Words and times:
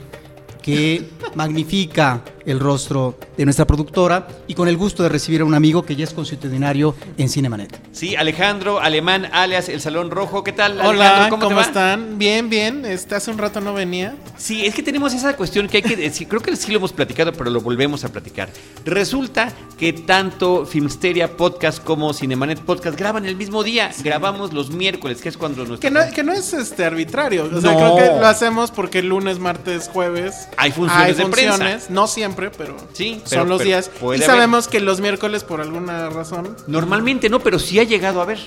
que 0.61 1.07
magnifica 1.35 2.25
el 2.45 2.59
rostro 2.59 3.17
de 3.37 3.45
nuestra 3.45 3.65
productora 3.65 4.27
y 4.47 4.53
con 4.53 4.67
el 4.67 4.77
gusto 4.77 5.03
de 5.03 5.09
recibir 5.09 5.41
a 5.41 5.45
un 5.45 5.53
amigo 5.53 5.83
que 5.83 5.95
ya 5.95 6.03
es 6.03 6.13
consuetudinario 6.13 6.95
en 7.17 7.29
Cinemanet. 7.29 7.79
Sí, 7.91 8.15
Alejandro 8.15 8.79
Alemán, 8.79 9.29
alias 9.31 9.69
El 9.69 9.81
Salón 9.81 10.11
Rojo. 10.11 10.43
¿Qué 10.43 10.51
tal? 10.51 10.79
Hola, 10.81 11.27
¿cómo, 11.29 11.47
te 11.47 11.53
va? 11.53 11.61
están? 11.61 12.17
Bien, 12.17 12.49
bien. 12.49 12.85
Este, 12.85 13.15
hace 13.15 13.31
un 13.31 13.37
rato 13.37 13.61
no 13.61 13.73
venía. 13.73 14.15
Sí, 14.37 14.65
es 14.65 14.73
que 14.73 14.83
tenemos 14.83 15.13
esa 15.13 15.35
cuestión 15.35 15.67
que 15.67 15.77
hay 15.77 15.83
que 15.83 15.95
decir. 15.95 16.27
Creo 16.27 16.41
que 16.41 16.55
sí 16.55 16.71
lo 16.71 16.77
hemos 16.77 16.93
platicado, 16.93 17.33
pero 17.33 17.49
lo 17.49 17.61
volvemos 17.61 18.03
a 18.03 18.09
platicar. 18.09 18.49
Resulta 18.85 19.51
que 19.77 19.93
tanto 19.93 20.65
Filmsteria 20.65 21.35
Podcast 21.37 21.83
como 21.83 22.13
Cinemanet 22.13 22.59
Podcast 22.59 22.97
graban 22.97 23.25
el 23.25 23.35
mismo 23.35 23.63
día. 23.63 23.91
Grabamos 24.03 24.53
los 24.53 24.71
miércoles, 24.71 25.21
que 25.21 25.29
es 25.29 25.37
cuando 25.37 25.65
nuestro... 25.65 25.79
Que 25.79 25.91
no, 25.91 26.01
que 26.13 26.23
no 26.23 26.33
es 26.33 26.53
este 26.53 26.85
arbitrario. 26.85 27.49
O 27.53 27.61
sea, 27.61 27.75
creo 27.75 27.95
que 27.95 28.05
lo 28.19 28.27
hacemos 28.27 28.71
porque 28.71 29.01
lunes, 29.01 29.39
martes, 29.39 29.89
jueves... 29.91 30.47
Hay 30.57 30.71
funciones, 30.71 31.17
hay 31.17 31.23
funciones 31.23 31.59
de 31.59 31.65
prensa. 31.65 31.91
No 31.91 32.07
siempre, 32.07 32.30
pero 32.35 32.77
sí, 32.93 33.21
son 33.25 33.49
los 33.49 33.63
días. 33.63 33.89
Y 34.15 34.21
sabemos 34.21 34.67
que 34.67 34.79
los 34.79 35.01
miércoles, 35.01 35.43
por 35.43 35.61
alguna 35.61 36.09
razón. 36.09 36.55
Normalmente 36.67 37.29
no, 37.29 37.39
pero 37.39 37.59
sí 37.59 37.79
ha 37.79 37.83
llegado 37.83 38.21
a 38.21 38.25
ver. 38.25 38.39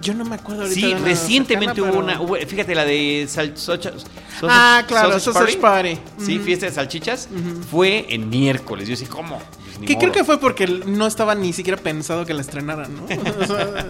Yo 0.00 0.14
no 0.14 0.24
me 0.24 0.36
acuerdo 0.36 0.62
ahorita. 0.62 0.80
Sí, 0.80 0.94
recientemente 0.94 1.82
hubo 1.82 1.98
una. 1.98 2.20
fíjate, 2.46 2.74
la 2.74 2.84
de 2.84 3.26
salchichas. 3.28 4.06
Ah, 4.42 4.84
claro, 4.86 5.18
Sausage 5.18 5.56
Party. 5.56 5.98
Sí, 6.18 6.38
fiesta 6.38 6.66
de 6.66 6.72
salchichas. 6.72 7.28
Fue 7.70 8.06
en 8.08 8.28
miércoles. 8.28 8.88
Yo 8.88 8.92
decía, 8.92 9.08
¿cómo? 9.08 9.40
Pues 9.76 9.86
que 9.86 9.96
creo 9.96 10.12
que 10.12 10.24
fue 10.24 10.38
porque 10.38 10.66
no 10.66 11.06
estaba 11.06 11.34
ni 11.36 11.52
siquiera 11.52 11.80
pensado 11.80 12.26
que 12.26 12.34
la 12.34 12.40
estrenaran, 12.40 12.94
¿no? 12.96 13.02
O 13.40 13.46
sea, 13.46 13.86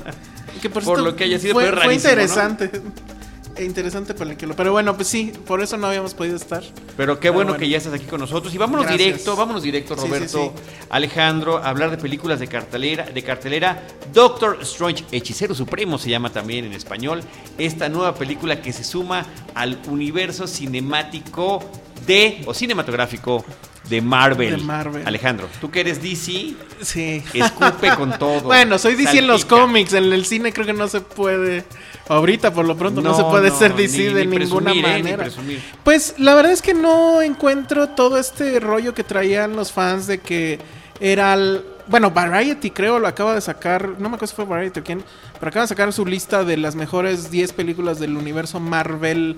que 0.61 0.69
por, 0.69 1.01
lo 1.01 1.17
que 1.17 1.25
haya 1.25 1.39
sido, 1.39 1.55
fue, 1.55 1.71
fue 1.73 1.95
interesante 1.95 2.71
interesante 3.65 4.15
película. 4.15 4.55
Pero 4.57 4.73
bueno, 4.73 4.95
pues 4.95 5.09
sí, 5.09 5.33
por 5.47 5.63
eso 5.63 5.77
no 5.77 5.87
habíamos 5.87 6.15
podido 6.15 6.37
estar. 6.37 6.63
Pero 6.97 7.19
qué 7.21 7.31
bueno, 7.31 7.57
que 7.57 7.69
ya 7.69 7.79
estás 7.79 7.95
aquí 7.95 8.05
con 8.05 8.21
nosotros. 8.21 8.55
Y 8.55 8.59
vámonos 8.59 8.89
directo, 8.89 9.37
vámonos 9.37 9.63
directo, 9.63 9.95
Roberto, 9.95 10.53
Alejandro, 10.91 11.59
a 11.59 11.69
hablar 11.69 11.91
de 11.91 11.99
películas 11.99 12.41
de 12.41 12.49
cartelera, 12.49 13.05
de 13.05 13.23
cartelera. 13.23 13.83
Doctor 14.13 14.59
Strange, 14.63 15.05
Hechicero 15.13 15.55
Supremo 15.55 15.99
se 15.99 16.11
llama 16.11 16.31
también 16.31 16.65
en 16.65 16.73
español. 16.73 17.21
Esta 17.57 17.89
nueva 17.89 18.15
película 18.15 18.61
que 18.61 18.73
se 18.73 18.85
suma 18.85 19.27
al 19.55 19.79
universo 19.89 20.47
cinemático 20.47 21.61
de, 22.07 22.43
o 22.47 22.55
cinematográfico 22.55 23.45
de 23.89 24.01
Marvel. 24.01 24.57
De 24.57 24.63
Marvel. 24.63 25.03
Alejandro, 25.07 25.49
tú 25.61 25.71
que 25.71 25.81
eres 25.81 26.03
DC, 26.03 26.55
sí. 26.83 27.23
escupe 27.35 27.95
con 27.97 28.19
todo. 28.19 28.43
bueno, 28.43 28.79
soy 28.79 28.95
DC 28.95 29.19
en 29.19 29.27
los 29.27 29.45
cómics, 29.45 29.93
en 29.93 30.13
el 30.13 30.25
cine 30.25 30.53
creo 30.53 30.67
que 30.67 30.73
no 30.73 30.89
se 30.89 31.01
puede. 31.01 31.65
Ahorita 32.09 32.53
por 32.53 32.65
lo 32.65 32.77
pronto 32.77 33.01
no, 33.01 33.15
se 33.15 33.25
puede 33.25 33.51
ser 33.51 33.75
DC 33.75 34.15
de 34.15 34.27
ninguna 34.27 34.73
eh, 34.73 34.83
manera. 34.83 35.29
pues 35.85 36.15
la 36.19 36.35
verdad 36.35 36.53
es 36.53 36.63
que 36.63 36.75
no 36.75 37.21
encuentro 37.21 37.91
todo 37.91 38.19
este 38.19 38.59
rollo 38.61 38.95
que 38.95 39.05
traían 39.05 39.57
los 39.57 39.73
fans 39.73 40.07
de 40.07 40.19
que 40.19 40.59
era 41.01 41.35
el, 41.35 41.63
bueno, 41.87 42.11
Variety 42.11 42.71
creo 42.71 42.99
lo 42.99 43.09
acaba 43.09 43.35
de 43.35 43.41
sacar, 43.41 43.89
no 43.99 44.09
me 44.09 44.17
acuerdo 44.17 44.27
si 44.29 44.35
fue 44.35 44.45
Variety 44.47 44.81
o 44.81 44.85
quién, 44.85 45.05
pero 45.39 45.51
acaba 45.51 45.65
de 45.65 45.69
sacar 45.69 45.93
su 45.93 46.07
lista 46.07 46.45
de 46.45 46.57
las 46.57 46.75
mejores 46.75 47.31
10 47.31 47.53
películas 47.53 47.99
del 47.99 48.17
universo 48.17 48.59
Marvel 48.59 49.37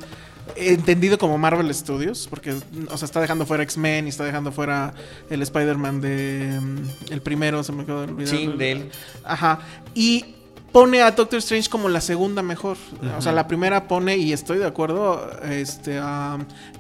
entendido 0.57 1.19
como 1.19 1.39
Marvel 1.39 1.73
Studios, 1.75 2.27
porque, 2.29 2.53
o 2.53 2.97
sea, 2.97 3.07
está 3.07 3.21
dejando 3.21 3.47
fuera 3.47 3.63
X-Men 3.63 4.07
y 4.07 4.09
está 4.09 4.25
dejando 4.25 4.53
fuera 4.53 4.95
el 5.29 5.43
Spider-Man 5.43 6.01
de. 6.01 6.59
Mm, 6.61 7.13
el 7.13 7.23
primero, 7.23 7.63
se 7.63 7.73
me 7.73 7.85
quedó 7.85 8.03
olvidado. 8.03 8.37
Sí, 8.37 8.47
de 8.57 8.73
él. 8.73 8.91
Ajá. 9.25 9.61
Y 9.95 10.35
pone 10.73 11.03
a 11.03 11.11
Doctor 11.11 11.39
Strange 11.39 11.69
como 11.69 11.89
la 11.89 12.01
segunda 12.01 12.43
mejor. 12.43 12.77
O 13.17 13.23
sea, 13.23 13.33
la 13.33 13.47
primera 13.49 13.89
pone, 13.89 14.17
y 14.17 14.33
estoy 14.33 14.59
de 14.59 14.67
acuerdo, 14.67 15.31
este, 15.49 16.01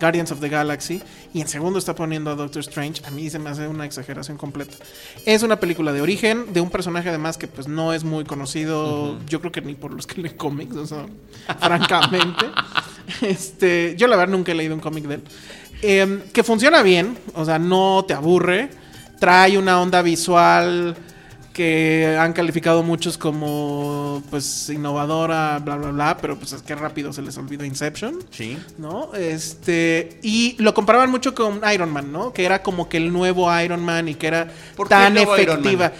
Guardians 0.00 0.32
of 0.32 0.40
the 0.40 0.48
Galaxy. 0.48 1.02
Y 1.32 1.40
en 1.40 1.48
segundo 1.48 1.78
está 1.78 1.94
poniendo 1.94 2.30
a 2.30 2.34
Doctor 2.34 2.60
Strange. 2.60 3.02
A 3.06 3.10
mí 3.10 3.28
se 3.30 3.38
me 3.38 3.50
hace 3.50 3.66
una 3.68 3.84
exageración 3.84 4.36
completa. 4.36 4.76
Es 5.26 5.42
una 5.42 5.58
película 5.58 5.92
de 5.92 6.00
origen, 6.00 6.52
de 6.52 6.60
un 6.60 6.70
personaje 6.70 7.08
además 7.08 7.36
que 7.36 7.48
pues 7.48 7.68
no 7.68 7.92
es 7.92 8.04
muy 8.04 8.24
conocido, 8.24 9.18
yo 9.26 9.40
creo 9.40 9.52
que 9.52 9.60
ni 9.60 9.74
por 9.74 9.92
los 9.92 10.06
que 10.06 10.20
leen 10.22 10.36
cómics, 10.36 10.76
o 10.76 10.86
sea, 10.86 11.06
francamente. 11.60 12.46
Este, 13.22 13.94
yo 13.96 14.06
la 14.06 14.16
verdad 14.16 14.32
nunca 14.32 14.52
he 14.52 14.54
leído 14.54 14.74
un 14.74 14.80
cómic 14.80 15.04
de 15.04 15.14
él. 15.16 15.22
Em, 15.82 16.20
que 16.32 16.44
funciona 16.44 16.82
bien, 16.82 17.18
o 17.34 17.44
sea, 17.44 17.58
no 17.58 18.04
te 18.06 18.14
aburre. 18.14 18.70
Trae 19.18 19.58
una 19.58 19.80
onda 19.80 20.00
visual 20.00 20.96
que 21.60 22.16
han 22.18 22.32
calificado 22.32 22.82
muchos 22.82 23.18
como 23.18 24.22
pues 24.30 24.70
innovadora, 24.70 25.58
bla 25.58 25.76
bla 25.76 25.90
bla, 25.90 26.16
pero 26.16 26.38
pues 26.38 26.54
es 26.54 26.62
que 26.62 26.74
rápido 26.74 27.12
se 27.12 27.20
les 27.20 27.36
olvidó 27.36 27.66
Inception. 27.66 28.18
Sí. 28.30 28.56
¿No? 28.78 29.12
Este, 29.12 30.20
y 30.22 30.56
lo 30.58 30.72
comparaban 30.72 31.10
mucho 31.10 31.34
con 31.34 31.60
Iron 31.70 31.92
Man, 31.92 32.10
¿no? 32.10 32.32
Que 32.32 32.46
era 32.46 32.62
como 32.62 32.88
que 32.88 32.96
el 32.96 33.12
nuevo 33.12 33.54
Iron 33.60 33.84
Man 33.84 34.08
y 34.08 34.14
que 34.14 34.28
era 34.28 34.50
tan 34.88 35.18
efectiva. 35.18 35.92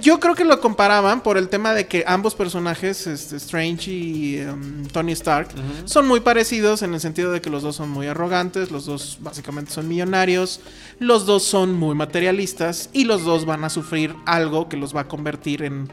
Yo 0.00 0.20
creo 0.20 0.34
que 0.34 0.44
lo 0.44 0.60
comparaban 0.60 1.22
por 1.22 1.36
el 1.36 1.48
tema 1.48 1.74
de 1.74 1.86
que 1.86 2.04
ambos 2.06 2.34
personajes, 2.34 3.06
este, 3.06 3.36
Strange 3.36 3.90
y 3.90 4.40
um, 4.40 4.86
Tony 4.86 5.12
Stark, 5.12 5.48
son 5.84 6.08
muy 6.08 6.20
parecidos 6.20 6.82
en 6.82 6.94
el 6.94 7.00
sentido 7.00 7.32
de 7.32 7.40
que 7.40 7.50
los 7.50 7.62
dos 7.62 7.76
son 7.76 7.90
muy 7.90 8.06
arrogantes, 8.06 8.70
los 8.70 8.86
dos 8.86 9.18
básicamente 9.20 9.72
son 9.72 9.88
millonarios, 9.88 10.60
los 10.98 11.26
dos 11.26 11.42
son 11.42 11.74
muy 11.74 11.94
materialistas 11.94 12.88
y 12.92 13.04
los 13.04 13.24
dos 13.24 13.44
van 13.44 13.64
a 13.64 13.70
sufrir 13.70 14.14
algo 14.24 14.68
que 14.68 14.76
los 14.76 14.94
va 14.96 15.02
a 15.02 15.08
convertir 15.08 15.62
en, 15.62 15.90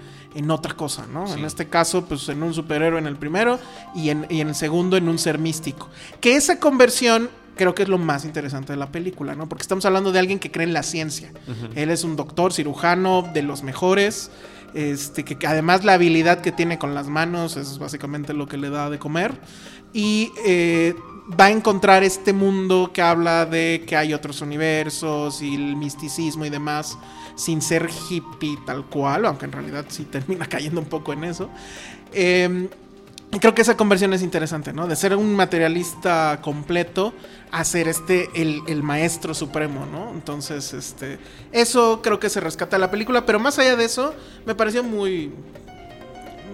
otra 0.50 0.74
cosa, 0.76 1.06
¿no? 1.08 1.34
En 1.34 1.44
este 1.44 1.68
caso, 1.68 2.06
pues 2.06 2.30
en 2.30 2.44
un 2.44 2.54
superhéroe 2.54 3.00
en 3.00 3.08
el 3.08 3.18
primero 3.18 3.60
y 3.94 4.10
en, 4.10 4.26
y 4.30 4.40
en 4.42 4.50
el 4.50 4.56
segundo 4.56 4.96
en 4.96 5.10
un 5.10 5.20
ser 5.20 5.38
místico. 5.38 5.90
Que 6.22 6.36
esa 6.36 6.60
conversión 6.60 7.30
creo 7.60 7.76
que 7.76 7.84
es 7.84 7.90
lo 7.90 7.98
más 7.98 8.24
interesante 8.24 8.72
de 8.72 8.78
la 8.78 8.90
película, 8.90 9.36
¿no? 9.36 9.50
Porque 9.50 9.64
estamos 9.64 9.84
hablando 9.84 10.14
de 10.14 10.20
alguien 10.20 10.40
que 10.40 10.50
cree 10.50 10.66
en 10.66 10.72
la 10.72 10.82
ciencia. 10.82 11.34
Él 11.76 11.90
es 11.90 12.06
un 12.06 12.16
doctor 12.16 12.54
cirujano 12.54 13.30
de 13.34 13.42
los 13.42 13.64
mejores. 13.64 14.32
Este, 14.74 15.26
que 15.26 15.46
además 15.46 15.84
la 15.84 15.94
habilidad 15.94 16.40
que 16.40 16.54
tiene 16.54 16.78
con 16.78 16.96
las 16.96 17.08
manos 17.08 17.58
es 17.58 17.78
básicamente 17.78 18.34
lo 18.34 18.48
que 18.48 18.56
le 18.56 18.70
da 18.70 18.90
de 18.90 18.98
comer. 18.98 19.34
Y 19.92 20.32
eh, 20.46 20.96
va 21.38 21.46
a 21.46 21.50
encontrar 21.50 22.02
este 22.02 22.32
mundo 22.32 22.92
que 22.94 23.02
habla 23.02 23.46
de 23.46 23.84
que 23.86 23.98
hay 23.98 24.14
otros 24.14 24.40
universos 24.40 25.42
y 25.42 25.56
el 25.56 25.76
misticismo 25.76 26.46
y 26.46 26.50
demás, 26.50 26.98
sin 27.36 27.62
ser 27.62 27.90
hippie 28.10 28.58
tal 28.66 28.86
cual, 28.86 29.26
aunque 29.26 29.44
en 29.46 29.52
realidad 29.52 29.86
sí 29.90 30.06
termina 30.06 30.46
cayendo 30.48 30.80
un 30.80 30.88
poco 30.88 31.12
en 31.12 31.26
eso. 31.26 31.50
Eh, 32.14 32.70
creo 33.38 33.54
que 33.54 33.62
esa 33.62 33.78
conversión 33.78 34.14
es 34.14 34.24
interesante, 34.24 34.74
¿no? 34.74 34.88
De 34.88 34.96
ser 34.96 35.16
un 35.16 35.36
materialista 35.36 36.40
completo 36.42 37.14
a 37.52 37.64
ser 37.64 37.88
este 37.88 38.30
el, 38.34 38.84
maestro 38.84 39.34
supremo, 39.34 39.86
¿no? 39.86 40.12
Entonces, 40.12 40.74
este. 40.74 41.20
Eso 41.52 42.02
creo 42.02 42.20
que 42.20 42.30
se 42.30 42.40
rescata 42.40 42.78
de 42.78 42.82
la 42.82 42.90
película, 42.90 43.26
pero 43.26 43.40
más 43.40 43.60
allá 43.60 43.76
de 43.76 43.86
eso, 43.86 44.14
me 44.46 44.56
pareció 44.56 44.84
muy. 44.84 45.32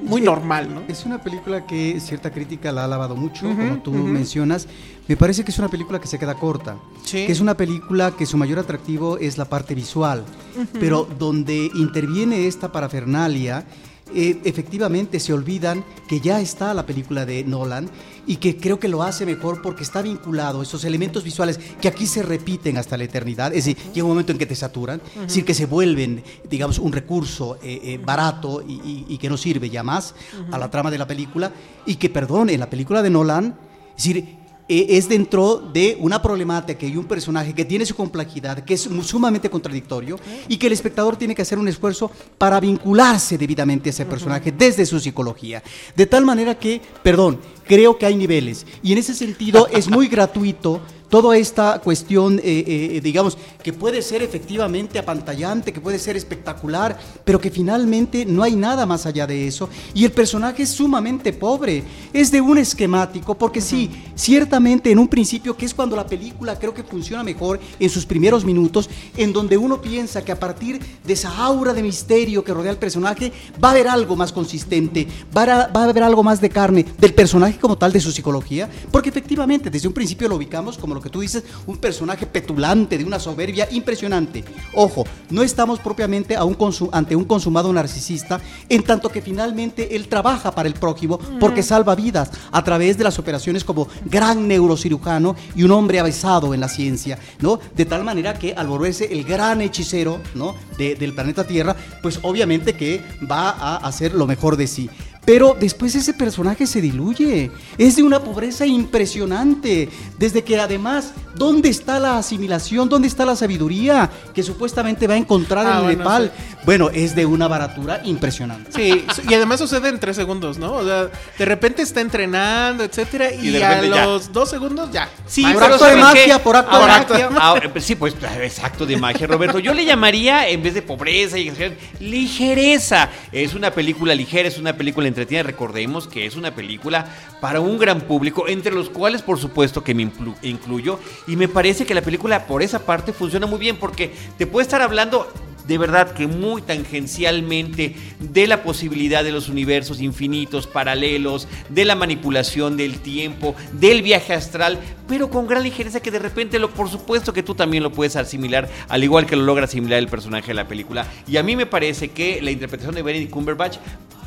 Muy 0.01 0.19
normal, 0.19 0.72
¿no? 0.72 0.81
Es 0.89 1.06
una 1.06 1.24
película 1.24 1.66
que 1.66 2.00
cierta 2.01 2.30
crítica 2.30 2.72
la 2.74 2.81
ha 2.81 2.83
alabado 2.83 3.16
mucho, 3.16 3.48
como 3.48 3.81
tú 3.81 3.92
mencionas. 3.94 4.68
Me 5.07 5.16
parece 5.16 5.45
que 5.45 5.51
es 5.51 5.57
una 5.57 5.69
película 5.69 6.01
que 6.01 6.07
se 6.07 6.19
queda 6.19 6.36
corta. 6.36 6.75
Sí. 7.06 7.25
Que 7.25 7.31
es 7.31 7.39
una 7.39 7.56
película 7.56 8.12
que 8.12 8.25
su 8.25 8.36
mayor 8.36 8.60
atractivo 8.60 9.18
es 9.18 9.38
la 9.38 9.45
parte 9.45 9.74
visual. 9.74 10.25
Pero 10.74 11.07
donde 11.18 11.72
interviene 11.74 12.45
esta 12.45 12.74
parafernalia 12.74 13.66
eh, 14.13 14.40
efectivamente 14.44 15.19
se 15.19 15.34
olvidan 15.34 15.84
que 16.07 16.19
ya 16.19 16.40
está 16.40 16.74
la 16.75 16.86
película 16.86 17.25
de 17.25 17.44
Nolan 17.44 17.90
y 18.28 18.38
que 18.38 18.56
creo 18.57 18.80
que 18.80 18.88
lo 18.88 19.02
hace 19.02 19.25
mejor 19.25 19.63
porque 19.63 19.84
está 19.84 20.02
vinculado 20.02 20.62
esos 20.62 20.84
elementos 20.86 21.24
visuales 21.24 21.60
que 21.81 21.88
aquí 21.88 22.06
se 22.06 22.22
repiten 22.22 22.78
hasta 22.78 22.98
la 22.98 23.04
eternidad, 23.04 23.48
es 23.54 23.66
decir, 23.66 23.78
llega 23.94 24.06
un 24.06 24.12
momento 24.12 24.31
en 24.31 24.38
que 24.38 24.46
te 24.46 24.56
saturan, 24.56 25.02
es 25.16 25.22
decir, 25.22 25.44
que 25.44 25.56
se 25.56 25.66
vuelven, 25.66 26.24
digamos, 26.50 26.78
un 26.78 26.92
recurso 26.92 27.57
eh, 27.63 27.80
eh, 27.84 28.00
barato 28.04 28.63
y, 28.68 29.18
que 29.18 29.30
no 29.30 29.38
sirve 29.38 29.69
ya 29.69 29.81
más 29.81 30.13
a 30.51 30.58
la 30.58 30.69
trama 30.69 30.92
de 30.92 30.98
la 30.98 31.08
película. 31.08 31.51
Y 31.86 31.96
que, 31.96 32.10
perdón, 32.10 32.50
en 32.50 32.60
la 32.60 32.69
película 32.69 33.01
de 33.01 33.10
Nolan, 33.10 33.58
es 33.98 34.04
decir, 34.04 34.38
eh, 34.67 34.88
es 34.89 35.07
dentro 35.07 35.57
de 35.57 35.95
una 36.00 36.21
problemática 36.21 36.85
y 36.85 36.97
un 36.97 37.06
personaje 37.06 37.53
que 37.53 37.65
tiene 37.65 37.85
su 37.85 37.95
complejidad, 37.95 38.63
que 38.63 38.73
es 38.73 38.89
sumamente 39.03 39.50
contradictorio 39.50 40.19
y 40.47 40.57
que 40.57 40.67
el 40.67 40.73
espectador 40.73 41.17
tiene 41.17 41.35
que 41.35 41.44
hacer 41.44 41.59
un 41.59 41.67
esfuerzo 41.67 42.09
para 42.38 42.59
vincularse 42.59 43.38
debidamente 43.38 43.89
a 43.89 43.91
ese 43.91 44.06
personaje 44.06 44.51
desde 44.51 44.85
su 44.85 45.00
psicología. 45.00 45.62
De 45.95 46.07
tal 46.07 46.25
manera 46.25 46.57
que, 46.57 46.81
perdón, 47.03 47.39
creo 47.67 47.97
que 47.97 48.06
hay 48.06 48.15
niveles. 48.15 48.65
Y 48.81 48.91
en 48.91 48.97
ese 48.97 49.13
sentido 49.13 49.67
es 49.67 49.88
muy 49.88 50.07
gratuito 50.15 50.81
toda 51.21 51.38
esta 51.38 51.79
cuestión, 51.79 52.39
eh, 52.39 52.41
eh, 52.67 53.01
digamos, 53.01 53.38
que 53.63 53.71
puede 53.71 54.01
ser 54.01 54.21
efectivamente 54.21 55.00
apantallante, 55.00 55.71
que 55.71 55.79
puede 55.79 55.97
ser 55.97 56.17
espectacular, 56.17 57.00
pero 57.23 57.39
que 57.39 57.50
finalmente 57.50 58.25
no 58.25 58.44
hay 58.44 58.57
nada 58.57 58.85
más 58.85 59.06
allá 59.06 59.25
de 59.25 59.47
eso. 59.47 59.69
Y 59.94 60.03
el 60.03 60.12
personaje 60.12 60.63
es 60.63 60.71
sumamente 60.71 61.31
pobre, 61.31 61.85
es 62.12 62.31
de 62.31 62.41
un 62.41 62.57
esquemático, 62.57 63.33
porque 63.33 63.62
sí, 63.62 63.89
ciertamente 64.13 64.91
en 64.91 65.00
un 65.00 65.07
principio, 65.07 65.56
que 65.56 65.65
es 65.65 65.73
cuando 65.73 65.95
la 65.95 66.06
película 66.06 66.59
creo 66.59 66.73
que 66.73 66.83
funciona 66.83 67.23
mejor 67.23 67.62
en 67.79 67.89
sus 67.89 68.06
primeros 68.06 68.44
minutos, 68.44 68.89
en 69.15 69.31
donde 69.31 69.56
uno 69.56 69.81
piensa 69.81 70.21
que 70.21 70.33
a 70.33 70.39
partir 70.39 70.81
de 71.01 71.13
esa 71.13 71.33
aura 71.38 71.73
de 71.73 71.81
misterio 71.81 72.44
que 72.44 72.53
rodea 72.53 72.71
al 72.71 72.77
personaje, 72.77 73.31
va 73.63 73.69
a 73.69 73.71
haber 73.71 73.88
algo 73.88 74.17
más 74.17 74.33
consistente, 74.33 75.07
va 75.35 75.44
a, 75.44 75.67
va 75.67 75.79
a 75.79 75.83
haber 75.85 76.03
algo 76.03 76.23
más 76.23 76.41
de 76.41 76.50
carne 76.50 76.85
del 76.97 77.13
personaje 77.13 77.57
como 77.57 77.77
tal, 77.77 77.94
de 77.94 78.01
su 78.01 78.12
psicología, 78.12 78.69
porque 78.91 79.07
efectivamente 79.07 79.69
desde 79.69 79.88
un 79.88 79.94
principio 79.94 80.27
lo 80.27 80.35
ubicamos 80.35 80.77
como 80.77 80.94
lo 80.94 81.05
que 81.06 81.12
tú 81.12 81.22
dices, 81.22 81.44
un 81.68 81.78
personaje 81.78 82.25
petulante, 82.25 82.98
de 82.98 83.06
una 83.06 83.19
soberbia 83.19 83.68
impresionante. 83.72 84.44
Ojo, 84.74 85.06
no 85.30 85.44
estamos 85.44 85.80
propiamente 85.80 86.36
a 86.36 86.44
un 86.44 86.57
ante 86.92 87.16
un 87.16 87.25
consumado 87.25 87.72
narcisista, 87.72 88.42
en 88.68 88.81
tanto 88.81 89.10
que 89.10 89.22
finalmente 89.22 89.96
él 89.96 90.07
trabaja 90.07 90.50
para 90.50 90.68
el 90.68 90.74
prójimo 90.74 91.19
porque 91.40 91.62
salva 91.62 91.94
vidas 91.94 92.31
a 92.52 92.63
través 92.63 92.98
de 92.98 93.04
las 93.04 93.19
operaciones 93.19 93.63
como 93.63 93.88
gran 94.06 94.48
neurocirujano 94.48 95.36
y 95.56 95.62
un 95.62 95.72
hombre 95.72 96.00
avesado 96.00 96.56
en 96.56 96.60
la 96.60 96.69
ciencia, 96.69 97.19
¿no? 97.40 97.60
De 97.75 97.86
tal 97.86 98.04
manera 98.04 98.34
que 98.34 98.56
al 98.56 98.66
volverse 98.66 99.13
el 99.13 99.24
gran 99.25 99.62
hechicero, 99.62 100.19
¿no? 100.34 100.56
del 100.78 101.13
planeta 101.13 101.46
Tierra, 101.46 101.75
pues 102.01 102.19
obviamente 102.24 102.74
que 102.74 103.01
va 103.30 103.50
a 103.51 103.78
hacer 103.78 104.13
lo 104.13 104.25
mejor 104.25 104.58
de 104.58 104.68
sí. 104.68 104.90
Pero 105.25 105.57
después 105.60 105.95
ese 105.95 106.13
personaje 106.13 106.68
se 106.68 106.81
diluye. 106.81 107.51
Es 107.77 107.95
de 107.95 108.04
una 108.04 108.19
pobreza 108.19 108.66
impresionante. 108.66 109.89
Desde 110.19 110.44
que 110.44 110.60
además, 110.60 111.13
¿dónde 111.36 111.69
está 111.69 112.00
la 112.00 112.18
asimilación? 112.18 112.88
¿Dónde 112.88 113.07
está 113.07 113.25
la 113.25 113.36
sabiduría 113.36 114.10
que 114.33 114.44
supuestamente 114.44 115.07
va 115.07 115.16
a 115.16 115.18
encontrar 115.18 115.66
ah, 115.66 115.80
en 115.81 115.98
Nepal? 115.98 116.31
Bueno, 116.63 116.89
es 116.89 117.16
de 117.16 117.25
una 117.25 117.48
baratura 117.48 118.01
impresionante. 118.06 118.72
Sí, 118.72 119.06
y 119.27 119.33
además 119.33 119.60
sucede 119.60 119.89
en 119.89 120.00
tres 120.00 120.16
segundos, 120.16 120.57
¿no? 120.57 120.74
O 120.74 120.83
sea, 120.83 121.10
de 121.38 121.45
repente 121.45 121.81
está 121.81 122.01
entrenando, 122.01 122.83
etcétera, 122.83 123.33
y, 123.33 123.56
a 123.62 123.81
los 123.81 124.31
dos 124.31 124.50
segundos 124.50 124.92
ya. 124.92 125.10
Sí, 125.27 125.44
por 125.44 125.63
acto 125.63 125.86
de 125.86 125.95
magia, 125.95 126.44
por 126.44 126.56
acto 126.56 127.13
de 127.13 127.30
magia. 127.30 127.39
Ah, 127.39 127.80
sí, 127.80 127.95
pues 127.95 128.16
es 128.42 128.63
acto 128.63 128.86
de 128.86 128.98
magia, 128.98 129.27
Roberto. 129.27 129.60
Yo 129.60 129.74
le 129.74 129.86
llamaría, 129.86 130.48
en 130.50 130.62
vez 130.62 130.74
de 130.74 130.81
pobreza 130.81 131.38
y 131.38 131.51
ligereza. 132.00 133.10
Es 133.31 133.54
una 133.54 133.72
película 133.72 134.16
ligera, 134.16 134.48
es 134.48 134.57
una 134.57 134.75
película 134.75 135.07
entretiene, 135.15 135.44
recordemos 135.44 136.07
que 136.07 136.25
es 136.25 136.35
una 136.35 136.53
película 136.53 137.07
para 137.39 137.62
un 137.62 137.77
gran 137.77 138.01
público, 138.01 138.47
entre 138.47 138.73
los 138.73 138.89
cuales 138.89 139.21
por 139.21 139.39
supuesto 139.39 139.83
que 139.83 139.95
me 139.95 140.12
incluyo, 140.41 141.00
y 141.27 141.35
me 141.35 141.47
parece 141.47 141.85
que 141.85 141.95
la 141.95 142.01
película 142.01 142.45
por 142.47 142.62
esa 142.62 142.85
parte 142.85 143.13
funciona 143.13 143.47
muy 143.47 143.59
bien 143.59 143.77
porque 143.77 144.12
te 144.38 144.45
puede 144.45 144.63
estar 144.63 144.81
hablando 144.81 145.27
de 145.67 145.77
verdad 145.77 146.12
que 146.12 146.27
muy 146.27 146.62
tangencialmente 146.62 147.95
de 148.19 148.47
la 148.47 148.63
posibilidad 148.63 149.23
de 149.23 149.31
los 149.31 149.50
universos 149.50 150.01
infinitos, 150.01 150.67
paralelos, 150.67 151.47
de 151.69 151.85
la 151.85 151.95
manipulación 151.95 152.77
del 152.77 153.00
tiempo, 153.00 153.56
del 153.73 154.01
viaje 154.01 154.33
astral, 154.33 154.79
pero 155.07 155.29
con 155.29 155.47
gran 155.47 155.63
ligereza 155.63 156.00
que 156.00 156.12
de 156.12 156.19
repente, 156.19 156.59
lo, 156.59 156.69
por 156.69 156.89
supuesto 156.89 157.33
que 157.33 157.44
tú 157.44 157.56
también 157.56 157.83
lo 157.83 157.91
puedes 157.91 158.15
asimilar, 158.15 158.69
al 158.89 159.03
igual 159.03 159.25
que 159.25 159.35
lo 159.35 159.44
logra 159.44 159.65
asimilar 159.65 160.00
el 160.00 160.07
personaje 160.07 160.47
de 160.47 160.53
la 160.53 160.67
película. 160.67 161.07
Y 161.27 161.38
a 161.38 161.44
mí 161.44 161.56
me 161.56 161.65
parece 161.65 162.09
que 162.09 162.41
la 162.41 162.51
interpretación 162.51 162.95
de 162.95 163.01
Benedict 163.01 163.31
Cumberbatch 163.31 163.77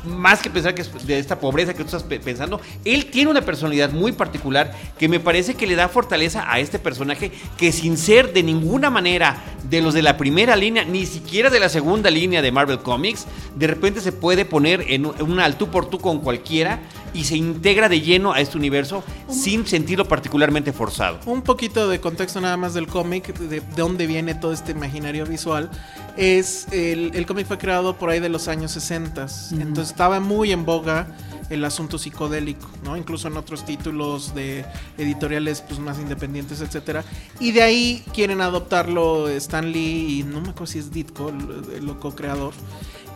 más 0.05 0.41
que 0.41 0.49
pensar 0.49 0.73
que 0.75 0.81
es 0.81 1.07
de 1.07 1.19
esta 1.19 1.39
pobreza 1.39 1.73
que 1.73 1.83
tú 1.83 1.95
estás 1.95 2.03
pensando, 2.03 2.61
él 2.85 3.07
tiene 3.07 3.31
una 3.31 3.41
personalidad 3.41 3.91
muy 3.91 4.11
particular 4.11 4.73
que 4.97 5.09
me 5.09 5.19
parece 5.19 5.55
que 5.55 5.67
le 5.67 5.75
da 5.75 5.89
fortaleza 5.89 6.51
a 6.51 6.59
este 6.59 6.79
personaje 6.79 7.31
que 7.57 7.71
sin 7.71 7.97
ser 7.97 8.33
de 8.33 8.43
ninguna 8.43 8.89
manera 8.89 9.43
de 9.69 9.81
los 9.81 9.93
de 9.93 10.01
la 10.01 10.17
primera 10.17 10.55
línea, 10.55 10.83
ni 10.85 11.05
siquiera 11.05 11.49
de 11.49 11.59
la 11.59 11.69
segunda 11.69 12.09
línea 12.09 12.41
de 12.41 12.51
Marvel 12.51 12.79
Comics, 12.79 13.25
de 13.55 13.67
repente 13.67 14.01
se 14.01 14.11
puede 14.11 14.45
poner 14.45 14.85
en 14.87 15.05
un 15.05 15.39
al 15.39 15.57
tú 15.57 15.69
por 15.69 15.89
tú 15.89 15.99
con 15.99 16.19
cualquiera 16.19 16.81
y 17.13 17.23
se 17.23 17.35
integra 17.35 17.89
de 17.89 18.01
lleno 18.01 18.33
a 18.33 18.39
este 18.39 18.57
universo 18.57 19.03
sin 19.29 19.65
sentirlo 19.65 20.05
particularmente 20.05 20.73
forzado. 20.73 21.19
Un 21.25 21.41
poquito 21.41 21.89
de 21.89 21.99
contexto 21.99 22.41
nada 22.41 22.57
más 22.57 22.73
del 22.73 22.87
cómic, 22.87 23.37
de, 23.37 23.61
dónde 23.75 24.07
viene 24.07 24.35
todo 24.35 24.53
este 24.53 24.71
imaginario 24.71 25.25
visual. 25.25 25.69
Es 26.17 26.67
el, 26.71 27.25
cómic 27.25 27.47
fue 27.47 27.57
creado 27.57 27.97
por 27.97 28.09
ahí 28.09 28.19
de 28.19 28.29
los 28.29 28.47
años 28.47 28.71
60, 28.71 29.27
entonces 29.59 29.88
estaba 29.89 30.19
muy 30.19 30.51
en 30.51 30.65
boga 30.65 31.17
el 31.49 31.65
asunto 31.65 31.97
psicodélico, 31.97 32.67
¿no? 32.83 32.95
Incluso 32.95 33.27
en 33.27 33.37
otros 33.37 33.65
títulos 33.65 34.35
de 34.35 34.65
editoriales 34.97 35.61
pues, 35.61 35.79
más 35.79 35.97
independientes, 35.99 36.61
etcétera. 36.61 37.03
Y 37.39 37.51
de 37.51 37.63
ahí 37.63 38.03
quieren 38.13 38.41
adoptarlo 38.41 39.27
Stan 39.29 39.71
Lee 39.71 40.19
y 40.19 40.23
no 40.23 40.41
me 40.41 40.49
acuerdo 40.49 40.67
si 40.67 40.79
es 40.79 40.91
Ditko, 40.91 41.29
el, 41.29 41.89
el 41.89 41.97
co-creador. 41.97 42.53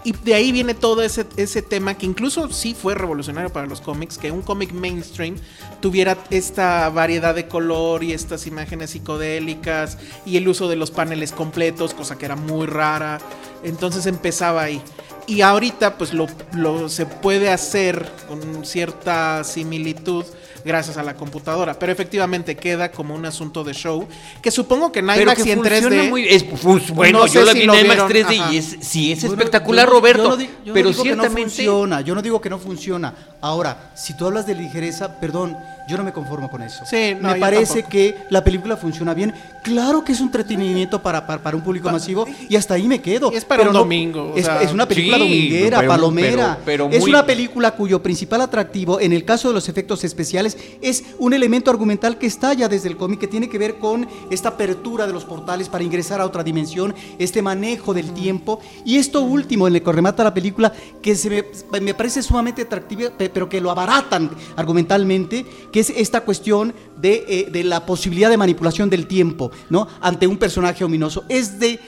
Y 0.05 0.11
de 0.11 0.33
ahí 0.33 0.51
viene 0.51 0.73
todo 0.73 1.01
ese, 1.01 1.25
ese 1.37 1.61
tema 1.61 1.97
que 1.97 2.05
incluso 2.05 2.51
sí 2.51 2.75
fue 2.77 2.93
revolucionario 2.93 3.51
para 3.53 3.67
los 3.67 3.79
cómics, 3.79 4.17
que 4.17 4.31
un 4.31 4.41
cómic 4.41 4.73
mainstream 4.73 5.35
tuviera 5.79 6.17
esta 6.29 6.89
variedad 6.89 7.33
de 7.33 7.47
color 7.47 8.03
y 8.03 8.11
estas 8.11 8.45
imágenes 8.45 8.89
psicodélicas 8.89 9.97
y 10.25 10.35
el 10.35 10.47
uso 10.47 10.67
de 10.67 10.75
los 10.75 10.91
paneles 10.91 11.31
completos, 11.31 11.93
cosa 11.93 12.17
que 12.17 12.25
era 12.25 12.35
muy 12.35 12.65
rara. 12.65 13.19
Entonces 13.63 14.05
empezaba 14.05 14.63
ahí. 14.63 14.81
Y 15.27 15.41
ahorita 15.41 15.97
pues 15.97 16.13
lo, 16.13 16.27
lo 16.53 16.89
se 16.89 17.05
puede 17.05 17.49
hacer 17.49 18.09
con 18.27 18.65
cierta 18.65 19.43
similitud 19.43 20.25
gracias 20.63 20.97
a 20.97 21.03
la 21.03 21.15
computadora. 21.15 21.77
Pero 21.77 21.91
efectivamente 21.91 22.55
queda 22.55 22.91
como 22.91 23.15
un 23.15 23.25
asunto 23.25 23.63
de 23.63 23.73
show 23.73 24.07
que 24.41 24.51
supongo 24.51 24.91
que 24.91 24.99
en 24.99 25.05
IMAX 25.05 25.45
y 25.45 25.51
en 25.51 25.61
3D. 25.61 26.09
Muy, 26.09 26.27
es, 26.27 26.45
bueno, 26.93 27.27
yo 27.27 27.43
lo 27.43 27.53
vi 27.53 27.63
en 27.63 27.73
IMAX 27.73 28.01
3D 28.03 28.51
y 28.51 28.57
es, 28.57 28.77
sí 28.81 29.11
es 29.11 29.23
espectacular, 29.23 29.87
Roberto. 29.87 30.37
pero 30.73 30.89
no 30.89 30.93
ciertamente. 30.93 31.41
no 31.41 31.43
funciona, 31.43 32.01
yo 32.01 32.15
no 32.15 32.21
digo 32.21 32.41
que 32.41 32.49
no 32.49 32.59
funciona. 32.59 33.13
Ahora, 33.41 33.91
si 33.95 34.15
tú 34.15 34.25
hablas 34.25 34.47
de 34.47 34.55
ligereza, 34.55 35.19
perdón, 35.19 35.57
yo 35.87 35.97
no 35.97 36.03
me 36.03 36.13
conformo 36.13 36.49
con 36.49 36.61
eso. 36.61 36.85
Sí, 36.85 37.15
me 37.19 37.35
parece 37.35 37.83
que 37.83 38.25
la 38.29 38.43
película 38.43 38.77
funciona 38.77 39.13
bien. 39.13 39.33
Claro 39.61 40.03
que 40.03 40.11
es 40.11 40.19
un 40.19 40.27
entretenimiento 40.33 41.01
para, 41.01 41.25
para, 41.25 41.55
un 41.55 41.61
público 41.61 41.89
masivo 41.91 42.25
y 42.49 42.55
hasta 42.55 42.73
ahí 42.73 42.87
me 42.87 43.01
quedo. 43.01 43.31
Es 43.31 43.45
para 43.45 43.63
un 43.63 43.73
domingo. 43.73 44.33
Es, 44.35 44.47
una 44.71 44.87
película 44.87 45.17
dominguera, 45.17 45.85
palomera. 45.85 46.59
es 46.91 47.03
una 47.03 47.25
película 47.25 47.71
cuyo 47.71 48.01
principal 48.01 48.41
atractivo, 48.41 48.99
en 48.99 49.13
el 49.13 49.23
caso 49.25 49.49
de 49.49 49.53
los 49.53 49.69
efectos 49.69 50.03
especiales, 50.03 50.57
es 50.81 51.03
un 51.19 51.33
elemento 51.33 51.69
argumental 51.69 52.17
que 52.17 52.27
estalla 52.27 52.67
desde 52.67 52.89
el 52.89 52.97
cómic, 52.97 53.19
que 53.19 53.27
tiene 53.27 53.49
que 53.49 53.57
ver 53.57 53.77
con 53.77 54.07
esta 54.29 54.49
apertura 54.49 55.07
de 55.07 55.13
los 55.13 55.25
portales 55.25 55.69
para 55.69 55.83
ingresar 55.83 56.19
a 56.19 56.25
otra 56.25 56.43
dimensión, 56.43 56.95
este 57.19 57.41
manejo 57.41 57.93
del 57.93 58.11
tiempo. 58.13 58.59
Y 58.85 58.97
esto 58.97 59.21
último, 59.21 59.67
en 59.67 59.75
el 59.75 59.83
que 59.83 59.91
remata 59.91 60.23
la 60.23 60.33
película, 60.33 60.73
que 61.01 61.15
se 61.15 61.29
me, 61.29 61.79
me 61.79 61.93
parece 61.93 62.21
sumamente 62.21 62.63
atractivo, 62.63 63.11
pero 63.17 63.47
que 63.47 63.61
lo 63.61 63.71
abaratan 63.71 64.31
argumentalmente, 64.55 65.45
que 65.73 65.79
es 65.79 65.89
esta 65.89 66.21
cuestión 66.21 66.71
de, 66.97 67.49
eh, 67.51 67.63
la 67.63 67.83
posibilidad 67.83 68.29
de 68.29 68.37
manipulación 68.37 68.91
del 68.91 69.07
tiempo, 69.07 69.51
¿no? 69.71 69.87
Ante 70.01 70.27
un 70.27 70.37
personaje 70.37 70.83
ominoso. 70.83 71.25
Es 71.27 71.59
de, 71.59 71.79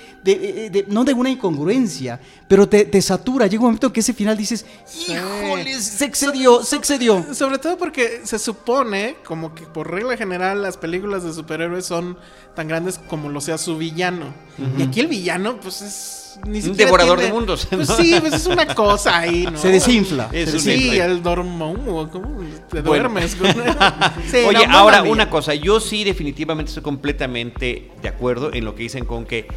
no 0.87 1.05
de 1.05 1.13
una 1.13 1.29
incongruencia, 1.29 2.19
pero 2.47 2.67
te, 2.67 3.01
satura. 3.03 3.45
Llega 3.45 3.61
un 3.61 3.67
momento 3.67 3.93
que 3.93 3.99
ese 3.99 4.13
final 4.13 4.35
dices, 4.35 4.65
híjole, 5.07 5.79
se 5.79 6.03
excedió, 6.03 6.63
se 6.63 6.77
excedió. 6.77 7.23
Sobre 7.35 7.59
todo 7.59 7.77
porque 7.77 8.21
se 8.23 8.39
supone, 8.39 9.17
como 9.23 9.53
que 9.53 9.67
por 9.67 9.91
regla 9.91 10.17
general, 10.17 10.63
las 10.63 10.77
películas 10.77 11.23
de 11.23 11.31
superhéroes 11.31 11.85
son 11.85 12.17
tan 12.55 12.67
grandes 12.67 12.97
como 12.97 13.29
lo 13.29 13.39
sea 13.39 13.59
su 13.59 13.77
villano. 13.77 14.33
Y 14.79 14.81
aquí 14.81 14.99
el 14.99 15.07
villano, 15.07 15.59
pues 15.61 15.83
es 15.83 16.24
un 16.43 16.75
devorador 16.77 17.19
de 17.19 17.31
mundos. 17.31 17.67
Pues 17.69 17.89
sí, 17.89 18.15
pues 18.19 18.33
es 18.33 18.47
una 18.47 18.73
cosa 18.73 19.19
ahí, 19.19 19.47
¿no? 19.51 19.57
Se 19.57 19.69
desinfla. 19.69 20.29
sí, 20.57 20.97
el 20.97 21.21
dormo, 21.21 22.09
¿cómo 22.11 22.43
te 22.69 22.81
duermes? 22.81 23.37
Oye, 24.47 24.65
ahora 24.69 25.03
una 25.03 25.29
cosa, 25.29 25.53
yo 25.55 25.79
sí 25.79 26.03
definitivamente 26.03 26.69
estoy 26.69 26.83
completamente 26.83 27.91
de 28.01 28.09
acuerdo 28.09 28.53
en 28.53 28.65
lo 28.65 28.75
que 28.75 28.83
dicen 28.83 29.05
con 29.05 29.25
que 29.25 29.47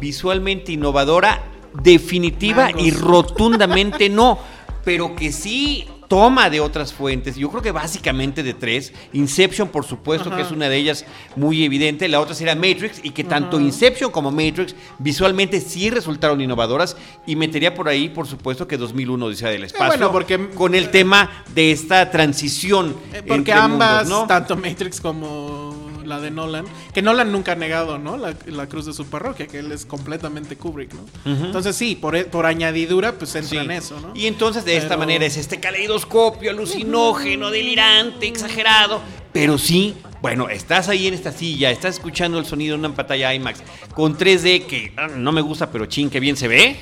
visualmente 0.00 0.72
innovadora, 0.72 1.42
definitiva 1.82 2.70
y 2.76 2.90
rotundamente 2.90 4.08
no, 4.08 4.38
pero 4.84 5.14
que 5.14 5.32
sí 5.32 5.86
toma 6.12 6.50
de 6.50 6.60
otras 6.60 6.92
fuentes, 6.92 7.36
yo 7.36 7.48
creo 7.48 7.62
que 7.62 7.72
básicamente 7.72 8.42
de 8.42 8.52
tres. 8.52 8.92
Inception, 9.14 9.68
por 9.68 9.86
supuesto, 9.86 10.28
que 10.28 10.42
es 10.42 10.50
una 10.50 10.68
de 10.68 10.76
ellas 10.76 11.06
muy 11.36 11.64
evidente. 11.64 12.06
La 12.06 12.20
otra 12.20 12.34
sería 12.34 12.54
Matrix, 12.54 13.00
y 13.02 13.12
que 13.12 13.24
tanto 13.24 13.58
Inception 13.58 14.10
como 14.10 14.30
Matrix 14.30 14.74
visualmente 14.98 15.58
sí 15.58 15.88
resultaron 15.88 16.38
innovadoras. 16.42 16.98
Y 17.26 17.34
metería 17.34 17.72
por 17.72 17.88
ahí, 17.88 18.10
por 18.10 18.26
supuesto, 18.26 18.68
que 18.68 18.76
2001 18.76 19.24
Odisea 19.24 19.48
del 19.48 19.64
Espacio. 19.64 19.86
bueno, 19.86 20.12
porque- 20.12 20.50
con 20.50 20.74
el 20.74 20.90
tema 20.90 21.30
de 21.54 21.72
esta 21.72 22.10
transición. 22.10 22.94
Eh, 23.14 23.22
Porque 23.26 23.52
entre 23.52 23.54
ambas, 23.54 24.02
mundos, 24.06 24.20
¿no? 24.20 24.26
tanto 24.26 24.54
Matrix 24.54 25.00
como 25.00 25.61
la 26.06 26.20
de 26.20 26.30
Nolan, 26.30 26.64
que 26.94 27.02
Nolan 27.02 27.32
nunca 27.32 27.52
ha 27.52 27.54
negado, 27.56 27.98
¿no? 27.98 28.16
La, 28.16 28.34
la 28.46 28.68
cruz 28.68 28.86
de 28.86 28.92
su 28.92 29.06
parroquia, 29.06 29.46
que 29.46 29.58
él 29.58 29.72
es 29.72 29.84
completamente 29.86 30.56
Kubrick, 30.56 30.92
¿no? 30.94 31.04
Entonces 31.44 31.76
sí, 31.76 31.96
por, 31.96 32.16
e- 32.16 32.24
por 32.24 32.46
añadidura, 32.46 33.12
pues 33.12 33.34
entra 33.34 33.50
Sí. 33.50 33.56
en 33.58 33.70
eso, 33.70 34.00
¿no? 34.00 34.12
Y 34.14 34.26
entonces 34.26 34.64
de 34.64 34.76
esta 34.76 34.96
manera 34.96 35.24
es 35.26 35.36
este 35.36 35.60
caleidoscopio 35.60 36.50
alucinógeno, 36.50 37.50
delirante, 37.50 38.26
exagerado, 38.26 39.00
pero 39.32 39.58
sí, 39.58 39.94
bueno, 40.22 40.48
estás 40.48 40.88
ahí 40.88 41.08
en 41.08 41.14
esta 41.14 41.32
silla, 41.32 41.72
estás 41.72 41.96
escuchando 41.96 42.38
el 42.38 42.46
sonido 42.46 42.76
en 42.76 42.84
una 42.84 42.94
pantalla 42.94 43.34
IMAX 43.34 43.60
con 43.92 44.16
3D 44.16 44.66
que 44.66 44.92
ah, 44.96 45.08
no 45.08 45.32
me 45.32 45.40
gusta, 45.40 45.72
pero 45.72 45.86
chin, 45.86 46.10
que 46.10 46.20
bien 46.20 46.36
se 46.36 46.46
ve, 46.46 46.76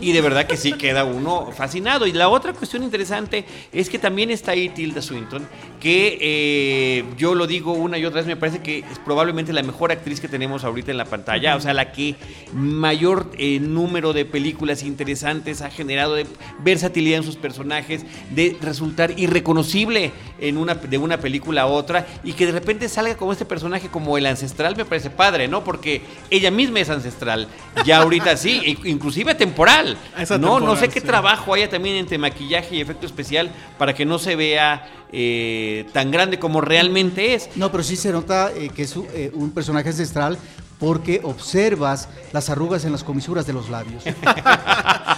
y 0.00 0.12
de 0.12 0.20
verdad 0.22 0.46
que 0.46 0.56
sí 0.56 0.72
queda 0.72 1.04
uno 1.04 1.52
fascinado. 1.52 2.06
Y 2.06 2.12
la 2.12 2.30
otra 2.30 2.54
cuestión 2.54 2.82
interesante 2.82 3.44
es 3.70 3.90
que 3.90 3.98
también 3.98 4.30
está 4.30 4.52
ahí 4.52 4.70
Tilda 4.70 5.02
Swinton, 5.02 5.46
que 5.78 6.18
eh, 6.20 7.04
yo 7.18 7.34
lo 7.34 7.46
digo 7.46 7.72
una 7.72 7.98
y 7.98 8.06
otra 8.06 8.20
vez, 8.20 8.26
me 8.26 8.36
parece 8.36 8.60
que 8.60 8.78
es 8.78 8.98
probablemente 9.04 9.52
la 9.52 9.62
mejor 9.62 9.92
actriz 9.92 10.18
que 10.18 10.28
tenemos 10.28 10.64
ahorita 10.64 10.90
en 10.90 10.96
la 10.96 11.04
pantalla, 11.04 11.54
o 11.54 11.60
sea, 11.60 11.74
la 11.74 11.92
que 11.92 12.16
mayor 12.54 13.30
eh, 13.36 13.60
número 13.60 14.14
de 14.14 14.24
películas 14.24 14.82
interesantes 14.82 15.60
ha 15.60 15.68
generado 15.70 16.14
de 16.14 16.26
versatilidad 16.60 17.18
en 17.18 17.24
sus 17.24 17.36
personajes, 17.36 18.06
de 18.30 18.56
resultar 18.62 19.18
irreconocible 19.18 20.12
en 20.40 20.56
una, 20.56 20.76
de 20.76 20.96
una 20.96 21.18
película 21.18 21.62
a 21.62 21.66
otra 21.66 22.06
y 22.24 22.32
que 22.32 22.46
de 22.46 22.52
repente 22.52 22.85
salga 22.88 23.16
como 23.16 23.32
este 23.32 23.44
personaje 23.44 23.88
como 23.88 24.18
el 24.18 24.26
ancestral 24.26 24.76
me 24.76 24.84
parece 24.84 25.10
padre, 25.10 25.48
¿no? 25.48 25.64
Porque 25.64 26.02
ella 26.30 26.50
misma 26.50 26.80
es 26.80 26.90
ancestral, 26.90 27.48
ya 27.84 27.98
ahorita 27.98 28.36
sí, 28.36 28.60
e- 28.84 28.88
inclusive 28.88 29.34
temporal. 29.34 29.96
Esa 30.18 30.38
no, 30.38 30.60
no 30.60 30.76
sé 30.76 30.88
qué 30.88 31.00
sí. 31.00 31.06
trabajo 31.06 31.54
haya 31.54 31.68
también 31.68 31.96
entre 31.96 32.18
maquillaje 32.18 32.76
y 32.76 32.80
efecto 32.80 33.06
especial 33.06 33.50
para 33.78 33.94
que 33.94 34.04
no 34.04 34.18
se 34.18 34.36
vea 34.36 35.06
eh, 35.12 35.86
tan 35.92 36.10
grande 36.10 36.38
como 36.38 36.60
realmente 36.60 37.34
es. 37.34 37.50
No, 37.56 37.70
pero 37.70 37.82
sí 37.82 37.96
se 37.96 38.12
nota 38.12 38.50
eh, 38.54 38.70
que 38.74 38.82
es 38.82 38.94
eh, 39.14 39.30
un 39.34 39.50
personaje 39.52 39.88
ancestral 39.88 40.38
porque 40.78 41.20
observas 41.22 42.08
las 42.32 42.50
arrugas 42.50 42.84
en 42.84 42.92
las 42.92 43.02
comisuras 43.04 43.46
de 43.46 43.52
los 43.52 43.68
labios. 43.70 44.04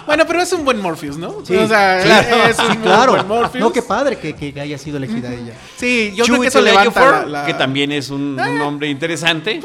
Bueno, 0.06 0.24
pero 0.26 0.40
es 0.40 0.50
un 0.54 0.64
buen 0.64 0.80
Morpheus, 0.80 1.18
¿no? 1.18 1.44
Sí, 1.44 1.54
o 1.54 1.68
sea, 1.68 2.00
claro, 2.02 2.44
es 2.48 2.58
un 2.58 2.66
sí, 2.72 2.76
claro. 2.78 3.12
buen 3.12 3.28
Morpheus. 3.28 3.60
No, 3.62 3.70
qué 3.70 3.82
padre 3.82 4.16
que, 4.18 4.34
que 4.34 4.58
haya 4.58 4.78
sido 4.78 4.96
elegida 4.96 5.30
ella. 5.30 5.52
Sí, 5.76 6.14
yo 6.16 6.24
creo 6.24 6.40
que 6.40 6.46
eso 6.48 6.62
levanta 6.62 7.20
la, 7.22 7.26
la- 7.26 7.46
que 7.46 7.52
también 7.52 7.92
es 7.92 8.08
un, 8.08 8.38
un 8.40 8.58
nombre 8.58 8.88
interesante. 8.88 9.60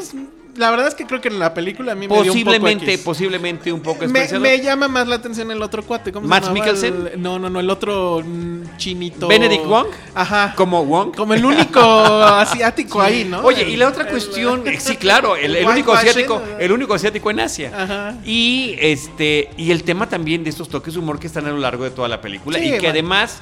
La 0.56 0.70
verdad 0.70 0.88
es 0.88 0.94
que 0.94 1.06
creo 1.06 1.20
que 1.20 1.30
en 1.30 1.40
la 1.40 1.54
película 1.54 1.94
a 1.94 1.96
mí 1.96 2.08
me 2.08 2.14
dio 2.22 2.22
un 2.22 2.28
poco 2.28 2.34
posiblemente, 2.34 2.98
posiblemente 3.00 3.72
un 3.72 3.82
poco 3.82 4.08
Me, 4.08 4.28
me 4.40 4.60
llama 4.62 4.88
más 4.88 5.08
la 5.08 5.16
atención 5.16 5.50
el 5.50 5.62
otro 5.62 5.84
cuate. 5.84 6.12
¿Cómo 6.12 6.28
se 6.28 6.30
¿Mads 6.30 6.48
llamaba? 6.48 6.66
Mikkelsen? 6.66 7.10
El- 7.14 7.22
no, 7.22 7.40
no, 7.40 7.50
no, 7.50 7.60
el 7.60 7.70
otro 7.70 8.22
mm, 8.24 8.78
chinito. 8.78 9.28
Benedict 9.28 9.66
Wong. 9.66 9.88
Ajá. 10.14 10.54
Como 10.56 10.86
Wong. 10.86 11.16
Como 11.16 11.34
el 11.34 11.44
único 11.44 11.80
asiático 11.82 13.02
ahí, 13.02 13.26
¿no? 13.26 13.42
Oye, 13.42 13.68
y 13.68 13.76
la 13.78 13.88
otra 13.88 14.08
cuestión, 14.08 14.68
eh, 14.68 14.80
sí, 14.80 14.98
claro, 14.98 15.36
el, 15.36 15.66
único 15.66 15.94
Fashion, 15.94 16.10
asiático, 16.10 16.42
el 16.60 16.72
único 16.72 16.94
asiático 16.94 17.32
en 17.32 17.40
Asia. 17.40 17.72
Ajá. 17.76 18.16
Y 18.24 18.76
este, 18.80 19.50
y 19.58 19.72
el 19.72 19.84
tema 19.84 20.08
también 20.08 20.44
de 20.44 20.52
estos 20.52 20.70
toques 20.70 20.94
de 20.94 21.00
humor 21.00 21.20
que 21.20 21.28
están 21.28 21.48
a 21.48 21.50
lo 21.50 21.58
largo 21.58 21.84
de 21.84 21.92
toda 21.92 22.08
la 22.08 22.22
película 22.22 22.60
Sí, 22.60 22.76
y 22.76 22.78
que 22.78 22.88
además 22.88 23.42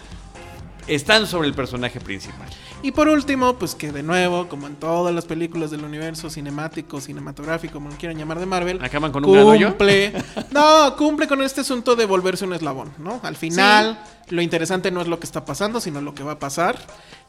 están 0.88 1.28
sobre 1.28 1.48
el 1.48 1.54
personaje 1.54 2.00
principal. 2.00 2.48
Y 2.84 2.92
por 2.92 3.08
último, 3.08 3.54
pues 3.56 3.76
que 3.76 3.92
de 3.92 4.02
nuevo, 4.04 4.48
como 4.48 4.68
en 4.68 4.76
todas 4.76 5.14
las 5.14 5.26
películas 5.26 5.70
del 5.72 5.84
universo 5.84 6.30
cinemático, 6.30 7.00
cinematográfico, 7.00 7.74
como 7.76 7.90
lo 7.90 7.96
quieran 7.96 8.18
llamar 8.18 8.40
de 8.40 8.46
Marvel, 8.46 8.84
¿Acaban 8.84 9.12
con 9.12 9.24
un 9.26 9.34
gran 9.34 9.46
hoyo? 9.46 9.68
cumple. 9.68 10.14
no, 10.52 10.96
cumple 10.96 11.28
con 11.28 11.42
este 11.42 11.62
asunto 11.62 11.96
de 11.96 12.06
volverse 12.06 12.46
un 12.46 12.54
eslabón, 12.54 12.92
¿no? 12.98 13.20
Al 13.24 13.36
final, 13.36 14.00
lo 14.32 14.42
interesante 14.42 14.90
no 14.90 15.02
es 15.02 15.08
lo 15.08 15.20
que 15.20 15.26
está 15.26 15.46
pasando, 15.46 15.80
sino 15.80 16.02
lo 16.02 16.16
que 16.16 16.24
va 16.24 16.34
a 16.34 16.40
pasar. 16.40 16.78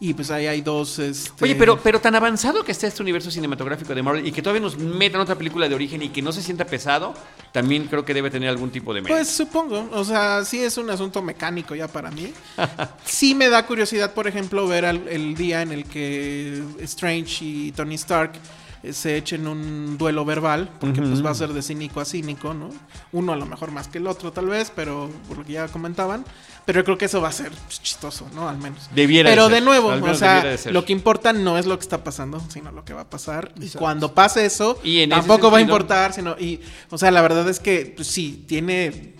Y 0.00 0.14
pues 0.14 0.30
ahí 0.30 0.46
hay 0.46 0.62
dos. 0.62 0.98
Este... 0.98 1.44
Oye, 1.44 1.54
pero, 1.54 1.78
pero 1.78 2.00
tan 2.00 2.14
avanzado 2.14 2.64
que 2.64 2.72
está 2.72 2.86
este 2.86 3.02
universo 3.02 3.30
cinematográfico 3.30 3.94
de 3.94 4.02
Marvel 4.02 4.26
y 4.26 4.32
que 4.32 4.40
todavía 4.42 4.62
nos 4.62 4.78
metan 4.78 5.20
otra 5.20 5.34
película 5.36 5.68
de 5.68 5.74
origen 5.74 6.02
y 6.02 6.08
que 6.08 6.22
no 6.22 6.32
se 6.32 6.42
sienta 6.42 6.64
pesado, 6.64 7.14
también 7.52 7.84
creo 7.86 8.04
que 8.04 8.14
debe 8.14 8.30
tener 8.30 8.48
algún 8.48 8.70
tipo 8.70 8.94
de 8.94 9.00
mérito. 9.02 9.14
Pues 9.16 9.28
supongo, 9.28 9.88
o 9.92 10.04
sea, 10.04 10.44
sí 10.44 10.58
es 10.60 10.76
un 10.78 10.88
asunto 10.90 11.22
mecánico 11.22 11.74
ya 11.74 11.86
para 11.88 12.10
mí. 12.10 12.32
sí 13.04 13.34
me 13.34 13.48
da 13.48 13.66
curiosidad, 13.66 14.14
por 14.14 14.26
ejemplo, 14.26 14.66
ver 14.66 14.86
al- 14.86 15.06
el 15.08 15.34
día 15.34 15.62
en 15.62 15.72
el 15.72 15.84
que 15.84 16.62
Strange 16.80 17.44
y 17.44 17.72
Tony 17.72 17.94
Stark 17.96 18.32
se 18.90 19.16
echen 19.16 19.46
un 19.46 19.96
duelo 19.96 20.24
verbal, 20.24 20.70
porque 20.80 21.00
pues 21.00 21.24
va 21.24 21.30
a 21.30 21.34
ser 21.34 21.52
de 21.52 21.62
cínico 21.62 22.00
a 22.00 22.04
cínico, 22.04 22.52
¿no? 22.54 22.70
Uno 23.12 23.32
a 23.32 23.36
lo 23.36 23.46
mejor 23.46 23.70
más 23.70 23.86
que 23.88 23.98
el 23.98 24.06
otro 24.08 24.32
tal 24.32 24.46
vez, 24.46 24.72
pero 24.74 25.08
por 25.28 25.38
lo 25.38 25.44
que 25.44 25.52
ya 25.52 25.68
comentaban. 25.68 26.24
Pero 26.64 26.80
yo 26.80 26.84
creo 26.84 26.98
que 26.98 27.06
eso 27.06 27.20
va 27.20 27.28
a 27.28 27.32
ser 27.32 27.50
chistoso, 27.68 28.28
¿no? 28.34 28.48
Al 28.48 28.56
menos. 28.58 28.88
Debiera 28.94 29.30
de 29.30 29.34
Pero 29.36 29.46
ser, 29.46 29.54
de 29.56 29.60
nuevo, 29.62 29.90
al 29.90 30.02
o 30.02 30.14
sea, 30.14 30.42
de 30.44 30.58
ser. 30.58 30.72
lo 30.72 30.84
que 30.84 30.92
importa 30.92 31.32
no 31.32 31.58
es 31.58 31.66
lo 31.66 31.76
que 31.76 31.82
está 31.82 32.04
pasando, 32.04 32.40
sino 32.50 32.70
lo 32.70 32.84
que 32.84 32.92
va 32.94 33.00
a 33.02 33.10
pasar. 33.10 33.52
Y 33.60 33.68
cuando 33.70 34.14
pase 34.14 34.44
eso, 34.46 34.78
Y 34.84 35.06
tampoco 35.08 35.50
va 35.50 35.56
a 35.58 35.60
sentido- 35.60 35.76
importar, 35.76 36.12
sino 36.12 36.36
y 36.38 36.60
o 36.90 36.98
sea, 36.98 37.10
la 37.10 37.20
verdad 37.22 37.48
es 37.48 37.58
que 37.58 37.92
pues, 37.96 38.06
sí 38.08 38.44
tiene 38.46 39.14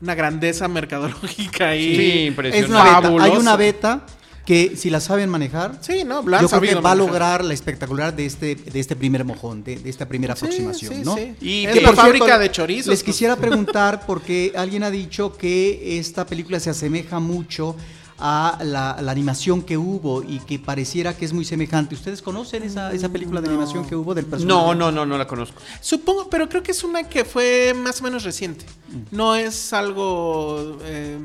una 0.00 0.14
grandeza 0.14 0.68
mercadológica 0.68 1.68
ahí. 1.70 1.96
Sí, 1.96 2.18
Es 2.20 2.26
impresionante. 2.28 3.08
una 3.08 3.18
beta. 3.18 3.24
Hay 3.24 3.40
una 3.40 3.56
beta 3.56 4.06
que 4.44 4.76
si 4.76 4.90
la 4.90 5.00
saben 5.00 5.30
manejar, 5.30 5.78
Sí, 5.80 6.04
no, 6.04 6.22
yo 6.22 6.48
creo 6.48 6.60
que 6.60 6.74
va 6.74 6.92
a 6.92 6.94
manejar. 6.94 6.96
lograr 6.96 7.44
la 7.44 7.54
espectacular 7.54 8.14
de 8.14 8.26
este, 8.26 8.54
de 8.56 8.80
este 8.80 8.94
primer 8.96 9.24
mojón, 9.24 9.64
de, 9.64 9.76
de 9.76 9.88
esta 9.90 10.06
primera 10.06 10.36
Sí, 10.36 10.44
aproximación, 10.44 10.94
sí, 10.94 11.00
¿no? 11.02 11.14
sí. 11.16 11.34
Y 11.40 11.66
es 11.66 11.82
la 11.82 11.92
fábrica 11.94 12.24
cierto, 12.26 12.42
de 12.42 12.50
chorizos. 12.50 12.86
Les 12.88 13.02
quisiera 13.02 13.36
preguntar 13.44 14.04
porque 14.06 14.52
alguien 14.56 14.82
ha 14.84 14.90
dicho 14.90 15.36
que 15.36 15.98
esta 15.98 16.26
película 16.26 16.60
se 16.60 16.70
asemeja 16.70 17.20
mucho 17.20 17.74
a 18.16 18.58
la, 18.62 18.96
la 19.02 19.10
animación 19.10 19.60
que 19.62 19.76
hubo 19.76 20.22
y 20.22 20.38
que 20.38 20.60
pareciera 20.60 21.16
que 21.16 21.24
es 21.24 21.32
muy 21.32 21.44
semejante. 21.44 21.96
¿Ustedes 21.96 22.22
conocen 22.22 22.62
esa, 22.62 22.92
esa 22.92 23.08
película 23.08 23.40
de 23.40 23.48
animación 23.48 23.84
que 23.88 23.96
hubo 23.96 24.14
del 24.14 24.24
personaje? 24.26 24.46
No, 24.56 24.72
no, 24.72 24.92
no, 24.92 25.04
no 25.04 25.18
la 25.18 25.26
conozco. 25.26 25.60
Supongo, 25.80 26.30
pero 26.30 26.48
creo 26.48 26.62
que 26.62 26.70
es 26.70 26.84
una 26.84 27.02
que 27.08 27.24
fue 27.24 27.74
más 27.74 28.00
o 28.00 28.04
menos 28.04 28.22
reciente. 28.22 28.66
No 29.10 29.34
es 29.34 29.72
algo 29.72 30.78
eh, 30.84 31.18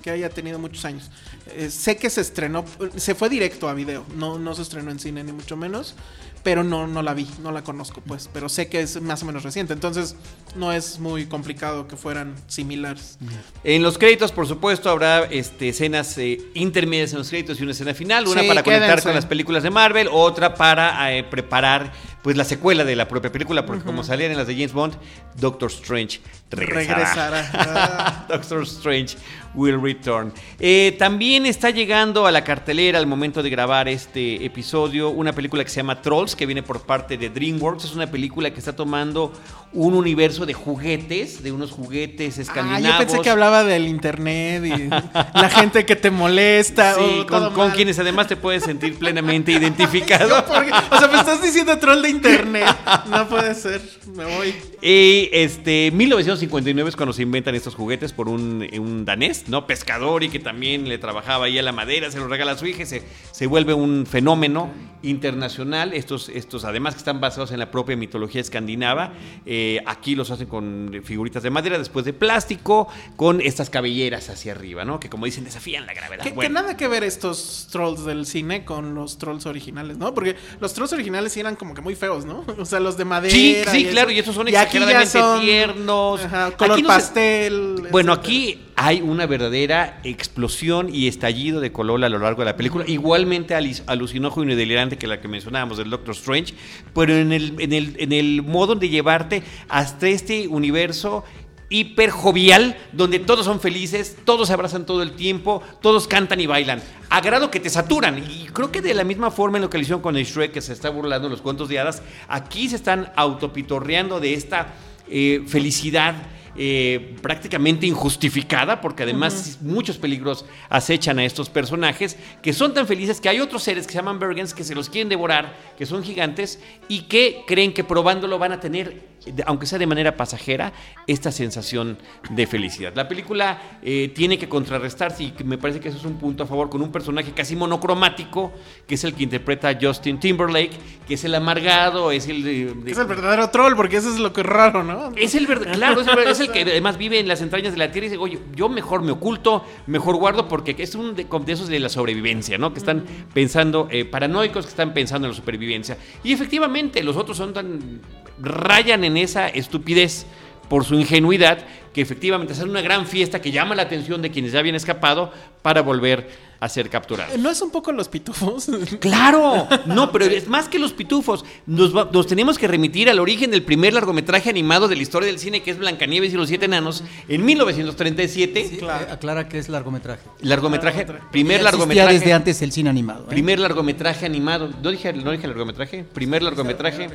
que 0.00 0.10
haya 0.10 0.30
tenido 0.30 0.58
muchos 0.60 0.84
años. 0.84 1.10
Eh, 1.52 1.70
sé 1.70 1.96
que 1.96 2.10
se 2.10 2.20
estrenó, 2.20 2.64
se 2.96 3.14
fue 3.14 3.28
directo 3.28 3.68
a 3.68 3.74
video, 3.74 4.04
no, 4.16 4.38
no 4.38 4.54
se 4.54 4.62
estrenó 4.62 4.90
en 4.90 4.98
cine 4.98 5.22
ni 5.22 5.32
mucho 5.32 5.56
menos, 5.56 5.94
pero 6.42 6.62
no, 6.62 6.86
no 6.86 7.02
la 7.02 7.12
vi, 7.12 7.28
no 7.42 7.50
la 7.50 7.62
conozco 7.62 8.00
pues, 8.06 8.30
pero 8.32 8.48
sé 8.48 8.68
que 8.68 8.80
es 8.80 9.00
más 9.00 9.22
o 9.22 9.26
menos 9.26 9.42
reciente, 9.42 9.72
entonces 9.72 10.14
no 10.54 10.72
es 10.72 10.98
muy 11.00 11.26
complicado 11.26 11.88
que 11.88 11.96
fueran 11.96 12.34
similares. 12.46 13.18
En 13.64 13.82
los 13.82 13.98
créditos, 13.98 14.30
por 14.32 14.46
supuesto, 14.46 14.88
habrá 14.88 15.24
este, 15.24 15.70
escenas 15.70 16.16
eh, 16.18 16.40
intermedias 16.54 17.12
en 17.12 17.18
los 17.18 17.30
créditos 17.30 17.58
y 17.58 17.64
una 17.64 17.72
escena 17.72 17.94
final, 17.94 18.28
una 18.28 18.42
Sí, 18.42 18.48
para 18.48 18.62
conectar 18.62 19.02
con 19.02 19.14
las 19.14 19.26
películas 19.26 19.62
de 19.62 19.70
Marvel, 19.70 20.08
otra 20.10 20.54
para 20.54 21.16
eh, 21.16 21.24
preparar 21.24 21.92
pues 22.22 22.36
la 22.36 22.44
secuela 22.44 22.84
de 22.84 22.96
la 22.96 23.08
propia 23.08 23.30
película, 23.30 23.66
porque 23.66 23.84
como 23.84 24.02
salían 24.04 24.30
en 24.32 24.36
las 24.36 24.46
de 24.46 24.54
James 24.54 24.72
Bond, 24.72 24.94
Doctor 25.36 25.70
Strange 25.70 26.20
regresará. 26.50 27.42
Regresará. 27.42 28.26
Doctor 28.28 28.62
Strange 28.62 29.16
will 29.56 29.80
return. 29.80 30.32
Eh, 30.60 30.94
también 30.98 31.46
está 31.46 31.70
llegando 31.70 32.26
a 32.26 32.30
la 32.30 32.44
cartelera 32.44 32.98
al 32.98 33.06
momento 33.06 33.42
de 33.42 33.50
grabar 33.50 33.88
este 33.88 34.44
episodio 34.44 35.10
una 35.10 35.32
película 35.32 35.64
que 35.64 35.70
se 35.70 35.76
llama 35.76 36.00
Trolls, 36.02 36.36
que 36.36 36.46
viene 36.46 36.62
por 36.62 36.82
parte 36.82 37.16
de 37.16 37.30
DreamWorks. 37.30 37.84
Es 37.84 37.94
una 37.94 38.06
película 38.06 38.50
que 38.52 38.58
está 38.58 38.76
tomando 38.76 39.32
un 39.72 39.94
universo 39.94 40.46
de 40.46 40.54
juguetes, 40.54 41.42
de 41.42 41.52
unos 41.52 41.70
juguetes 41.70 42.38
Ah, 42.38 42.42
escandinavos. 42.42 42.88
yo 42.88 42.98
pensé 42.98 43.20
que 43.22 43.30
hablaba 43.30 43.64
del 43.64 43.88
internet 43.88 44.64
y 44.64 44.88
la 45.38 45.50
gente 45.50 45.84
que 45.84 45.96
te 45.96 46.10
molesta. 46.10 46.94
Sí, 46.94 47.24
o 47.30 47.52
con, 47.52 47.70
quienes 47.70 47.98
además 47.98 48.26
te 48.26 48.36
puedes 48.36 48.62
sentir 48.64 48.98
plenamente 48.98 49.52
identificado. 49.58 50.44
O 50.90 50.98
sea, 50.98 51.08
me 51.08 51.18
estás 51.18 51.42
diciendo 51.42 51.76
troll 51.78 52.02
de 52.02 52.10
internet. 52.10 52.66
No 53.10 53.28
puede 53.28 53.54
ser. 53.54 53.80
Me 54.14 54.24
voy. 54.24 54.54
Y 54.82 55.28
este, 55.32 55.90
1959 55.92 56.88
es 56.90 56.96
cuando 56.96 57.12
se 57.12 57.22
inventan 57.22 57.54
estos 57.54 57.74
juguetes 57.74 58.12
por 58.12 58.28
un, 58.28 58.66
un 58.78 59.04
danés, 59.04 59.45
¿no? 59.48 59.66
Pescador 59.66 60.24
y 60.24 60.28
que 60.28 60.38
también 60.38 60.88
le 60.88 60.98
trabajaba 60.98 61.46
ahí 61.46 61.58
a 61.58 61.62
la 61.62 61.72
madera, 61.72 62.10
se 62.10 62.18
lo 62.18 62.28
regala 62.28 62.52
a 62.52 62.58
su 62.58 62.66
hija 62.66 62.82
y 62.82 62.86
se, 62.86 63.02
se 63.30 63.46
vuelve 63.46 63.74
un 63.74 64.06
fenómeno 64.06 64.70
internacional. 65.02 65.92
Estos, 65.92 66.28
estos, 66.28 66.64
además 66.64 66.94
que 66.94 66.98
están 66.98 67.20
basados 67.20 67.52
en 67.52 67.58
la 67.58 67.70
propia 67.70 67.96
mitología 67.96 68.40
escandinava, 68.40 69.12
eh, 69.44 69.82
aquí 69.86 70.14
los 70.14 70.30
hacen 70.30 70.46
con 70.46 71.00
figuritas 71.04 71.42
de 71.42 71.50
madera, 71.50 71.78
después 71.78 72.04
de 72.04 72.12
plástico, 72.12 72.88
con 73.16 73.40
estas 73.40 73.70
cabelleras 73.70 74.28
hacia 74.28 74.52
arriba, 74.52 74.84
¿no? 74.84 75.00
Que 75.00 75.08
como 75.08 75.26
dicen, 75.26 75.44
desafían 75.44 75.86
la 75.86 75.94
gravedad. 75.94 76.24
Que, 76.24 76.48
nada 76.48 76.76
que 76.76 76.88
ver 76.88 77.04
estos 77.04 77.68
trolls 77.70 78.04
del 78.04 78.26
cine 78.26 78.64
con 78.64 78.94
los 78.94 79.18
trolls 79.18 79.46
originales, 79.46 79.96
¿no? 79.98 80.14
Porque 80.14 80.36
los 80.60 80.72
trolls 80.72 80.92
originales 80.92 81.36
eran 81.36 81.56
como 81.56 81.74
que 81.74 81.80
muy 81.80 81.94
feos. 81.94 82.24
¿no? 82.24 82.44
O 82.58 82.64
sea, 82.64 82.80
los 82.80 82.96
de 82.96 83.04
madera. 83.04 83.32
Sí, 83.32 83.58
sí, 83.70 83.84
claro, 83.84 84.10
y 84.10 84.18
esos 84.18 84.34
son 84.34 84.48
exageradamente 84.48 85.20
tiernos. 85.40 86.20
color 86.56 86.82
pastel. 86.84 87.88
bueno, 87.90 88.12
aquí 88.12 88.66
hay 88.76 89.00
una 89.00 89.26
verdadera 89.36 90.00
explosión 90.02 90.88
y 90.92 91.08
estallido 91.08 91.60
de 91.60 91.72
color 91.72 92.02
a 92.04 92.08
lo 92.08 92.18
largo 92.18 92.42
de 92.42 92.46
la 92.46 92.56
película. 92.56 92.84
Igualmente 92.86 93.54
alucinógeno 93.54 94.52
y 94.52 94.54
delirante 94.54 94.96
que 94.96 95.06
la 95.06 95.20
que 95.20 95.28
mencionábamos 95.28 95.78
del 95.78 95.90
Doctor 95.90 96.14
Strange, 96.14 96.54
pero 96.94 97.14
en 97.14 97.32
el, 97.32 97.54
en 97.58 97.72
el, 97.72 97.96
en 97.98 98.12
el 98.12 98.42
modo 98.42 98.74
de 98.74 98.88
llevarte 98.88 99.42
hasta 99.68 100.08
este 100.08 100.48
universo 100.48 101.24
hiper 101.68 102.10
jovial, 102.10 102.76
donde 102.92 103.18
todos 103.18 103.44
son 103.44 103.60
felices, 103.60 104.16
todos 104.24 104.48
se 104.48 104.54
abrazan 104.54 104.86
todo 104.86 105.02
el 105.02 105.12
tiempo, 105.12 105.62
todos 105.82 106.06
cantan 106.06 106.40
y 106.40 106.46
bailan. 106.46 106.80
A 107.10 107.20
grado 107.20 107.50
que 107.50 107.60
te 107.60 107.70
saturan. 107.70 108.18
Y 108.18 108.46
creo 108.52 108.70
que 108.70 108.80
de 108.80 108.94
la 108.94 109.04
misma 109.04 109.30
forma 109.30 109.58
en 109.58 109.62
lo 109.62 109.70
que 109.70 109.78
le 109.78 109.82
hicieron 109.82 110.00
con 110.00 110.16
el 110.16 110.24
Shrek, 110.24 110.52
que 110.52 110.60
se 110.60 110.72
está 110.72 110.90
burlando 110.90 111.28
los 111.28 111.42
cuentos 111.42 111.68
de 111.68 111.78
hadas, 111.78 112.02
aquí 112.28 112.68
se 112.68 112.76
están 112.76 113.12
autopitorreando 113.16 114.20
de 114.20 114.34
esta 114.34 114.74
eh, 115.08 115.44
felicidad 115.46 116.14
eh, 116.58 117.16
prácticamente 117.22 117.86
injustificada, 117.86 118.80
porque 118.80 119.02
además 119.02 119.58
muchos 119.60 119.98
peligros 119.98 120.44
acechan 120.68 121.18
a 121.18 121.24
estos 121.24 121.48
personajes, 121.48 122.16
que 122.42 122.52
son 122.52 122.74
tan 122.74 122.86
felices 122.86 123.20
que 123.20 123.28
hay 123.28 123.40
otros 123.40 123.62
seres 123.62 123.86
que 123.86 123.92
se 123.92 123.98
llaman 123.98 124.18
Bergens 124.18 124.54
que 124.54 124.64
se 124.64 124.74
los 124.74 124.88
quieren 124.88 125.08
devorar, 125.08 125.56
que 125.76 125.86
son 125.86 126.02
gigantes, 126.02 126.60
y 126.88 127.02
que 127.02 127.44
creen 127.46 127.72
que 127.72 127.84
probándolo 127.84 128.38
van 128.38 128.52
a 128.52 128.60
tener 128.60 129.15
aunque 129.46 129.66
sea 129.66 129.78
de 129.78 129.86
manera 129.86 130.16
pasajera, 130.16 130.72
esta 131.06 131.32
sensación 131.32 131.98
de 132.30 132.46
felicidad. 132.46 132.92
La 132.94 133.08
película 133.08 133.78
eh, 133.82 134.12
tiene 134.14 134.38
que 134.38 134.48
contrarrestarse 134.48 135.24
y 135.24 135.34
me 135.44 135.58
parece 135.58 135.80
que 135.80 135.88
eso 135.88 135.98
es 135.98 136.04
un 136.04 136.16
punto 136.18 136.44
a 136.44 136.46
favor 136.46 136.70
con 136.70 136.82
un 136.82 136.92
personaje 136.92 137.32
casi 137.32 137.56
monocromático, 137.56 138.52
que 138.86 138.94
es 138.94 139.04
el 139.04 139.14
que 139.14 139.24
interpreta 139.24 139.76
Justin 139.80 140.20
Timberlake, 140.20 140.78
que 141.06 141.14
es 141.14 141.24
el 141.24 141.34
amargado, 141.34 142.10
es 142.10 142.28
el... 142.28 142.46
es 142.86 142.98
el 142.98 143.06
verdadero 143.06 143.50
troll, 143.50 143.74
porque 143.74 143.96
eso 143.96 144.12
es 144.12 144.18
lo 144.18 144.32
que 144.32 144.42
es 144.42 144.46
raro, 144.46 144.82
¿no? 144.82 145.12
Es 145.16 145.34
el 145.34 145.46
verdadero, 145.46 145.78
claro, 145.78 146.00
es 146.22 146.40
el, 146.40 146.50
que 146.50 146.62
además 146.62 146.96
vive 146.96 147.18
en 147.18 147.28
las 147.28 147.40
entrañas 147.40 147.72
de 147.72 147.78
la 147.78 147.90
tierra 147.90 148.06
y 148.06 148.10
dice, 148.10 148.22
oye, 148.22 148.38
yo 148.54 148.68
mejor 148.68 149.02
me 149.02 149.12
oculto, 149.12 149.64
mejor 149.86 150.16
guardo, 150.16 150.48
porque 150.48 150.74
es 150.78 150.94
un 150.94 151.14
de, 151.14 151.26
esos 151.48 151.68
de 151.68 151.80
la 151.80 151.88
sobrevivencia, 151.88 152.58
¿no? 152.58 152.72
Que 152.72 152.78
están 152.78 153.04
pensando, 153.32 153.88
eh, 153.90 154.04
paranoicos 154.04 154.64
que 154.66 154.70
están 154.70 154.94
pensando 154.94 155.26
en 155.26 155.32
la 155.32 155.36
supervivencia. 155.36 155.96
Y 156.22 156.32
efectivamente, 156.32 157.02
los 157.02 157.16
otros 157.16 157.36
son 157.36 157.52
tan 157.52 158.00
rayan 158.38 159.04
en 159.04 159.16
esa 159.16 159.48
estupidez 159.48 160.26
por 160.68 160.84
su 160.84 160.94
ingenuidad 160.94 161.58
que 161.96 162.02
efectivamente 162.02 162.52
hacen 162.52 162.68
una 162.68 162.82
gran 162.82 163.06
fiesta 163.06 163.40
que 163.40 163.50
llama 163.50 163.74
la 163.74 163.80
atención 163.80 164.20
de 164.20 164.30
quienes 164.30 164.52
ya 164.52 164.58
habían 164.58 164.74
escapado 164.74 165.32
para 165.62 165.80
volver 165.80 166.28
a 166.60 166.68
ser 166.68 166.90
capturados. 166.90 167.38
¿No 167.38 167.48
es 167.48 167.62
un 167.62 167.70
poco 167.70 167.90
los 167.90 168.08
pitufos? 168.08 168.68
Claro, 169.00 169.66
no, 169.86 170.12
pero 170.12 170.26
es 170.26 170.46
más 170.46 170.68
que 170.68 170.78
los 170.78 170.92
pitufos. 170.92 171.42
Nos, 171.64 172.26
tenemos 172.26 172.58
que 172.58 172.68
remitir 172.68 173.08
al 173.08 173.18
origen 173.18 173.50
del 173.50 173.62
primer 173.62 173.94
largometraje 173.94 174.50
animado 174.50 174.88
de 174.88 174.96
la 174.96 175.00
historia 175.00 175.26
del 175.26 175.38
cine, 175.38 175.62
que 175.62 175.70
es 175.70 175.78
Blancanieves 175.78 176.34
y 176.34 176.36
los 176.36 176.48
Siete 176.48 176.66
Enanos, 176.66 177.02
en 177.28 177.42
1937. 177.42 178.68
Sí, 178.68 178.76
claro. 178.76 179.10
Aclara 179.10 179.48
que 179.48 179.58
es 179.58 179.70
largometraje. 179.70 180.20
Largometraje, 180.42 181.06
primer 181.32 181.62
largometraje. 181.62 182.12
desde 182.12 182.34
antes 182.34 182.60
el 182.60 182.72
cine 182.72 182.90
animado. 182.90 183.22
¿eh? 183.24 183.30
Primer 183.30 183.58
largometraje 183.58 184.26
animado. 184.26 184.68
¿No 184.82 184.90
dije, 184.90 185.14
no 185.14 185.30
dije 185.30 185.46
largometraje? 185.46 186.04
Primer 186.04 186.42
largometraje. 186.42 187.08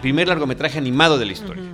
Primer 0.00 0.28
largometraje 0.28 0.78
animado 0.78 1.18
de 1.18 1.26
la 1.26 1.32
historia. 1.32 1.64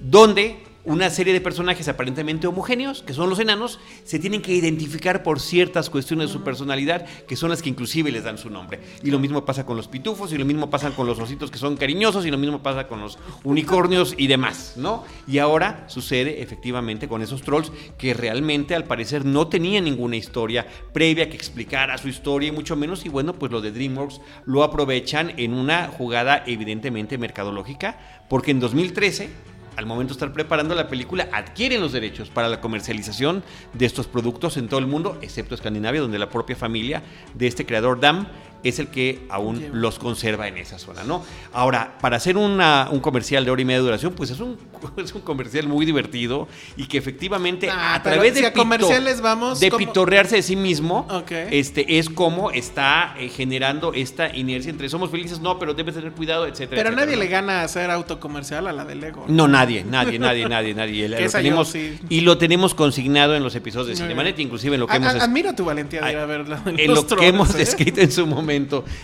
Donde 0.00 0.71
una 0.84 1.10
serie 1.10 1.32
de 1.32 1.40
personajes 1.40 1.86
aparentemente 1.88 2.46
homogéneos, 2.46 3.02
que 3.02 3.12
son 3.12 3.30
los 3.30 3.38
enanos, 3.38 3.78
se 4.04 4.18
tienen 4.18 4.42
que 4.42 4.52
identificar 4.52 5.22
por 5.22 5.40
ciertas 5.40 5.90
cuestiones 5.90 6.28
de 6.28 6.32
su 6.32 6.42
personalidad, 6.42 7.06
que 7.26 7.36
son 7.36 7.50
las 7.50 7.62
que 7.62 7.68
inclusive 7.68 8.10
les 8.10 8.24
dan 8.24 8.38
su 8.38 8.50
nombre. 8.50 8.80
Y 9.02 9.10
lo 9.10 9.18
mismo 9.18 9.44
pasa 9.44 9.64
con 9.64 9.76
los 9.76 9.88
pitufos, 9.88 10.32
y 10.32 10.38
lo 10.38 10.44
mismo 10.44 10.70
pasa 10.70 10.90
con 10.90 11.06
los 11.06 11.18
ositos 11.18 11.50
que 11.50 11.58
son 11.58 11.76
cariñosos, 11.76 12.26
y 12.26 12.30
lo 12.30 12.38
mismo 12.38 12.62
pasa 12.62 12.88
con 12.88 13.00
los 13.00 13.18
unicornios 13.44 14.14
y 14.16 14.26
demás, 14.26 14.74
¿no? 14.76 15.04
Y 15.28 15.38
ahora 15.38 15.84
sucede 15.88 16.42
efectivamente 16.42 17.08
con 17.08 17.22
esos 17.22 17.42
trolls 17.42 17.70
que 17.96 18.14
realmente 18.14 18.74
al 18.74 18.84
parecer 18.84 19.24
no 19.24 19.46
tenían 19.46 19.84
ninguna 19.84 20.16
historia 20.16 20.66
previa 20.92 21.28
que 21.28 21.36
explicara 21.36 21.96
su 21.98 22.08
historia, 22.08 22.48
y 22.48 22.52
mucho 22.52 22.74
menos, 22.74 23.06
y 23.06 23.08
bueno, 23.08 23.34
pues 23.34 23.52
lo 23.52 23.60
de 23.60 23.70
DreamWorks 23.70 24.20
lo 24.46 24.64
aprovechan 24.64 25.32
en 25.36 25.54
una 25.54 25.88
jugada 25.88 26.42
evidentemente 26.46 27.18
mercadológica, 27.18 28.22
porque 28.28 28.50
en 28.50 28.60
2013 28.60 29.51
al 29.76 29.86
momento 29.86 30.12
de 30.12 30.16
estar 30.16 30.32
preparando 30.32 30.74
la 30.74 30.88
película, 30.88 31.28
adquieren 31.32 31.80
los 31.80 31.92
derechos 31.92 32.30
para 32.30 32.48
la 32.48 32.60
comercialización 32.60 33.42
de 33.72 33.86
estos 33.86 34.06
productos 34.06 34.56
en 34.56 34.68
todo 34.68 34.80
el 34.80 34.86
mundo, 34.86 35.18
excepto 35.22 35.54
Escandinavia, 35.54 36.00
donde 36.00 36.18
la 36.18 36.28
propia 36.28 36.56
familia 36.56 37.02
de 37.34 37.46
este 37.46 37.66
creador 37.66 38.00
Dam 38.00 38.26
es 38.64 38.78
el 38.78 38.88
que 38.88 39.26
aún 39.28 39.70
los 39.72 39.98
conserva 39.98 40.48
en 40.48 40.56
esa 40.56 40.78
zona, 40.78 41.02
¿no? 41.04 41.24
Ahora, 41.52 41.98
para 42.00 42.16
hacer 42.16 42.36
un 42.36 43.00
comercial 43.00 43.44
de 43.44 43.50
hora 43.50 43.62
y 43.62 43.64
media 43.64 43.78
de 43.78 43.84
duración, 43.84 44.12
pues 44.14 44.30
es 44.30 44.40
un, 44.40 44.56
es 44.96 45.14
un 45.14 45.22
comercial 45.22 45.66
muy 45.66 45.84
divertido 45.84 46.48
y 46.76 46.86
que 46.86 46.98
efectivamente 46.98 47.68
ah, 47.70 47.94
a 47.94 48.02
través 48.02 48.34
de, 48.34 48.52
comerciales 48.52 49.20
vamos 49.20 49.60
de 49.60 49.70
pitorrearse 49.70 50.36
de 50.36 50.42
sí 50.42 50.56
mismo, 50.56 51.06
este 51.50 51.98
es 51.98 52.08
como 52.08 52.50
está 52.50 53.14
eh, 53.18 53.28
generando 53.28 53.92
esta 53.94 54.34
inercia 54.34 54.70
entre 54.70 54.88
somos 54.88 55.10
felices, 55.10 55.40
no, 55.40 55.58
pero 55.58 55.74
debes 55.74 55.94
tener 55.94 56.12
cuidado, 56.12 56.46
etcétera. 56.46 56.82
Pero 56.82 56.94
nadie 56.94 57.16
le 57.16 57.26
gana 57.26 57.60
a 57.60 57.64
hacer 57.64 57.90
autocomercial 57.90 58.66
a 58.66 58.72
la 58.72 58.84
de 58.84 58.94
Lego. 58.94 59.24
No, 59.28 59.48
nadie, 59.48 59.84
nadie, 59.84 60.18
nadie, 60.18 60.48
nadie, 60.48 60.74
nadie. 60.74 61.08
lo 61.08 61.30
tenemos, 61.30 61.74
Y 62.08 62.20
lo 62.20 62.38
tenemos 62.38 62.74
consignado 62.74 63.34
en 63.34 63.42
los 63.42 63.54
episodios 63.54 63.88
de 63.88 63.96
Cinemanet, 63.96 64.38
inclusive 64.38 64.74
en 64.74 64.80
lo 64.80 64.86
que 64.86 64.96
hemos... 64.96 65.14
Admiro 65.14 65.54
tu 65.54 65.64
valentía 65.64 66.00
de 66.02 66.12
ir 66.12 66.18
a 66.18 66.26
verla. 66.26 66.62
En, 66.66 66.94
lo 66.94 67.06
que 67.06 67.26
hemos 67.26 67.54
¿eh? 67.54 67.62
escrito 67.62 68.00
en 68.00 68.12
su 68.12 68.26
momento 68.26 68.51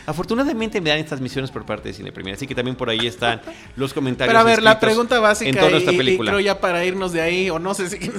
Afortunadamente 0.06 0.80
me 0.80 0.90
dan 0.90 0.98
estas 0.98 1.20
misiones 1.20 1.50
por 1.50 1.64
parte 1.64 1.88
de 1.88 1.94
Cine 1.94 2.12
Premier, 2.12 2.37
así 2.37 2.46
que 2.46 2.54
también 2.54 2.76
por 2.76 2.90
ahí 2.90 3.06
están 3.06 3.40
los 3.76 3.92
comentarios. 3.92 4.30
Pero 4.30 4.38
a 4.38 4.44
ver, 4.44 4.62
la 4.62 4.78
pregunta 4.80 5.18
básica 5.20 5.50
en 5.50 5.56
toda 5.56 5.76
esta 5.76 5.92
película. 5.92 6.30
Y, 6.30 6.32
creo 6.32 6.40
ya 6.40 6.61
para 6.61 6.84
irnos 6.84 7.12
de 7.12 7.20
ahí, 7.20 7.50
o 7.50 7.58
no 7.58 7.74
sé 7.74 7.88
si 7.88 8.11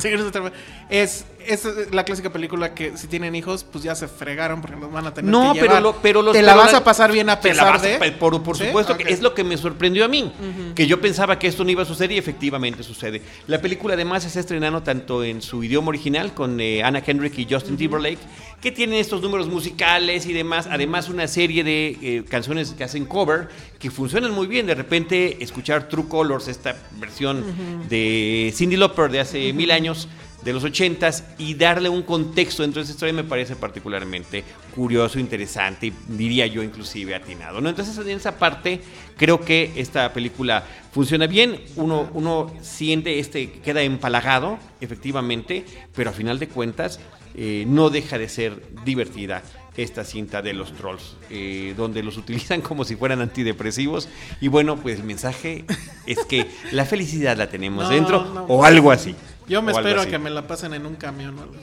es, 0.90 1.26
es 1.54 1.92
la 1.92 2.04
clásica 2.04 2.32
película 2.32 2.74
que 2.74 2.98
si 2.98 3.08
tienen 3.08 3.36
hijos, 3.36 3.64
pues 3.64 3.84
ya 3.84 3.96
se 3.96 4.08
fregaron 4.08 4.62
porque 4.62 4.78
los 4.78 4.92
van 4.92 5.08
a 5.08 5.14
tener 5.14 5.32
no, 5.32 5.54
que 5.54 5.62
pero 5.62 5.80
Lo, 5.80 5.96
pero 6.02 6.22
los, 6.22 6.34
te 6.34 6.42
la 6.42 6.56
vas 6.56 6.74
a 6.74 6.84
pasar 6.84 7.12
bien 7.12 7.30
a 7.30 7.40
pesar 7.40 7.82
de... 7.82 8.12
Por, 8.14 8.42
por 8.44 8.58
supuesto, 8.58 8.98
que 8.98 9.12
es 9.12 9.22
lo 9.22 9.34
que 9.34 9.44
me 9.44 9.58
sorprendió 9.58 10.06
a 10.06 10.08
mí, 10.08 10.32
que 10.76 10.88
yo 10.88 11.00
pensaba 11.00 11.40
que 11.40 11.48
esto 11.48 11.64
no 11.64 11.72
iba 11.72 11.84
a 11.84 11.86
suceder 11.86 12.12
y 12.12 12.18
efectivamente 12.18 12.84
sucede. 12.84 13.22
La 13.48 13.62
película 13.62 13.94
además 13.94 14.24
se 14.24 14.28
está 14.28 14.40
estrenando 14.40 14.84
tanto 14.84 15.24
en 15.24 15.42
su 15.42 15.64
idioma 15.64 15.90
original 15.90 16.34
con 16.34 16.60
eh, 16.60 16.84
Anna 16.84 17.02
Kendrick 17.02 17.38
y 17.38 17.48
Justin 17.50 17.78
Timberlake, 17.78 18.20
que 18.62 18.72
tienen 18.72 19.00
estos 19.00 19.22
números 19.22 19.48
musicales 19.48 20.26
y 20.26 20.34
demás, 20.34 20.68
además 20.70 21.10
una 21.10 21.28
serie 21.28 21.64
de 21.64 21.98
eh, 22.02 22.24
canciones 22.28 22.72
que 22.72 22.84
hacen 22.84 23.06
cover 23.06 23.48
que 23.80 23.90
funcionan 23.90 24.32
muy 24.32 24.48
bien. 24.48 24.68
De 24.68 24.76
repente 24.76 25.42
escuchar 25.42 25.88
True 25.88 26.08
Colors, 26.08 26.48
esta 26.48 26.76
versión 27.00 27.44
de 27.88 28.54
Cindy 28.56 28.76
Lauper 28.76 29.10
de 29.10 29.20
hace 29.22 29.54
mil 29.54 29.72
años, 29.72 30.08
de 30.44 30.54
los 30.54 30.64
ochentas, 30.64 31.24
y 31.38 31.54
darle 31.54 31.90
un 31.90 32.04
contexto 32.04 32.64
dentro 32.64 32.80
de 32.80 32.84
esa 32.84 32.94
historia 32.94 33.14
me 33.14 33.24
parece 33.24 33.56
particularmente 33.56 34.44
curioso, 34.76 35.20
interesante 35.20 35.88
y 35.88 35.94
diría 36.08 36.48
yo 36.48 36.64
inclusive 36.64 37.16
atinado. 37.16 37.62
¿no? 37.62 37.70
Entonces 37.70 37.98
en 37.98 38.10
esa 38.10 38.38
parte 38.38 38.82
creo 39.18 39.42
que 39.42 39.74
esta 39.76 40.14
película 40.14 40.64
funciona 40.92 41.28
bien, 41.28 41.62
uno, 41.76 42.10
uno 42.14 42.54
siente 42.62 43.20
este, 43.20 43.52
queda 43.52 43.82
empalagado, 43.82 44.58
efectivamente, 44.82 45.66
pero 45.94 46.10
a 46.10 46.14
final 46.14 46.40
de 46.40 46.48
cuentas 46.48 47.00
eh, 47.36 47.66
no 47.68 47.90
deja 47.90 48.18
de 48.18 48.28
ser 48.28 48.62
divertida 48.84 49.44
esta 49.78 50.04
cinta 50.04 50.42
de 50.42 50.54
los 50.54 50.74
trolls, 50.74 51.16
eh, 51.30 51.74
donde 51.78 52.04
los 52.04 52.18
utilizan 52.18 52.62
como 52.62 52.84
si 52.84 52.96
fueran 52.96 53.22
antidepresivos. 53.22 54.10
Y 54.42 54.48
bueno, 54.48 54.78
pues 54.78 55.00
el 55.00 55.06
mensaje 55.06 55.66
es 56.06 56.20
que 56.26 56.48
la 56.72 56.86
felicidad 56.86 57.38
la 57.38 57.50
tenemos 57.50 57.90
dentro 57.90 58.46
o 58.48 58.66
algo 58.66 58.92
así. 58.92 59.16
Yo 59.50 59.64
me 59.64 59.72
espero 59.72 60.02
a 60.02 60.06
que 60.06 60.20
me 60.20 60.30
la 60.30 60.48
pasen 60.48 60.76
en 60.76 60.86
un 60.86 60.96
camión 60.96 61.38
o 61.40 61.42
algo 61.42 61.56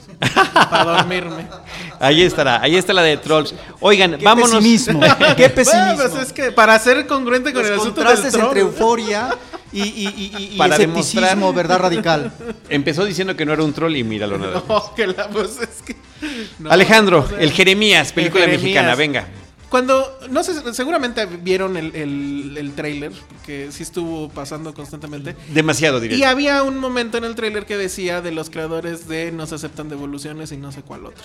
para 0.69 0.85
dormirme. 0.85 1.47
Ahí 2.01 2.23
estará, 2.23 2.61
ahí 2.61 2.77
está 2.77 2.93
la 2.93 3.03
de 3.03 3.17
Trolls. 3.17 3.55
Oigan, 3.81 4.19
vámonos. 4.23 4.57
Pesimismo. 4.57 5.01
Qué 5.37 5.49
pesimismo. 5.49 5.95
Bueno, 5.95 6.11
pues 6.11 6.27
es 6.27 6.33
que 6.33 6.53
para 6.53 6.79
ser 6.79 7.07
congruente 7.07 7.53
con 7.53 7.65
el 7.65 7.75
asunto 7.75 8.03
del 8.03 8.25
entre 8.25 8.61
euforia 8.61 9.31
y, 9.73 9.83
y, 9.83 10.33
y, 10.53 10.59
para 10.59 10.75
escepticismo, 10.75 11.53
verdad 11.53 11.79
radical. 11.79 12.33
Empezó 12.69 13.05
diciendo 13.05 13.37
que 13.37 13.47
no 13.47 13.53
era 13.53 13.63
un 13.63 13.73
troll 13.73 13.97
y 13.97 14.05
míralo 14.05 14.39
nada. 14.39 14.63
No, 14.69 14.95
que 14.95 15.07
la 15.07 15.29
pues 15.29 15.59
es 15.61 15.83
que 15.83 15.97
Alejandro, 16.69 17.27
el 17.39 17.53
Jeremías, 17.53 18.13
película 18.13 18.47
mexicana, 18.47 18.95
venga. 18.95 19.27
Cuando, 19.77 20.19
no 20.31 20.43
sé, 20.43 20.73
seguramente 20.73 21.27
vieron 21.27 21.77
el, 21.77 21.95
el, 22.57 22.73
trailer, 22.75 23.13
porque 23.29 23.71
sí 23.71 23.83
estuvo 23.83 24.31
pasando 24.31 24.73
constantemente. 24.73 25.37
Demasiado, 25.53 26.01
diría. 26.01 26.17
Y 26.17 26.23
había 26.23 26.63
un 26.63 26.79
momento 26.79 27.19
en 27.19 27.25
el 27.25 27.35
trailer 27.35 27.67
que 27.67 27.77
decía 27.77 28.23
de 28.23 28.31
los 28.31 28.49
creadores 28.49 29.07
de 29.07 29.33
no 29.33 29.47
se 29.47 29.57
aceptan 29.57 29.91
devoluciones 29.91 30.51
y 30.51 30.57
no 30.57 30.73
sé 30.73 30.81
cuál 30.81 31.05
otro. 31.05 31.23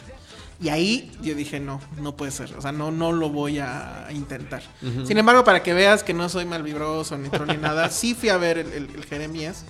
Y 0.62 0.68
ahí 0.68 1.14
yo 1.22 1.34
dije, 1.34 1.62
no, 1.62 1.80
no 2.02 2.18
puede 2.18 2.34
ser. 2.34 2.54
O 2.58 2.62
sea, 2.62 2.74
no, 2.74 2.92
no 2.92 3.14
lo 3.14 3.30
voy 3.30 3.60
a 3.60 4.10
intentar. 4.12 4.64
Sin 5.06 5.18
embargo, 5.18 5.46
para 5.46 5.64
que 5.64 5.74
veas 5.74 6.04
que 6.04 6.14
no 6.14 6.28
soy 6.28 6.44
malvibroso 6.44 7.18
ni 7.18 7.30
troll 7.30 7.48
ni 7.48 7.56
nada, 7.58 7.90
sí 7.90 8.16
fui 8.16 8.28
a 8.28 8.36
ver 8.36 8.58
el, 8.58 8.70
el 8.74 9.06
Jeremías. 9.06 9.64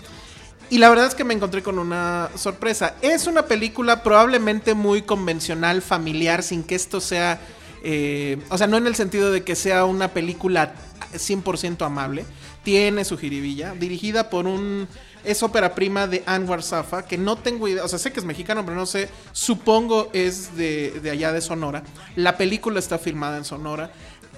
Y 0.71 0.79
la 0.79 0.89
verdad 0.89 1.05
es 1.05 1.13
que 1.13 1.23
me 1.23 1.35
encontré 1.35 1.61
con 1.61 1.77
una 1.77 2.31
sorpresa. 2.35 2.95
Es 3.03 3.27
una 3.27 3.45
película 3.45 4.01
probablemente 4.01 4.73
muy 4.73 5.03
convencional, 5.03 5.83
familiar, 5.83 6.41
sin 6.41 6.63
que 6.63 6.73
esto 6.73 6.99
sea 6.99 7.39
eh, 7.83 8.37
o 8.49 8.57
sea, 8.57 8.67
no 8.67 8.77
en 8.77 8.87
el 8.87 8.95
sentido 8.95 9.31
de 9.31 9.43
que 9.43 9.55
sea 9.55 9.85
una 9.85 10.09
película 10.09 10.73
100% 11.13 11.85
amable, 11.85 12.25
tiene 12.63 13.05
su 13.05 13.17
jiribilla, 13.17 13.73
dirigida 13.73 14.29
por 14.29 14.45
un 14.45 14.87
es 15.23 15.43
ópera 15.43 15.75
prima 15.75 16.07
de 16.07 16.23
Anwar 16.25 16.63
Safa, 16.63 17.05
que 17.05 17.17
no 17.17 17.35
tengo 17.35 17.67
idea, 17.67 17.83
o 17.83 17.87
sea, 17.87 17.99
sé 17.99 18.11
que 18.11 18.19
es 18.19 18.25
mexicano, 18.25 18.65
pero 18.65 18.75
no 18.75 18.85
sé, 18.85 19.09
supongo 19.31 20.09
es 20.13 20.55
de, 20.57 20.99
de 21.01 21.11
allá 21.11 21.31
de 21.31 21.41
Sonora. 21.41 21.83
La 22.15 22.37
película 22.37 22.79
está 22.79 22.97
filmada 22.97 23.37
en 23.37 23.45
Sonora. 23.45 23.91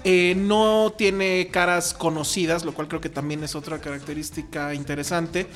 Eh, 0.06 0.36
no 0.38 0.94
tiene 0.98 1.48
caras 1.50 1.94
conocidas, 1.94 2.66
lo 2.66 2.74
cual 2.74 2.90
creo 2.90 3.00
que 3.00 3.10
también 3.10 3.44
es 3.44 3.56
otra 3.56 3.80
característica 3.80 4.74
interesante. 4.74 5.48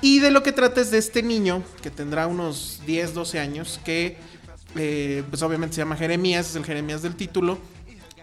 Y 0.00 0.20
de 0.20 0.30
lo 0.30 0.42
que 0.42 0.52
trata 0.52 0.80
es 0.80 0.90
de 0.90 0.96
este 0.96 1.22
niño, 1.22 1.62
que 1.82 1.90
tendrá 1.90 2.26
unos 2.26 2.80
10, 2.86 3.12
12 3.12 3.38
años, 3.38 3.80
que 3.84 4.16
eh, 4.76 5.22
pues 5.28 5.42
obviamente 5.42 5.76
se 5.76 5.82
llama 5.82 5.96
Jeremías, 5.96 6.50
es 6.50 6.56
el 6.56 6.64
Jeremías 6.64 7.02
del 7.02 7.16
título. 7.16 7.58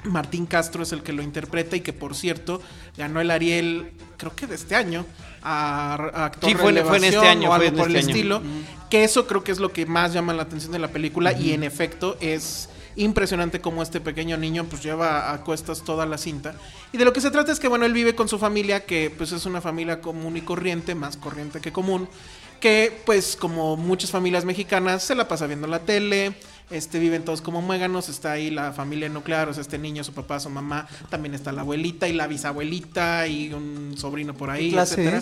Martín 0.03 0.45
Castro 0.45 0.83
es 0.83 0.91
el 0.91 1.03
que 1.03 1.11
lo 1.11 1.21
interpreta 1.21 1.75
y 1.75 1.81
que 1.81 1.91
por 1.93 2.15
cierto 2.15 2.61
ganó 2.97 3.19
el 3.19 3.31
Ariel, 3.31 3.91
creo 4.17 4.35
que 4.35 4.47
de 4.47 4.55
este 4.55 4.75
año, 4.75 5.05
a, 5.41 6.25
actor 6.25 6.49
sí, 6.49 6.55
fue, 6.55 6.73
fue, 6.83 6.97
en 6.97 7.03
este 7.03 7.27
año, 7.27 7.49
o 7.49 7.53
algo 7.53 7.71
por 7.75 7.87
este 7.87 7.99
el 7.99 8.07
estilo. 8.07 8.41
Que 8.89 9.03
eso 9.03 9.27
creo 9.27 9.43
que 9.43 9.51
es 9.51 9.59
lo 9.59 9.73
que 9.73 9.85
más 9.85 10.13
llama 10.13 10.33
la 10.33 10.43
atención 10.43 10.71
de 10.71 10.79
la 10.79 10.87
película 10.87 11.33
y 11.33 11.51
en 11.51 11.63
efecto 11.63 12.17
es 12.21 12.69
impresionante 12.97 13.61
como 13.61 13.83
este 13.83 14.01
pequeño 14.01 14.37
niño 14.37 14.65
pues 14.65 14.83
lleva 14.83 15.31
a 15.31 15.43
cuestas 15.43 15.83
toda 15.83 16.05
la 16.05 16.17
cinta. 16.17 16.55
Y 16.91 16.97
de 16.97 17.05
lo 17.05 17.13
que 17.13 17.21
se 17.21 17.31
trata 17.31 17.51
es 17.51 17.59
que 17.59 17.67
bueno, 17.67 17.85
él 17.85 17.93
vive 17.93 18.15
con 18.15 18.27
su 18.27 18.39
familia, 18.39 18.85
que 18.85 19.13
pues 19.15 19.31
es 19.31 19.45
una 19.45 19.61
familia 19.61 20.01
común 20.01 20.35
y 20.35 20.41
corriente, 20.41 20.95
más 20.95 21.17
corriente 21.17 21.61
que 21.61 21.71
común, 21.71 22.09
que 22.59 23.01
pues 23.05 23.35
como 23.35 23.77
muchas 23.77 24.11
familias 24.11 24.45
mexicanas 24.45 25.03
se 25.03 25.15
la 25.15 25.27
pasa 25.27 25.47
viendo 25.47 25.67
la 25.67 25.79
tele, 25.79 26.33
este, 26.69 26.99
viven 26.99 27.23
todos 27.23 27.41
como 27.41 27.61
muéganos, 27.61 28.09
está 28.09 28.33
ahí 28.33 28.49
la 28.49 28.73
familia 28.73 29.07
nuclear, 29.07 29.47
o 29.47 29.53
sea, 29.53 29.61
este 29.61 29.77
niño, 29.77 30.03
su 30.03 30.13
papá, 30.13 30.39
su 30.39 30.49
mamá, 30.49 30.87
también 31.09 31.33
está 31.33 31.51
la 31.51 31.61
abuelita 31.61 32.07
y 32.07 32.13
la 32.13 32.27
bisabuelita 32.27 33.27
y 33.27 33.53
un 33.53 33.95
sobrino 33.97 34.33
por 34.33 34.49
ahí, 34.49 34.71
clase 34.71 35.21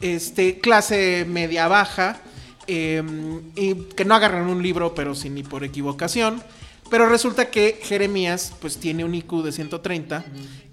Este, 0.00 0.58
clase 0.58 1.26
media 1.28 1.68
baja, 1.68 2.20
em, 2.66 3.42
y 3.54 3.74
que 3.74 4.06
no 4.06 4.14
agarran 4.14 4.48
un 4.48 4.62
libro, 4.62 4.94
pero 4.94 5.14
sin 5.14 5.34
ni 5.34 5.42
por 5.42 5.64
equivocación. 5.64 6.42
Pero 6.90 7.08
resulta 7.08 7.50
que 7.50 7.78
Jeremías 7.82 8.52
pues 8.60 8.78
tiene 8.78 9.04
un 9.04 9.14
IQ 9.14 9.42
de 9.44 9.52
130 9.52 10.24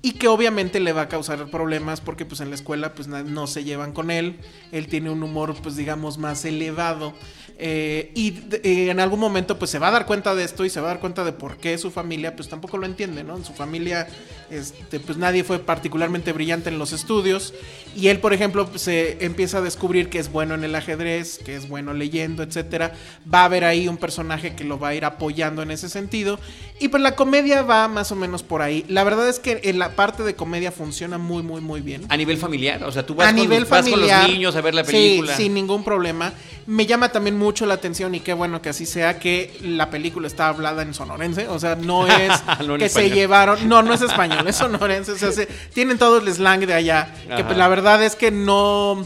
y 0.01 0.13
que 0.13 0.27
obviamente 0.27 0.79
le 0.79 0.93
va 0.93 1.03
a 1.03 1.07
causar 1.10 1.49
problemas 1.49 2.01
porque 2.01 2.25
pues 2.25 2.41
en 2.41 2.49
la 2.49 2.55
escuela 2.55 2.93
pues 2.93 3.07
no 3.07 3.47
se 3.47 3.63
llevan 3.63 3.93
con 3.93 4.12
él, 4.12 4.39
él 4.71 4.88
tiene 4.88 5.10
un 5.10 5.23
humor 5.23 5.55
pues 5.62 5.75
digamos 5.75 6.17
más 6.17 6.45
elevado 6.45 7.13
eh, 7.60 8.12
y 8.13 8.36
eh, 8.51 8.91
en 8.91 8.99
algún 8.99 9.19
momento 9.19 9.57
pues 9.57 9.71
se 9.71 9.79
va 9.79 9.88
a 9.88 9.91
dar 9.91 10.05
cuenta 10.05 10.36
de 10.36 10.43
esto 10.43 10.63
y 10.63 10.69
se 10.69 10.79
va 10.79 10.88
a 10.88 10.93
dar 10.93 10.99
cuenta 10.99 11.23
de 11.23 11.31
por 11.31 11.57
qué 11.57 11.75
su 11.79 11.89
familia 11.89 12.36
pues 12.36 12.49
tampoco 12.49 12.77
lo 12.77 12.86
entiende, 12.86 13.23
¿no? 13.23 13.36
En 13.36 13.43
su 13.43 13.53
familia 13.53 14.07
este, 14.51 14.99
pues 14.99 15.17
nadie 15.17 15.43
fue 15.43 15.57
particularmente 15.57 16.31
brillante 16.33 16.69
en 16.69 16.77
los 16.77 16.93
estudios 16.93 17.55
y 17.95 18.10
él 18.10 18.19
por 18.19 18.33
ejemplo 18.33 18.67
pues, 18.67 18.83
se 18.83 19.25
empieza 19.25 19.57
a 19.57 19.62
descubrir 19.62 20.10
que 20.10 20.19
es 20.19 20.31
bueno 20.31 20.53
en 20.53 20.63
el 20.63 20.75
ajedrez, 20.75 21.39
que 21.39 21.55
es 21.55 21.67
bueno 21.67 21.93
leyendo, 21.93 22.43
etcétera. 22.43 22.93
Va 23.33 23.41
a 23.41 23.45
haber 23.45 23.63
ahí 23.63 23.88
un 23.88 23.97
personaje 23.97 24.55
que 24.55 24.63
lo 24.63 24.77
va 24.77 24.89
a 24.89 24.95
ir 24.95 25.05
apoyando 25.05 25.63
en 25.63 25.71
ese 25.71 25.89
sentido 25.89 26.39
y 26.79 26.89
pues 26.89 27.01
la 27.01 27.15
comedia 27.15 27.63
va 27.63 27.88
más 27.88 28.12
o 28.12 28.15
menos 28.15 28.43
por 28.43 28.62
ahí. 28.62 28.86
La 28.88 29.03
verdad 29.03 29.27
es 29.27 29.39
que 29.39 29.62
en 29.63 29.79
la 29.79 29.95
parte 29.97 30.23
de 30.23 30.36
comedia 30.36 30.71
funciona 30.71 31.17
muy 31.17 31.43
muy 31.43 31.60
muy 31.60 31.81
bien. 31.81 32.05
A 32.07 32.15
nivel 32.15 32.38
familiar, 32.38 32.83
o 32.83 32.91
sea, 32.93 33.05
tú 33.05 33.15
vas, 33.15 33.27
a 33.27 33.31
con, 33.31 33.41
nivel 33.41 33.65
familiar, 33.65 34.21
con 34.21 34.27
los 34.27 34.31
niños 34.31 34.55
a 34.55 34.62
ver 34.62 34.75
la 34.75 34.83
película. 34.86 35.36
Sí, 35.36 35.43
sin 35.43 35.55
ningún 35.55 35.83
problema. 35.83 36.31
Me 36.67 36.86
llama 36.86 37.12
también 37.12 37.38
mucho 37.38 37.65
la 37.65 37.73
atención 37.73 38.13
y 38.15 38.19
qué 38.19 38.33
bueno 38.33 38.62
que 38.62 38.69
así 38.69 38.86
sea 38.86 39.19
que 39.19 39.57
la 39.62 39.89
película 39.89 40.27
está 40.27 40.49
hablada 40.49 40.83
en 40.83 40.93
sonorense, 40.93 41.47
o 41.47 41.60
sea, 41.60 41.75
no 41.75 42.07
es 42.07 42.31
que 42.77 42.89
se 42.89 43.10
llevaron, 43.10 43.67
no, 43.67 43.81
no 43.83 43.93
es 43.93 44.01
español, 44.01 44.47
es 44.47 44.55
sonorense, 44.55 45.13
o 45.13 45.17
sea, 45.17 45.31
tienen 45.73 45.97
todo 45.97 46.19
el 46.19 46.31
slang 46.31 46.65
de 46.65 46.73
allá, 46.73 47.13
que 47.36 47.43
pues, 47.43 47.57
la 47.57 47.67
verdad 47.67 48.03
es 48.03 48.15
que 48.15 48.31
no 48.31 49.05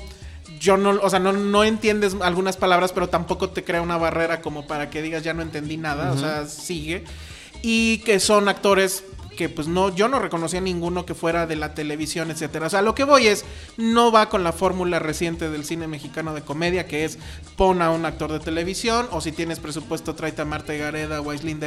yo 0.62 0.78
no, 0.78 0.92
o 1.02 1.10
sea, 1.10 1.20
no, 1.20 1.34
no 1.34 1.64
entiendes 1.64 2.16
algunas 2.22 2.56
palabras, 2.56 2.94
pero 2.94 3.10
tampoco 3.10 3.50
te 3.50 3.64
crea 3.64 3.82
una 3.82 3.98
barrera 3.98 4.42
como 4.42 4.68
para 4.68 4.92
que 4.92 5.02
digas 5.02 5.24
ya 5.24 5.34
no 5.34 5.42
entendí 5.42 5.78
nada, 5.78 6.12
o 6.12 6.18
sea, 6.18 6.46
sigue. 6.46 7.04
Y 7.64 8.00
que 8.00 8.20
son 8.20 8.48
actores 8.48 9.04
que 9.38 9.50
pues 9.50 9.68
no, 9.68 9.94
yo 9.94 10.08
no 10.08 10.20
reconocía 10.20 10.62
ninguno 10.62 11.06
que 11.06 11.16
fuera 11.16 11.48
de 11.48 11.56
la 11.56 11.74
televisión, 11.74 12.32
etcétera. 12.32 12.68
O 12.68 12.70
sea, 12.70 12.82
lo 12.82 12.96
que 12.96 13.04
voy 13.04 13.28
es, 13.28 13.46
no 13.78 14.12
va 14.12 14.30
con 14.30 14.44
la 14.44 14.52
fórmula 14.52 15.00
reciente 15.00 15.50
del 15.50 15.66
cine 15.66 15.88
mexicano 15.88 16.34
de 16.34 16.42
comedia, 16.42 16.88
que 16.88 17.06
es 17.06 17.18
pon 17.56 17.82
a 17.82 17.92
un 17.92 18.06
actor 18.06 18.32
de 18.32 18.40
televisión, 18.40 19.08
o 19.12 19.22
si 19.22 19.32
tienes 19.32 19.60
presupuesto, 19.60 20.16
tráete 20.16 20.42
a 20.42 20.46
Marta 20.46 20.74
Gareda 20.74 21.22
o 21.22 21.32
a 21.32 21.36
Islín 21.36 21.60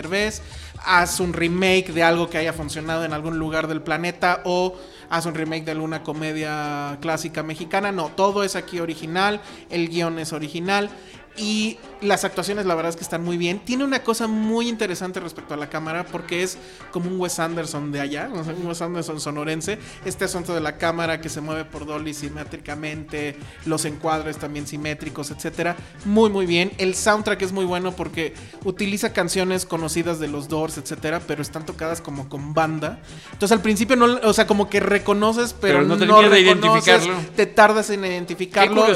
haz 0.85 1.21
un 1.21 1.33
remake 1.33 1.93
de 1.93 2.03
algo 2.03 2.29
que 2.29 2.39
haya 2.39 2.53
funcionado 2.53 3.05
en 3.05 3.13
algún 3.13 3.39
lugar 3.39 3.69
del 3.69 3.83
planeta, 3.83 4.43
o 4.45 4.77
haz 5.11 5.27
un 5.27 5.35
remake 5.35 5.65
de 5.65 5.73
alguna 5.73 6.03
comedia 6.03 6.99
clásica 7.01 7.43
mexicana. 7.43 7.93
No, 7.93 8.09
todo 8.09 8.45
es 8.45 8.57
aquí 8.57 8.81
original, 8.81 9.41
el 9.71 9.89
guion 9.89 10.19
es 10.19 10.33
original. 10.33 10.91
Y 11.37 11.79
las 12.01 12.25
actuaciones, 12.25 12.65
la 12.67 12.75
verdad 12.75 12.91
es 12.91 12.97
que 12.97 13.03
están 13.03 13.25
muy 13.25 13.37
bien. 13.37 13.59
Tiene 13.59 13.85
una 13.85 14.03
cosa 14.03 14.29
muy 14.29 14.69
interesante 14.69 15.19
respecto 15.19 15.55
a 15.55 15.57
la 15.57 15.69
cámara, 15.69 16.05
porque 16.07 16.43
es 16.43 16.59
como 16.93 17.11
un 17.11 17.21
Wes 17.21 17.39
Anderson 17.41 17.91
de 17.91 18.01
allá, 18.01 18.31
un 18.31 18.67
Wes 18.67 18.83
Anderson 18.83 19.21
sonorense. 19.21 19.79
Este 20.05 20.25
asunto 20.25 20.55
de 20.55 20.61
la 20.61 20.77
cámara 20.77 21.21
que 21.21 21.29
se 21.29 21.41
mueve 21.41 21.65
por 21.65 21.87
dolly 21.87 22.15
simétricamente, 22.15 23.37
los 23.65 23.85
encuadres 23.85 24.37
también 24.39 24.67
simétricos, 24.67 25.31
etcétera. 25.31 25.77
Muy, 26.05 26.31
muy 26.31 26.47
bien. 26.47 26.73
El 26.79 26.95
soundtrack 26.95 27.43
es 27.43 27.53
muy 27.53 27.65
bueno 27.65 27.93
porque 27.93 28.35
utiliza 28.65 29.13
canciones 29.13 29.67
conocidas 29.67 30.21
de 30.21 30.29
los 30.29 30.49
Doors, 30.49 30.79
etcétera, 30.79 31.21
pero 31.27 31.43
están 31.43 31.67
tocadas 31.67 32.01
como 32.01 32.29
con 32.29 32.55
banda. 32.55 33.01
Entonces 33.33 33.53
al 33.53 33.63
principio 33.63 33.97
no, 33.97 34.21
o 34.23 34.33
sea, 34.33 34.47
como 34.47 34.71
que 34.71 34.79
reconoces, 34.79 35.55
pero, 35.61 35.83
no 35.83 35.97
te 35.97 36.07
no 36.07 36.23
identificarlo. 36.23 37.15
Te 37.35 37.47
tardas 37.47 37.91
en 37.91 38.05
identificarlo. 38.05 38.87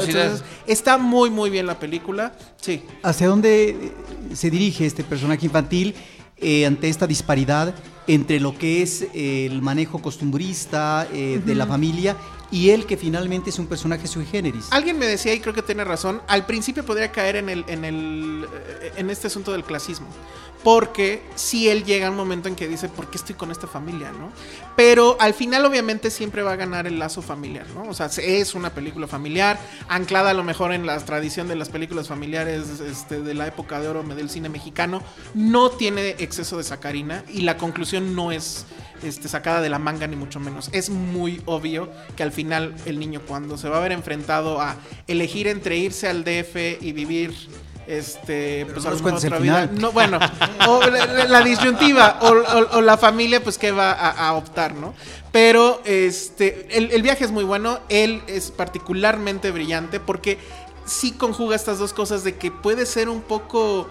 está 0.67 0.97
muy, 0.97 1.29
muy 1.29 1.49
bien 1.49 1.65
la 1.65 1.79
película. 1.79 2.28
Sí. 2.59 2.83
¿Hacia 3.03 3.27
dónde 3.27 3.93
se 4.33 4.49
dirige 4.49 4.85
este 4.85 5.03
personaje 5.03 5.45
infantil 5.45 5.95
eh, 6.37 6.65
ante 6.65 6.89
esta 6.89 7.07
disparidad 7.07 7.75
entre 8.07 8.39
lo 8.39 8.57
que 8.57 8.81
es 8.81 9.07
el 9.13 9.61
manejo 9.61 10.01
costumbrista 10.01 11.07
eh, 11.13 11.41
de 11.45 11.55
la 11.55 11.67
familia 11.67 12.15
y 12.51 12.71
él 12.71 12.85
que 12.85 12.97
finalmente 12.97 13.49
es 13.49 13.59
un 13.59 13.67
personaje 13.67 14.07
sui 14.07 14.25
generis. 14.25 14.67
Alguien 14.71 14.97
me 14.97 15.05
decía 15.05 15.33
y 15.33 15.39
creo 15.39 15.53
que 15.53 15.61
tiene 15.61 15.83
razón, 15.83 16.21
al 16.27 16.45
principio 16.45 16.85
podría 16.85 17.11
caer 17.11 17.35
en 17.35 17.49
el 17.49 17.65
en 17.67 17.85
el 17.85 18.47
eh, 18.81 18.93
en 18.97 19.09
este 19.09 19.27
asunto 19.27 19.51
del 19.51 19.63
clasismo. 19.63 20.07
Porque 20.63 21.21
si 21.35 21.69
él 21.69 21.85
llega 21.85 22.09
un 22.09 22.17
momento 22.17 22.49
en 22.49 22.55
que 22.55 22.67
dice, 22.67 22.89
¿por 22.89 23.09
qué 23.09 23.17
estoy 23.17 23.35
con 23.35 23.49
esta 23.49 23.65
familia? 23.65 24.11
¿no? 24.11 24.31
Pero 24.75 25.15
al 25.19 25.33
final 25.33 25.65
obviamente 25.65 26.11
siempre 26.11 26.41
va 26.41 26.53
a 26.53 26.55
ganar 26.57 26.85
el 26.85 26.99
lazo 26.99 27.21
familiar, 27.21 27.65
¿no? 27.73 27.83
O 27.83 27.93
sea, 27.93 28.07
es 28.07 28.55
una 28.55 28.73
película 28.73 29.07
familiar, 29.07 29.59
anclada 29.87 30.31
a 30.31 30.33
lo 30.33 30.43
mejor 30.43 30.73
en 30.73 30.85
la 30.85 30.97
tradición 30.99 31.47
de 31.47 31.55
las 31.55 31.69
películas 31.69 32.07
familiares 32.07 32.81
este, 32.81 33.21
de 33.21 33.33
la 33.33 33.47
época 33.47 33.79
de 33.79 33.87
oro 33.87 34.03
del 34.03 34.29
cine 34.29 34.49
mexicano, 34.49 35.01
no 35.33 35.69
tiene 35.69 36.15
exceso 36.19 36.57
de 36.57 36.63
sacarina 36.63 37.23
y 37.29 37.41
la 37.41 37.57
conclusión 37.57 38.15
no 38.15 38.31
es 38.31 38.65
este, 39.03 39.27
sacada 39.27 39.61
de 39.61 39.69
la 39.69 39.79
manga 39.79 40.07
ni 40.07 40.15
mucho 40.15 40.39
menos. 40.39 40.69
Es 40.73 40.89
muy 40.89 41.41
obvio 41.45 41.89
que 42.15 42.23
al 42.23 42.31
final 42.31 42.75
el 42.85 42.99
niño 42.99 43.21
cuando 43.27 43.57
se 43.57 43.69
va 43.69 43.77
a 43.77 43.81
ver 43.81 43.91
enfrentado 43.91 44.61
a 44.61 44.77
elegir 45.07 45.47
entre 45.47 45.77
irse 45.77 46.07
al 46.07 46.23
DF 46.23 46.81
y 46.81 46.91
vivir 46.91 47.33
este 47.89 48.67
pues 48.71 48.85
a 48.85 48.91
otra 48.91 49.39
vida. 49.39 49.67
no 49.71 49.91
bueno 49.91 50.19
o 50.67 50.81
la, 50.85 51.41
disyuntiva 51.41 52.19
o, 52.21 52.81
la 52.81 52.97
familia 52.97 53.43
pues 53.43 53.57
que 53.57 53.71
va 53.71 53.91
a, 53.91 54.33
optar 54.33 54.75
no 54.75 54.93
pero 55.31 55.81
este 55.85 56.67
el, 56.69 57.01
viaje 57.01 57.25
es 57.25 57.31
muy 57.31 57.43
bueno 57.43 57.79
él 57.89 58.21
es 58.27 58.51
particularmente 58.51 59.49
brillante 59.49 59.99
porque 59.99 60.37
sí 60.85 61.13
conjuga 61.13 61.55
estas 61.55 61.79
dos 61.79 61.93
cosas 61.93 62.23
de 62.23 62.35
que 62.35 62.51
puede 62.51 62.85
ser 62.85 63.09
un 63.09 63.21
poco 63.21 63.89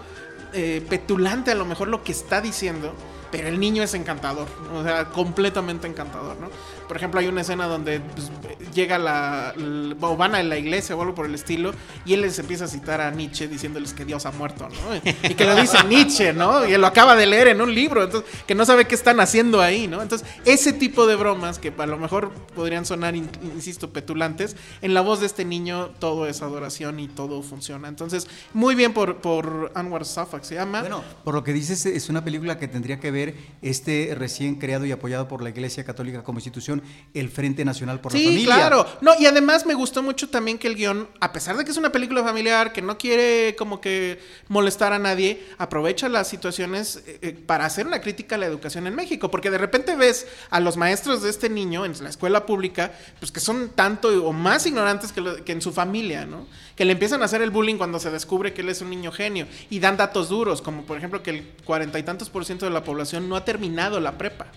eh, 0.53 0.83
petulante 0.89 1.51
a 1.51 1.55
lo 1.55 1.65
mejor 1.65 1.89
lo 1.89 2.01
que 2.01 2.13
está 2.13 2.39
diciendo 2.39 2.93
pero 3.31 3.47
el 3.47 3.59
niño 3.59 3.83
es 3.83 3.93
encantador, 3.93 4.47
o 4.73 4.83
sea, 4.83 5.05
completamente 5.05 5.87
encantador, 5.87 6.37
¿no? 6.37 6.49
Por 6.89 6.97
ejemplo, 6.97 7.19
hay 7.19 7.27
una 7.27 7.41
escena 7.41 7.67
donde 7.67 7.99
pues, 7.99 8.31
llega 8.73 8.97
la, 8.97 9.53
o 10.01 10.17
van 10.17 10.33
a 10.33 10.41
la 10.41 10.57
iglesia 10.57 10.95
o 10.95 11.01
algo 11.01 11.13
por 11.13 11.27
el 11.27 11.35
estilo, 11.35 11.71
y 12.03 12.15
él 12.15 12.21
les 12.21 12.39
empieza 12.39 12.65
a 12.65 12.67
citar 12.67 12.99
a 12.99 13.11
Nietzsche 13.11 13.47
diciéndoles 13.47 13.93
que 13.93 14.05
Dios 14.05 14.25
ha 14.25 14.31
muerto, 14.31 14.67
¿no? 14.67 15.11
Y 15.29 15.35
que 15.35 15.45
lo 15.45 15.55
dice 15.55 15.77
Nietzsche, 15.87 16.33
¿no? 16.33 16.67
Y 16.67 16.73
él 16.73 16.81
lo 16.81 16.87
acaba 16.87 17.15
de 17.15 17.27
leer 17.27 17.49
en 17.49 17.61
un 17.61 17.75
libro, 17.75 18.03
entonces, 18.03 18.27
que 18.47 18.55
no 18.55 18.65
sabe 18.65 18.85
qué 18.85 18.95
están 18.95 19.19
haciendo 19.19 19.61
ahí, 19.61 19.87
¿no? 19.87 20.01
Entonces, 20.01 20.27
ese 20.45 20.73
tipo 20.73 21.05
de 21.05 21.15
bromas 21.15 21.59
que 21.59 21.71
a 21.77 21.85
lo 21.85 21.97
mejor 21.97 22.31
podrían 22.55 22.87
sonar, 22.87 23.15
insisto, 23.15 23.91
petulantes, 23.93 24.55
en 24.81 24.95
la 24.95 25.01
voz 25.01 25.19
de 25.19 25.27
este 25.27 25.45
niño 25.45 25.91
todo 25.99 26.25
es 26.25 26.41
adoración 26.41 26.99
y 26.99 27.07
todo 27.07 27.43
funciona. 27.43 27.87
Entonces, 27.87 28.27
muy 28.53 28.73
bien 28.73 28.93
por, 28.93 29.17
por 29.17 29.71
Anwar 29.75 30.05
Safak 30.05 30.43
se 30.43 30.55
llama. 30.55 30.81
Bueno, 30.81 31.03
por 31.23 31.35
lo 31.35 31.43
que 31.43 31.53
dices, 31.53 31.85
es 31.85 32.09
una 32.09 32.23
película 32.23 32.57
que 32.57 32.67
tendría 32.67 32.99
que 32.99 33.11
ver 33.11 33.35
este 33.61 34.15
recién 34.17 34.55
creado 34.55 34.87
y 34.87 34.91
apoyado 34.91 35.27
por 35.27 35.43
la 35.43 35.49
Iglesia 35.49 35.83
Católica 35.83 36.23
como 36.23 36.39
institución 36.39 36.78
el 37.13 37.29
Frente 37.29 37.65
Nacional 37.65 37.99
por 37.99 38.13
la 38.13 38.19
Familia. 38.19 38.39
Sí, 38.39 38.45
claro. 38.45 38.85
No, 39.01 39.11
y 39.19 39.25
además 39.25 39.65
me 39.65 39.73
gustó 39.73 40.03
mucho 40.03 40.29
también 40.29 40.57
que 40.57 40.67
el 40.67 40.75
guion, 40.75 41.07
a 41.19 41.31
pesar 41.31 41.57
de 41.57 41.65
que 41.65 41.71
es 41.71 41.77
una 41.77 41.91
película 41.91 42.23
familiar, 42.23 42.73
que 42.73 42.81
no 42.81 42.97
quiere 42.97 43.55
como 43.57 43.81
que 43.81 44.19
molestar 44.47 44.93
a 44.93 44.99
nadie, 44.99 45.45
aprovecha 45.57 46.09
las 46.09 46.27
situaciones 46.27 47.03
eh, 47.07 47.19
eh, 47.21 47.31
para 47.33 47.65
hacer 47.65 47.87
una 47.87 48.01
crítica 48.01 48.35
a 48.35 48.37
la 48.37 48.45
educación 48.45 48.87
en 48.87 48.95
México. 48.95 49.31
Porque 49.31 49.51
de 49.51 49.57
repente 49.57 49.95
ves 49.95 50.27
a 50.49 50.59
los 50.59 50.77
maestros 50.77 51.21
de 51.21 51.29
este 51.29 51.49
niño 51.49 51.85
en 51.85 51.93
la 52.03 52.09
escuela 52.09 52.45
pública, 52.45 52.93
pues 53.19 53.31
que 53.31 53.39
son 53.39 53.69
tanto 53.69 54.09
o 54.25 54.33
más 54.33 54.65
ignorantes 54.65 55.11
que, 55.11 55.43
que 55.43 55.51
en 55.51 55.61
su 55.61 55.71
familia, 55.71 56.25
¿no? 56.25 56.47
Que 56.75 56.85
le 56.85 56.93
empiezan 56.93 57.21
a 57.21 57.25
hacer 57.25 57.41
el 57.41 57.49
bullying 57.49 57.75
cuando 57.75 57.99
se 57.99 58.11
descubre 58.11 58.53
que 58.53 58.61
él 58.61 58.69
es 58.69 58.81
un 58.81 58.89
niño 58.89 59.11
genio. 59.11 59.47
Y 59.69 59.79
dan 59.79 59.97
datos 59.97 60.29
duros, 60.29 60.61
como 60.61 60.83
por 60.83 60.97
ejemplo 60.97 61.21
que 61.23 61.31
el 61.31 61.43
cuarenta 61.65 61.99
y 61.99 62.03
tantos 62.03 62.29
por 62.29 62.45
ciento 62.45 62.65
de 62.65 62.71
la 62.71 62.83
población 62.83 63.27
no 63.27 63.35
ha 63.35 63.45
terminado 63.45 63.99
la 63.99 64.17
prepa. 64.17 64.47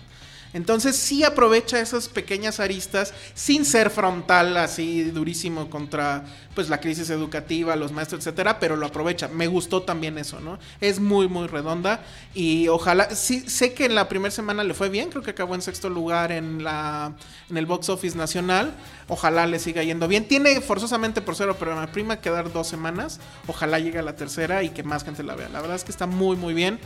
Entonces 0.53 0.95
sí 0.95 1.23
aprovecha 1.23 1.79
esas 1.79 2.07
pequeñas 2.07 2.59
aristas 2.59 3.13
sin 3.33 3.65
ser 3.65 3.89
frontal 3.89 4.55
así 4.57 5.03
durísimo 5.03 5.69
contra 5.69 6.25
pues 6.53 6.69
la 6.69 6.79
crisis 6.79 7.09
educativa, 7.09 7.75
los 7.75 7.91
maestros, 7.91 8.19
etcétera, 8.19 8.59
pero 8.59 8.75
lo 8.75 8.85
aprovecha. 8.85 9.27
Me 9.27 9.47
gustó 9.47 9.81
también 9.81 10.17
eso, 10.17 10.39
¿no? 10.39 10.59
Es 10.79 10.99
muy 10.99 11.27
muy 11.27 11.47
redonda 11.47 12.03
y 12.33 12.67
ojalá 12.67 13.15
sí 13.15 13.41
sé 13.49 13.73
que 13.73 13.85
en 13.85 13.95
la 13.95 14.07
primera 14.07 14.31
semana 14.31 14.63
le 14.63 14.73
fue 14.73 14.89
bien, 14.89 15.09
creo 15.09 15.23
que 15.23 15.31
acabó 15.31 15.55
en 15.55 15.61
sexto 15.61 15.89
lugar 15.89 16.31
en 16.31 16.63
la 16.63 17.13
en 17.49 17.57
el 17.57 17.65
box 17.65 17.89
office 17.89 18.17
nacional. 18.17 18.73
Ojalá 19.07 19.47
le 19.47 19.59
siga 19.59 19.83
yendo 19.83 20.07
bien. 20.07 20.27
Tiene 20.27 20.61
forzosamente 20.61 21.21
por 21.21 21.35
cero, 21.35 21.55
pero 21.59 21.75
me 21.75 21.87
prima 21.87 22.17
quedar 22.17 22.51
dos 22.53 22.67
semanas. 22.67 23.19
Ojalá 23.47 23.79
llegue 23.79 23.99
a 23.99 24.03
la 24.03 24.15
tercera 24.15 24.63
y 24.63 24.69
que 24.69 24.83
más 24.83 25.03
gente 25.03 25.23
la 25.23 25.35
vea. 25.35 25.49
La 25.49 25.61
verdad 25.61 25.75
es 25.75 25.83
que 25.83 25.91
está 25.91 26.05
muy 26.05 26.37
muy 26.37 26.53
bien 26.53 26.79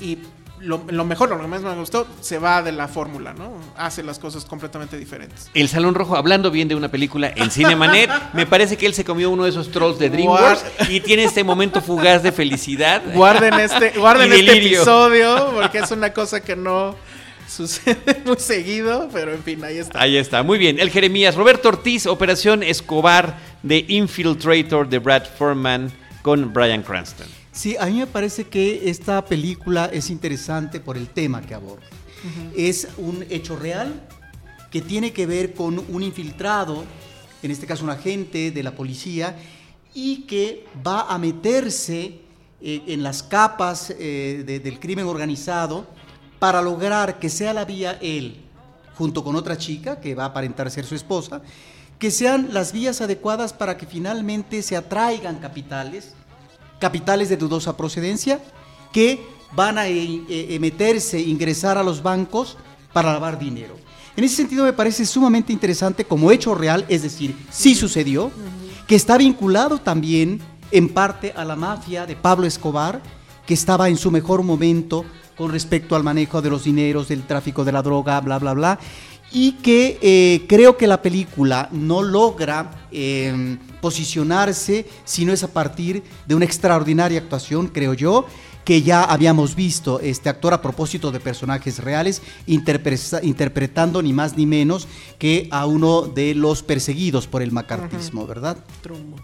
y 0.00 0.18
lo, 0.60 1.04
mejor, 1.04 1.30
lo 1.30 1.40
que 1.40 1.46
más 1.46 1.62
me 1.62 1.74
gustó, 1.74 2.06
se 2.20 2.38
va 2.38 2.62
de 2.62 2.72
la 2.72 2.88
fórmula, 2.88 3.32
¿no? 3.32 3.52
Hace 3.76 4.02
las 4.02 4.18
cosas 4.18 4.44
completamente 4.44 4.98
diferentes. 4.98 5.50
El 5.54 5.68
Salón 5.68 5.94
Rojo, 5.94 6.16
hablando 6.16 6.50
bien 6.50 6.68
de 6.68 6.74
una 6.74 6.88
película 6.88 7.32
en 7.34 7.50
Cinemanet, 7.50 8.10
me 8.34 8.46
parece 8.46 8.76
que 8.76 8.86
él 8.86 8.94
se 8.94 9.04
comió 9.04 9.30
uno 9.30 9.44
de 9.44 9.50
esos 9.50 9.70
trolls 9.70 9.98
de 9.98 10.10
DreamWorks 10.10 10.64
y 10.90 11.00
tiene 11.00 11.24
este 11.24 11.44
momento 11.44 11.80
fugaz 11.80 12.22
de 12.22 12.32
felicidad. 12.32 13.02
Guarden 13.14 13.54
este, 13.54 13.90
guarden 13.98 14.32
este 14.32 14.58
episodio, 14.58 15.50
porque 15.54 15.78
es 15.78 15.90
una 15.90 16.12
cosa 16.12 16.40
que 16.40 16.56
no 16.56 16.94
sucede 17.48 18.22
muy 18.24 18.36
seguido, 18.38 19.08
pero 19.12 19.32
en 19.32 19.42
fin, 19.42 19.64
ahí 19.64 19.78
está. 19.78 20.00
Ahí 20.00 20.16
está, 20.16 20.42
muy 20.42 20.58
bien. 20.58 20.78
El 20.78 20.90
Jeremías, 20.90 21.34
Roberto 21.34 21.68
Ortiz, 21.68 22.06
Operación 22.06 22.62
Escobar 22.62 23.38
de 23.62 23.84
Infiltrator 23.88 24.88
de 24.88 24.98
Brad 24.98 25.24
Furman 25.38 25.90
con 26.22 26.52
Brian 26.52 26.82
Cranston. 26.82 27.39
Sí, 27.52 27.76
a 27.78 27.86
mí 27.86 27.98
me 27.98 28.06
parece 28.06 28.44
que 28.44 28.88
esta 28.88 29.24
película 29.24 29.86
es 29.86 30.10
interesante 30.10 30.80
por 30.80 30.96
el 30.96 31.08
tema 31.08 31.42
que 31.42 31.54
aborda. 31.54 31.86
Es 32.56 32.88
un 32.98 33.24
hecho 33.30 33.56
real 33.56 34.06
que 34.70 34.82
tiene 34.82 35.12
que 35.12 35.26
ver 35.26 35.54
con 35.54 35.78
un 35.88 36.02
infiltrado, 36.02 36.84
en 37.42 37.50
este 37.50 37.66
caso 37.66 37.82
un 37.82 37.90
agente 37.90 38.50
de 38.50 38.62
la 38.62 38.72
policía, 38.72 39.36
y 39.94 40.22
que 40.22 40.66
va 40.86 41.12
a 41.12 41.18
meterse 41.18 42.20
eh, 42.60 42.82
en 42.86 43.02
las 43.02 43.22
capas 43.22 43.92
eh, 43.98 44.60
del 44.62 44.78
crimen 44.78 45.06
organizado 45.06 45.86
para 46.38 46.62
lograr 46.62 47.18
que 47.18 47.28
sea 47.28 47.52
la 47.52 47.64
vía 47.64 47.98
él, 48.00 48.44
junto 48.94 49.24
con 49.24 49.34
otra 49.34 49.58
chica 49.58 50.00
que 50.00 50.14
va 50.14 50.24
a 50.24 50.26
aparentar 50.26 50.70
ser 50.70 50.84
su 50.84 50.94
esposa, 50.94 51.42
que 51.98 52.10
sean 52.10 52.50
las 52.52 52.72
vías 52.72 53.00
adecuadas 53.00 53.52
para 53.52 53.76
que 53.76 53.86
finalmente 53.86 54.62
se 54.62 54.76
atraigan 54.76 55.38
capitales 55.38 56.14
capitales 56.80 57.28
de 57.28 57.36
dudosa 57.36 57.76
procedencia 57.76 58.42
que 58.92 59.24
van 59.52 59.78
a 59.78 59.88
eh, 59.88 60.24
eh, 60.28 60.58
meterse, 60.60 61.20
ingresar 61.20 61.78
a 61.78 61.82
los 61.82 62.02
bancos 62.02 62.56
para 62.92 63.12
lavar 63.12 63.38
dinero. 63.38 63.76
En 64.16 64.24
ese 64.24 64.36
sentido 64.36 64.64
me 64.64 64.72
parece 64.72 65.06
sumamente 65.06 65.52
interesante 65.52 66.04
como 66.04 66.32
hecho 66.32 66.54
real, 66.54 66.84
es 66.88 67.02
decir, 67.02 67.36
sí 67.50 67.74
sucedió, 67.74 68.32
que 68.86 68.96
está 68.96 69.16
vinculado 69.16 69.78
también 69.78 70.40
en 70.72 70.88
parte 70.88 71.32
a 71.36 71.44
la 71.44 71.56
mafia 71.56 72.06
de 72.06 72.16
Pablo 72.16 72.46
Escobar, 72.46 73.00
que 73.46 73.54
estaba 73.54 73.88
en 73.88 73.96
su 73.96 74.10
mejor 74.10 74.42
momento 74.42 75.04
con 75.36 75.50
respecto 75.50 75.96
al 75.96 76.02
manejo 76.02 76.42
de 76.42 76.50
los 76.50 76.64
dineros, 76.64 77.08
del 77.08 77.22
tráfico 77.22 77.64
de 77.64 77.72
la 77.72 77.82
droga, 77.82 78.20
bla, 78.20 78.38
bla, 78.38 78.52
bla, 78.52 78.78
y 79.32 79.52
que 79.52 79.98
eh, 80.02 80.46
creo 80.48 80.76
que 80.76 80.86
la 80.86 81.02
película 81.02 81.68
no 81.72 82.02
logra 82.02 82.86
em, 82.90 83.58
posicionarse, 83.80 84.86
sino 85.04 85.32
es 85.32 85.44
a 85.44 85.52
partir 85.52 86.02
de 86.26 86.34
una 86.34 86.44
extraordinaria 86.44 87.20
actuación, 87.20 87.68
creo 87.68 87.94
yo, 87.94 88.26
que 88.64 88.82
ya 88.82 89.04
habíamos 89.04 89.54
visto 89.54 90.00
este 90.00 90.28
actor 90.28 90.52
a 90.52 90.60
propósito 90.60 91.10
de 91.10 91.20
personajes 91.20 91.78
reales, 91.78 92.22
interpretando 92.46 94.02
ni 94.02 94.12
más 94.12 94.36
ni 94.36 94.46
menos 94.46 94.86
que 95.18 95.48
a 95.50 95.66
uno 95.66 96.02
de 96.02 96.34
los 96.34 96.62
perseguidos 96.62 97.26
por 97.26 97.42
el 97.42 97.52
macartismo, 97.52 98.26
¿verdad? 98.26 98.58
Trumbo. 98.82 99.16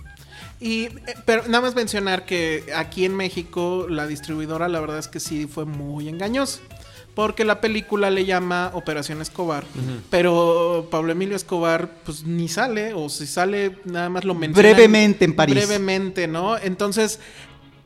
Y 0.59 0.85
eh, 0.85 0.93
pero 1.27 1.43
nada 1.49 1.61
más 1.61 1.75
mencionar 1.75 2.25
que 2.25 2.65
aquí 2.75 3.05
en 3.05 3.15
México 3.15 3.87
la 3.91 4.07
distribuidora 4.07 4.69
la 4.69 4.81
verdad 4.81 4.99
es 4.99 5.07
que 5.09 5.21
sí 5.21 5.47
fue 5.47 5.67
muy 5.67 6.09
engañosa 6.09 6.61
porque 7.17 7.47
la 7.47 7.63
película 7.63 8.11
le 8.11 8.27
llama 8.27 8.71
Operación 8.75 9.23
Escobar, 9.23 9.65
pero 10.11 10.87
Pablo 10.91 11.13
Emilio 11.13 11.35
Escobar 11.35 11.91
pues 12.05 12.25
ni 12.25 12.47
sale, 12.47 12.93
o 12.93 13.09
si 13.09 13.27
sale 13.27 13.79
nada 13.87 14.11
más 14.11 14.27
lo 14.27 14.35
menciona. 14.35 14.69
Brevemente 14.69 15.25
en 15.25 15.35
París. 15.35 15.55
Brevemente, 15.55 16.29
¿no? 16.29 16.59
Entonces, 16.59 17.19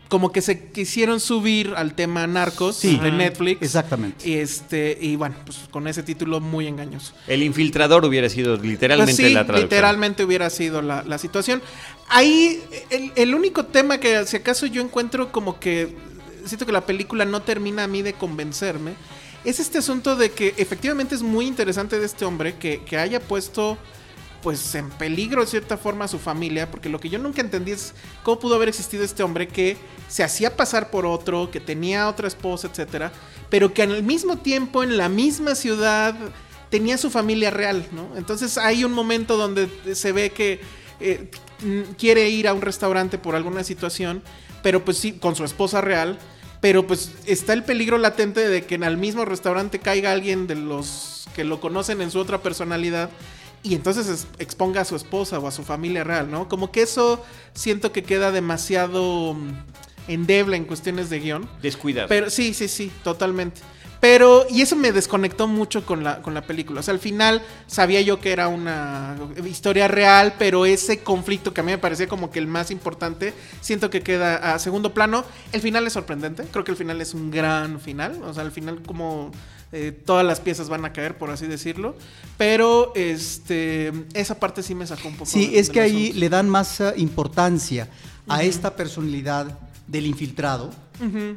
como 0.08 0.32
que 0.32 0.42
se 0.42 0.70
quisieron 0.70 1.20
subir 1.20 1.74
al 1.76 1.94
tema 1.94 2.26
Narcos 2.26 2.82
de 2.82 3.12
Netflix. 3.12 3.62
Exactamente. 3.62 4.28
Y 4.28 4.34
este, 4.34 4.98
y 5.00 5.14
bueno, 5.14 5.36
pues 5.46 5.58
con 5.70 5.86
ese 5.86 6.02
título 6.02 6.40
muy 6.40 6.66
engañoso. 6.66 7.12
El 7.28 7.44
infiltrador 7.44 8.04
hubiera 8.04 8.28
sido 8.28 8.56
literalmente 8.56 9.22
pues 9.22 9.32
la 9.32 9.44
traducción. 9.46 9.70
Literalmente 9.70 10.24
hubiera 10.24 10.50
sido 10.50 10.82
la, 10.82 11.18
situación. 11.18 11.62
Ahí, 12.08 12.60
el, 12.90 13.12
el, 13.14 13.32
único 13.36 13.64
tema 13.66 13.98
que 13.98 14.26
si 14.26 14.38
acaso 14.38 14.66
yo 14.66 14.82
encuentro 14.82 15.30
como 15.30 15.60
que 15.60 15.94
siento 16.46 16.66
que 16.66 16.72
la 16.72 16.84
película 16.84 17.24
no 17.24 17.42
termina 17.42 17.84
a 17.84 17.86
mí 17.86 18.02
de 18.02 18.14
convencerme 18.14 18.94
es 19.44 19.60
este 19.60 19.78
asunto 19.78 20.16
de 20.16 20.30
que 20.30 20.54
efectivamente 20.56 21.14
es 21.14 21.22
muy 21.22 21.46
interesante 21.46 21.98
de 21.98 22.06
este 22.06 22.24
hombre 22.24 22.56
que, 22.56 22.96
haya 22.96 23.20
puesto 23.20 23.78
pues 24.42 24.74
en 24.74 24.88
peligro 24.88 25.42
de 25.42 25.46
cierta 25.46 25.76
forma 25.76 26.06
a 26.06 26.08
su 26.08 26.18
familia, 26.18 26.70
porque 26.70 26.88
lo 26.88 26.98
que 26.98 27.10
yo 27.10 27.18
nunca 27.18 27.42
entendí 27.42 27.72
es 27.72 27.94
cómo 28.22 28.38
pudo 28.38 28.54
haber 28.54 28.70
existido 28.70 29.04
este 29.04 29.22
hombre 29.22 29.48
que 29.48 29.76
se 30.08 30.24
hacía 30.24 30.56
pasar 30.56 30.90
por 30.90 31.04
otro, 31.04 31.50
que 31.50 31.60
tenía 31.60 32.08
otra 32.08 32.26
esposa, 32.26 32.68
etcétera, 32.68 33.12
pero 33.50 33.74
que 33.74 33.82
al 33.82 34.02
mismo 34.02 34.38
tiempo 34.38 34.82
en 34.82 34.96
la 34.96 35.10
misma 35.10 35.54
ciudad 35.54 36.14
tenía 36.70 36.96
su 36.96 37.10
familia 37.10 37.50
real, 37.50 37.86
¿no? 37.92 38.16
Entonces 38.16 38.56
hay 38.56 38.82
un 38.84 38.92
momento 38.92 39.36
donde 39.36 39.68
se 39.94 40.12
ve 40.12 40.30
que 40.30 40.60
eh, 41.00 41.30
quiere 41.98 42.30
ir 42.30 42.48
a 42.48 42.54
un 42.54 42.62
restaurante 42.62 43.18
por 43.18 43.34
alguna 43.34 43.62
situación, 43.62 44.22
pero 44.62 44.84
pues 44.84 44.96
sí, 44.96 45.12
con 45.12 45.36
su 45.36 45.44
esposa 45.44 45.82
real, 45.82 46.18
pero 46.60 46.86
pues 46.86 47.12
está 47.26 47.52
el 47.52 47.64
peligro 47.64 47.98
latente 47.98 48.48
de 48.48 48.64
que 48.64 48.74
en 48.74 48.84
el 48.84 48.96
mismo 48.96 49.24
restaurante 49.24 49.78
caiga 49.78 50.12
alguien 50.12 50.46
de 50.46 50.56
los 50.56 51.28
que 51.34 51.44
lo 51.44 51.60
conocen 51.60 52.00
en 52.00 52.10
su 52.10 52.18
otra 52.18 52.42
personalidad 52.42 53.10
y 53.62 53.74
entonces 53.74 54.26
exponga 54.38 54.82
a 54.82 54.84
su 54.84 54.96
esposa 54.96 55.38
o 55.38 55.46
a 55.46 55.50
su 55.50 55.64
familia 55.64 56.04
real, 56.04 56.30
¿no? 56.30 56.48
Como 56.48 56.70
que 56.72 56.82
eso 56.82 57.24
siento 57.52 57.92
que 57.92 58.02
queda 58.02 58.30
demasiado 58.30 59.34
mm, 59.34 59.52
endeble 60.08 60.56
en 60.56 60.64
cuestiones 60.64 61.10
de 61.10 61.20
guion. 61.20 61.48
Descuidado. 61.60 62.08
Pero 62.08 62.30
sí, 62.30 62.54
sí, 62.54 62.68
sí, 62.68 62.90
totalmente. 63.04 63.60
Pero, 64.00 64.46
y 64.48 64.62
eso 64.62 64.76
me 64.76 64.92
desconectó 64.92 65.46
mucho 65.46 65.84
con 65.84 66.02
la, 66.02 66.22
con 66.22 66.32
la 66.32 66.40
película. 66.40 66.80
O 66.80 66.82
sea, 66.82 66.94
al 66.94 67.00
final 67.00 67.42
sabía 67.66 68.00
yo 68.00 68.18
que 68.18 68.32
era 68.32 68.48
una 68.48 69.16
historia 69.44 69.88
real, 69.88 70.34
pero 70.38 70.64
ese 70.64 71.00
conflicto 71.00 71.52
que 71.52 71.60
a 71.60 71.64
mí 71.64 71.70
me 71.70 71.78
parecía 71.78 72.08
como 72.08 72.30
que 72.30 72.38
el 72.38 72.46
más 72.46 72.70
importante, 72.70 73.34
siento 73.60 73.90
que 73.90 74.00
queda 74.00 74.54
a 74.54 74.58
segundo 74.58 74.94
plano. 74.94 75.24
El 75.52 75.60
final 75.60 75.86
es 75.86 75.92
sorprendente, 75.92 76.44
creo 76.50 76.64
que 76.64 76.70
el 76.70 76.78
final 76.78 77.00
es 77.02 77.12
un 77.12 77.30
gran 77.30 77.78
final. 77.78 78.22
O 78.22 78.32
sea, 78.32 78.42
al 78.42 78.52
final 78.52 78.80
como 78.82 79.32
eh, 79.72 79.92
todas 79.92 80.24
las 80.24 80.40
piezas 80.40 80.70
van 80.70 80.84
a 80.86 80.92
caer, 80.94 81.18
por 81.18 81.30
así 81.30 81.46
decirlo. 81.46 81.94
Pero 82.38 82.92
este 82.94 83.92
esa 84.14 84.40
parte 84.40 84.62
sí 84.62 84.74
me 84.74 84.86
sacó 84.86 85.08
un 85.08 85.14
poco. 85.14 85.30
Sí, 85.30 85.52
es 85.54 85.68
que 85.68 85.80
ahí 85.80 86.12
le 86.14 86.30
dan 86.30 86.48
más 86.48 86.80
eh, 86.80 86.94
importancia 86.96 87.88
a 88.26 88.42
esta 88.42 88.74
personalidad 88.76 89.58
del 89.90 90.06
infiltrado 90.06 90.70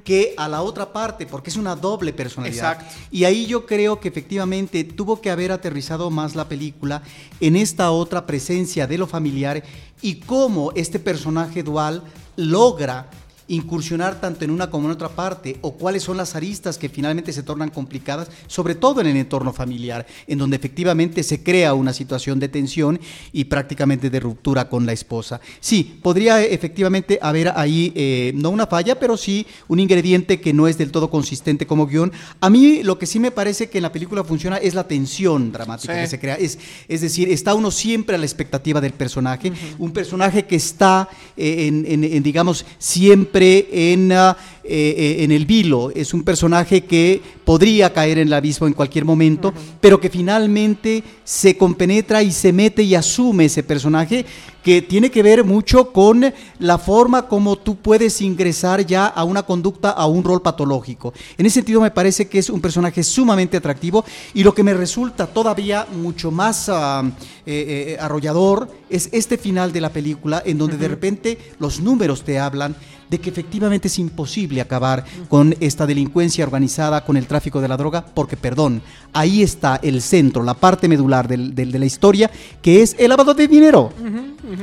que 0.03 0.33
a 0.35 0.49
la 0.49 0.61
otra 0.61 0.91
parte, 0.91 1.25
porque 1.25 1.49
es 1.49 1.55
una 1.55 1.75
doble 1.75 2.11
personalidad. 2.11 2.85
Y 3.11 3.23
ahí 3.23 3.45
yo 3.45 3.65
creo 3.65 3.99
que 3.99 4.09
efectivamente 4.09 4.83
tuvo 4.83 5.21
que 5.21 5.31
haber 5.31 5.53
aterrizado 5.53 6.09
más 6.09 6.35
la 6.35 6.49
película 6.49 7.01
en 7.39 7.55
esta 7.55 7.91
otra 7.91 8.25
presencia 8.25 8.87
de 8.87 8.97
lo 8.97 9.07
familiar 9.07 9.63
y 10.01 10.15
cómo 10.15 10.73
este 10.75 10.99
personaje 10.99 11.63
dual 11.63 12.03
logra 12.35 13.09
incursionar 13.47 14.21
tanto 14.21 14.45
en 14.45 14.51
una 14.51 14.69
como 14.69 14.88
en 14.88 14.93
otra 14.93 15.10
parte 15.10 15.58
o 15.62 15.73
cuáles 15.73 16.03
son 16.03 16.17
las 16.17 16.36
aristas 16.36 16.77
que 16.77 16.89
finalmente 16.89 17.34
se 17.34 17.43
tornan 17.43 17.69
complicadas, 17.69 18.29
sobre 18.47 18.75
todo 18.75 19.01
en 19.01 19.08
el 19.08 19.17
entorno 19.17 19.53
familiar, 19.53 20.06
en 20.27 20.38
donde 20.38 20.56
efectivamente 20.56 21.23
se 21.23 21.43
crea 21.43 21.73
una 21.73 21.93
situación 21.93 22.39
de 22.39 22.49
tensión 22.49 22.99
y 23.32 23.45
prácticamente 23.45 24.10
de 24.10 24.19
ruptura 24.19 24.69
con 24.69 24.86
la 24.86 24.93
esposa. 24.93 25.41
Sí, 25.60 25.99
podría 26.01 26.41
efectivamente 26.41 27.19
haber 27.21 27.51
ahí 27.56 27.91
eh, 27.95 28.32
no 28.36 28.49
una 28.49 28.67
falla, 28.67 28.99
pero 28.99 29.17
sí 29.17 29.45
un 29.67 29.79
ingrediente 29.79 30.39
que 30.39 30.53
no 30.53 30.67
es 30.67 30.77
del 30.77 30.91
todo 30.91 31.10
consistente 31.10 31.67
como 31.67 31.88
guion. 31.88 32.12
A 32.39 32.49
mí 32.49 32.84
lo 32.84 32.97
que 32.97 33.06
sí 33.06 33.19
me 33.19 33.32
parece 33.32 33.69
que 33.69 33.79
en 33.79 33.84
la 33.84 33.91
película 33.91 34.23
funciona 34.23 34.58
es 34.58 34.73
la 34.73 34.88
tensión 34.88 35.51
dramática 35.51 35.93
que 35.95 36.08
se 36.08 36.19
crea. 36.19 36.36
Es, 36.36 36.58
es 36.88 37.01
decir, 37.01 37.29
está 37.29 37.53
uno 37.53 37.71
siempre 37.71 38.15
a 38.15 38.19
la 38.19 38.25
expectativa 38.25 38.79
del 38.79 38.93
personaje, 38.93 39.51
un 39.77 39.91
personaje 39.91 40.45
que 40.45 40.56
está 40.56 41.10
eh, 41.36 41.67
en 41.67 42.23
digamos, 42.23 42.65
siempre 42.79 43.32
en, 43.35 44.11
ah, 44.11 44.37
eh, 44.65 44.95
eh, 45.19 45.23
en 45.26 45.34
el 45.34 45.45
vilo. 45.45 45.91
Es 45.93 46.13
un 46.13 46.23
personaje 46.23 46.86
que 46.86 47.21
podría 47.43 47.91
caer 47.91 48.19
en 48.19 48.28
el 48.28 48.34
abismo 48.34 48.65
en 48.65 48.71
cualquier 48.71 49.04
momento, 49.04 49.54
pero 49.82 49.99
que 49.99 50.10
finalmente 50.10 51.04
se 51.26 51.58
compenetra 51.58 52.23
y 52.23 52.32
se 52.32 52.54
mete 52.54 52.82
y 52.82 52.95
asume 52.95 53.45
ese 53.45 53.62
personaje 53.63 54.26
que 54.63 54.82
tiene 54.82 55.12
que 55.12 55.21
ver 55.21 55.43
mucho 55.43 55.91
con 55.91 56.34
la 56.60 56.78
forma 56.78 57.28
como 57.28 57.58
tú 57.58 57.76
puedes 57.76 58.21
ingresar 58.21 58.86
ya 58.86 59.08
a 59.08 59.26
una 59.26 59.43
conducta, 59.43 59.89
a 59.89 60.06
un 60.06 60.23
rol 60.23 60.41
patológico. 60.41 61.13
En 61.38 61.45
ese 61.45 61.56
sentido 61.56 61.82
me 61.82 61.91
parece 61.91 62.30
que 62.30 62.39
es 62.39 62.49
un 62.49 62.62
personaje 62.62 63.04
sumamente 63.04 63.58
atractivo 63.58 64.06
y 64.34 64.43
lo 64.43 64.54
que 64.54 64.63
me 64.63 64.73
resulta 64.73 65.28
todavía 65.28 65.86
mucho 65.91 66.32
más 66.32 66.69
ah, 66.69 67.04
eh, 67.45 67.97
arrollador 67.99 68.69
es 68.89 69.10
este 69.12 69.38
final 69.38 69.73
de 69.73 69.82
la 69.82 69.91
película 69.91 70.41
en 70.45 70.58
donde 70.58 70.78
de 70.78 70.88
repente 70.88 71.38
los 71.60 71.82
números 71.82 72.23
te 72.23 72.39
hablan 72.39 72.78
de 73.10 73.19
que 73.19 73.30
efectivamente 73.30 73.89
es 73.89 73.99
imposible 73.99 74.52
acabar 74.61 75.05
con 75.29 75.55
esta 75.59 75.85
delincuencia 75.85 76.45
organizada, 76.45 77.03
con 77.03 77.17
el 77.17 77.27
tráfico 77.27 77.61
de 77.61 77.67
la 77.67 77.77
droga, 77.77 78.05
porque, 78.05 78.37
perdón, 78.37 78.81
ahí 79.13 79.41
está 79.41 79.79
el 79.81 80.01
centro, 80.01 80.43
la 80.43 80.53
parte 80.53 80.87
medular 80.87 81.27
del, 81.27 81.55
de 81.55 81.79
la 81.79 81.85
historia, 81.85 82.29
que 82.61 82.81
es 82.81 82.95
el 82.99 83.09
lavado 83.09 83.33
de 83.33 83.47
dinero. 83.47 83.91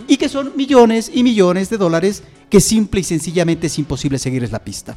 Y 0.09 0.17
que 0.17 0.29
son 0.29 0.53
millones 0.57 1.11
y 1.13 1.23
millones 1.23 1.71
de 1.71 1.79
dólares 1.79 2.23
que 2.49 2.61
simple 2.61 3.01
y 3.01 3.05
sencillamente 3.05 3.69
es 3.69 3.79
imposible 3.79 4.19
seguirles 4.19 4.51
la 4.51 4.59
pista. 4.59 4.97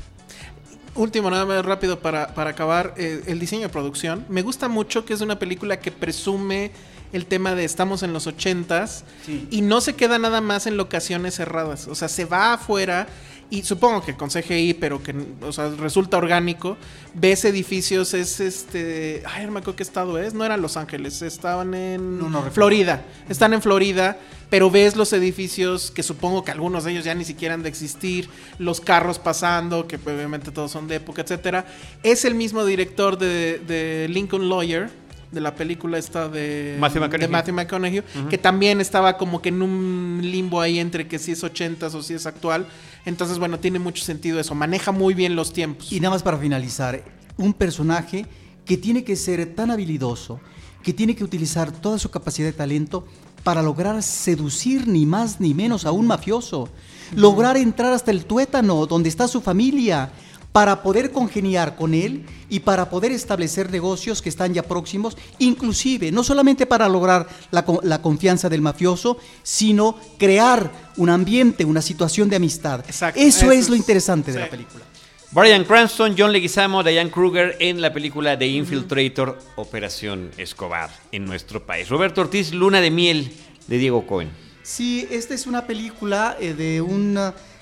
Último, 0.95 1.31
nada 1.31 1.45
más 1.45 1.65
rápido 1.65 1.99
para, 1.99 2.33
acabar, 2.35 2.93
eh, 2.97 3.23
el 3.25 3.39
diseño 3.39 3.63
de 3.63 3.69
producción. 3.69 4.25
Me 4.29 4.43
gusta 4.43 4.69
mucho 4.69 5.05
que 5.05 5.13
es 5.13 5.21
una 5.21 5.39
película 5.39 5.79
que 5.79 5.91
presume 5.91 6.71
el 7.13 7.27
tema 7.27 7.55
de 7.55 7.63
estamos 7.63 8.03
en 8.03 8.11
los 8.11 8.27
ochentas 8.27 9.05
y 9.49 9.61
no 9.61 9.79
se 9.81 9.93
queda 9.93 10.19
nada 10.19 10.41
más 10.41 10.67
en 10.67 10.75
locaciones 10.77 11.35
cerradas. 11.35 11.87
O 11.87 11.95
sea, 11.95 12.09
se 12.09 12.25
va 12.25 12.53
afuera 12.53 13.07
y 13.53 13.61
supongo 13.61 14.01
que 14.01 14.15
con 14.15 14.29
CGI, 14.29 14.73
pero 14.73 15.03
que 15.03 15.15
o 15.41 15.51
sea, 15.51 15.69
resulta 15.69 16.17
orgánico. 16.17 16.75
Ves 17.13 17.45
edificios, 17.45 18.15
es 18.15 18.39
este. 18.39 19.21
Ay, 19.27 19.45
no 19.45 19.51
me 19.51 19.59
acuerdo 19.59 19.75
qué 19.75 19.83
estado 19.83 20.17
es. 20.17 20.33
No 20.33 20.43
eran 20.43 20.59
Los 20.59 20.75
Ángeles, 20.75 21.21
estaban 21.21 21.75
en 21.75 22.19
Florida. 22.51 23.05
Están 23.29 23.53
en 23.53 23.61
Florida, 23.61 24.17
pero 24.49 24.71
ves 24.71 24.95
los 24.95 25.13
edificios 25.13 25.91
que 25.91 26.01
supongo 26.01 26.43
que 26.43 26.49
algunos 26.49 26.83
de 26.83 26.93
ellos 26.93 27.05
ya 27.05 27.13
ni 27.13 27.25
siquiera 27.25 27.53
han 27.53 27.61
de 27.61 27.69
existir. 27.69 28.27
Los 28.57 28.81
carros 28.81 29.19
pasando, 29.19 29.87
que 29.87 29.97
obviamente 29.97 30.49
todos 30.49 30.71
son 30.71 30.87
de 30.87 30.95
época, 30.95 31.21
etcétera. 31.21 31.67
Es 32.01 32.25
el 32.25 32.33
mismo 32.33 32.65
director 32.65 33.19
de, 33.19 33.59
de 33.59 34.07
Lincoln 34.09 34.49
Lawyer 34.49 35.02
de 35.33 35.41
la 35.41 35.55
película 35.55 35.97
esta 35.97 36.29
de 36.29 36.77
Matthew 36.79 37.53
McConaughey, 37.53 38.03
que 38.29 38.37
también 38.37 38.79
estaba 38.79 39.17
como 39.17 39.41
que 39.41 39.49
en 39.49 39.61
un 39.61 40.19
limbo 40.21 40.61
ahí 40.61 40.79
entre 40.79 41.07
que 41.07 41.19
si 41.19 41.31
es 41.31 41.43
80 41.43 41.87
o 41.87 42.03
si 42.03 42.13
es 42.13 42.25
actual. 42.25 42.67
Entonces, 43.05 43.39
bueno, 43.39 43.59
tiene 43.59 43.79
mucho 43.79 44.03
sentido 44.03 44.39
eso, 44.39 44.55
maneja 44.55 44.91
muy 44.91 45.13
bien 45.13 45.35
los 45.35 45.51
tiempos. 45.51 45.91
Y 45.91 45.99
nada 45.99 46.15
más 46.15 46.23
para 46.23 46.37
finalizar, 46.37 47.03
un 47.37 47.53
personaje 47.53 48.25
que 48.65 48.77
tiene 48.77 49.03
que 49.03 49.15
ser 49.15 49.53
tan 49.55 49.71
habilidoso, 49.71 50.39
que 50.83 50.93
tiene 50.93 51.15
que 51.15 51.23
utilizar 51.23 51.71
toda 51.71 51.97
su 51.97 52.09
capacidad 52.11 52.47
de 52.47 52.53
talento 52.53 53.05
para 53.43 53.61
lograr 53.61 54.01
seducir 54.03 54.87
ni 54.87 55.05
más 55.05 55.39
ni 55.39 55.53
menos 55.53 55.85
a 55.85 55.91
un 55.91 56.07
mafioso, 56.07 56.69
lograr 57.15 57.57
entrar 57.57 57.93
hasta 57.93 58.11
el 58.11 58.25
tuétano 58.25 58.85
donde 58.85 59.09
está 59.09 59.27
su 59.27 59.41
familia, 59.41 60.11
para 60.53 60.83
poder 60.83 61.11
congeniar 61.11 61.75
con 61.75 61.95
él 61.95 62.25
y 62.47 62.59
para 62.59 62.89
poder 62.89 63.11
establecer 63.11 63.71
negocios 63.71 64.21
que 64.21 64.29
están 64.29 64.53
ya 64.53 64.61
próximos, 64.61 65.17
inclusive 65.39 66.11
no 66.11 66.23
solamente 66.23 66.67
para 66.67 66.87
lograr 66.87 67.27
la, 67.51 68.01
confianza 68.01 68.49
del 68.49 68.61
mafioso, 68.61 69.17
sino 69.41 69.99
crear 70.19 70.71
un 70.95 71.09
ambiente, 71.09 71.65
una 71.65 71.81
situación 71.81 72.29
de 72.29 72.35
amistad. 72.35 72.85
Eso, 73.15 73.51
es, 73.51 73.67
lo 73.67 73.75
interesante 73.75 74.31
de 74.31 74.39
la 74.39 74.49
película. 74.49 74.85
Brian 75.31 75.63
Cranston, 75.63 76.13
John 76.15 76.31
Leguizamo, 76.31 76.83
Diane 76.83 77.09
Kruger 77.09 77.57
en 77.59 77.81
la 77.81 77.91
película 77.91 78.37
The 78.37 78.45
Infiltrator, 78.45 79.39
Operación 79.55 80.29
Escobar 80.37 80.91
en 81.11 81.25
nuestro 81.25 81.65
país. 81.65 81.89
Roberto 81.89 82.21
Ortiz, 82.21 82.53
Luna 82.53 82.79
de 82.79 82.91
Miel 82.91 83.33
de 83.65 83.77
Diego 83.79 84.05
Cohen. 84.05 84.29
Sí, 84.61 85.07
esta 85.09 85.33
es 85.33 85.47
una 85.47 85.65
película 85.65 86.37
eh, 86.39 86.53
de 86.53 86.81
un 86.81 87.17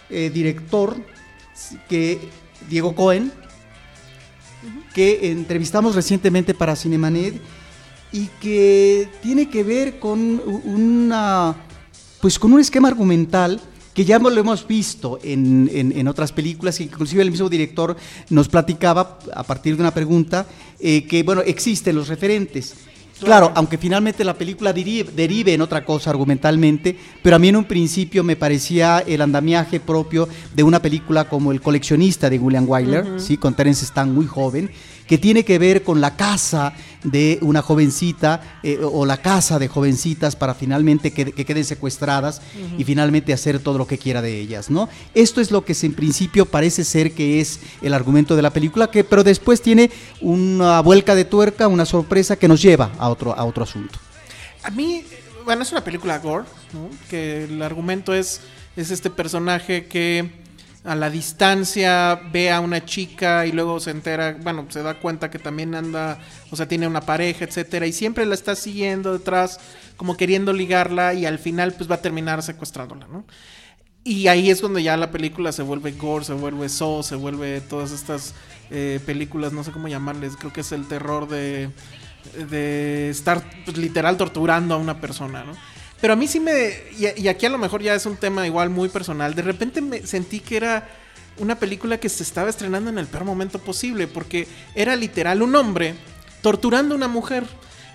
eh, 0.09 0.29
director 0.33 0.97
que 1.87 2.19
Diego 2.69 2.95
Cohen, 2.95 3.31
que 4.93 5.31
entrevistamos 5.31 5.95
recientemente 5.95 6.53
para 6.53 6.75
Cinemanet 6.75 7.41
y 8.11 8.27
que 8.41 9.07
tiene 9.21 9.49
que 9.49 9.63
ver 9.63 9.99
con 9.99 10.41
una 10.65 11.55
pues 12.21 12.37
con 12.37 12.53
un 12.53 12.59
esquema 12.59 12.87
argumental 12.87 13.59
que 13.93 14.05
ya 14.05 14.19
lo 14.19 14.29
hemos 14.29 14.65
visto 14.67 15.19
en, 15.21 16.07
otras 16.07 16.31
películas, 16.31 16.79
inclusive 16.79 17.23
el 17.23 17.31
mismo 17.31 17.49
director 17.49 17.97
nos 18.29 18.47
platicaba 18.47 19.19
a 19.33 19.43
partir 19.43 19.75
de 19.75 19.81
una 19.81 19.93
pregunta 19.93 20.45
eh, 20.79 21.05
que, 21.05 21.23
bueno, 21.23 21.41
existen 21.41 21.95
los 21.95 22.07
referentes. 22.07 22.73
Claro, 23.23 23.51
aunque 23.55 23.77
finalmente 23.77 24.23
la 24.23 24.33
película 24.33 24.73
derive, 24.73 25.53
en 25.53 25.61
otra 25.61 25.85
cosa 25.85 26.09
argumentalmente, 26.09 26.97
pero 27.21 27.35
a 27.35 27.39
mí 27.39 27.49
en 27.49 27.55
un 27.55 27.65
principio 27.65 28.23
me 28.23 28.35
parecía 28.35 28.99
el 28.99 29.21
andamiaje 29.21 29.79
propio 29.79 30.27
de 30.55 30.63
una 30.63 30.81
película 30.81 31.25
como 31.25 31.51
El 31.51 31.61
coleccionista 31.61 32.29
de 32.29 32.39
William 32.39 32.65
Wyler, 32.67 33.19
¿sí? 33.19 33.37
con 33.37 33.53
Terence 33.53 33.85
Stamp 33.85 34.11
muy 34.11 34.25
joven, 34.25 34.71
que 35.11 35.17
tiene 35.17 35.43
que 35.43 35.59
ver 35.59 35.83
con 35.83 35.99
la 35.99 36.15
casa 36.15 36.71
de 37.03 37.37
una 37.41 37.61
jovencita 37.61 38.59
eh, 38.63 38.79
o 38.81 39.05
la 39.05 39.17
casa 39.17 39.59
de 39.59 39.67
jovencitas 39.67 40.37
para 40.37 40.53
finalmente 40.53 41.11
que, 41.11 41.33
queden 41.33 41.65
secuestradas 41.65 42.41
y 42.77 42.85
finalmente 42.85 43.33
hacer 43.33 43.59
todo 43.59 43.77
lo 43.77 43.85
que 43.85 43.97
quiera 43.97 44.21
de 44.21 44.39
ellas, 44.39 44.69
¿no? 44.69 44.87
Esto 45.13 45.41
es 45.41 45.51
lo 45.51 45.65
que 45.65 45.75
en 45.81 45.95
principio 45.95 46.45
parece 46.45 46.85
ser 46.85 47.11
que 47.11 47.41
es 47.41 47.59
el 47.81 47.93
argumento 47.93 48.37
de 48.37 48.41
la 48.41 48.51
película, 48.51 48.89
que, 48.89 49.03
pero 49.03 49.25
después 49.25 49.61
tiene 49.61 49.91
una 50.21 50.79
vuelca 50.79 51.13
de 51.13 51.25
tuerca, 51.25 51.67
una 51.67 51.85
sorpresa 51.85 52.37
que 52.37 52.47
nos 52.47 52.61
lleva 52.61 52.93
a 52.97 53.09
otro, 53.09 53.37
a 53.37 53.43
otro 53.43 53.65
asunto. 53.65 53.99
A 54.63 54.69
mí, 54.69 55.03
bueno, 55.43 55.63
es 55.63 55.73
una 55.73 55.83
película 55.83 56.19
gore, 56.19 56.45
¿no? 56.71 56.89
Que 57.09 57.43
el 57.43 57.61
argumento 57.61 58.13
es, 58.13 58.39
es 58.77 58.91
este 58.91 59.09
personaje 59.09 59.87
que 59.87 60.40
a 60.83 60.95
la 60.95 61.09
distancia 61.09 62.19
ve 62.31 62.51
a 62.51 62.59
una 62.59 62.83
chica 62.83 63.45
y 63.45 63.51
luego 63.51 63.79
se 63.79 63.91
entera, 63.91 64.37
bueno, 64.41 64.65
se 64.69 64.81
da 64.81 64.95
cuenta 64.95 65.29
que 65.29 65.37
también 65.37 65.75
anda, 65.75 66.19
o 66.49 66.55
sea, 66.55 66.67
tiene 66.67 66.87
una 66.87 67.01
pareja, 67.01 67.45
etcétera, 67.45 67.85
y 67.85 67.93
siempre 67.93 68.25
la 68.25 68.33
está 68.33 68.55
siguiendo 68.55 69.13
detrás, 69.13 69.59
como 69.95 70.17
queriendo 70.17 70.53
ligarla 70.53 71.13
y 71.13 71.25
al 71.25 71.37
final 71.37 71.73
pues 71.73 71.89
va 71.89 71.95
a 71.95 72.01
terminar 72.01 72.41
secuestrándola, 72.41 73.07
¿no? 73.07 73.25
Y 74.03 74.27
ahí 74.27 74.49
es 74.49 74.61
cuando 74.61 74.79
ya 74.79 74.97
la 74.97 75.11
película 75.11 75.51
se 75.51 75.61
vuelve 75.61 75.91
gore, 75.91 76.25
se 76.25 76.33
vuelve 76.33 76.69
so, 76.69 77.03
se 77.03 77.15
vuelve 77.15 77.61
todas 77.61 77.91
estas 77.91 78.33
eh, 78.71 78.99
películas, 79.05 79.53
no 79.53 79.63
sé 79.63 79.71
cómo 79.71 79.87
llamarles, 79.87 80.35
creo 80.35 80.51
que 80.51 80.61
es 80.61 80.71
el 80.71 80.87
terror 80.87 81.27
de, 81.27 81.69
de 82.49 83.11
estar 83.11 83.43
pues, 83.63 83.77
literal 83.77 84.17
torturando 84.17 84.73
a 84.73 84.77
una 84.77 84.99
persona, 84.99 85.43
¿no? 85.43 85.53
Pero 86.01 86.13
a 86.13 86.15
mí 86.15 86.27
sí 86.27 86.39
me. 86.39 86.73
Y, 86.97 87.27
aquí 87.27 87.45
a 87.45 87.49
lo 87.49 87.59
mejor 87.59 87.83
ya 87.83 87.93
es 87.93 88.05
un 88.07 88.17
tema 88.17 88.45
igual 88.47 88.71
muy 88.71 88.89
personal. 88.89 89.35
De 89.35 89.43
repente 89.43 89.81
me 89.81 90.05
sentí 90.05 90.39
que 90.39 90.57
era 90.57 90.89
una 91.37 91.59
película 91.59 91.99
que 91.99 92.09
se 92.09 92.23
estaba 92.23 92.49
estrenando 92.49 92.89
en 92.89 92.97
el 92.97 93.05
peor 93.05 93.23
momento 93.23 93.59
posible. 93.59 94.07
Porque 94.07 94.47
era 94.73 94.95
literal 94.95 95.43
un 95.43 95.55
hombre 95.55 95.93
torturando 96.41 96.95
a 96.95 96.97
una 96.97 97.07
mujer. 97.07 97.45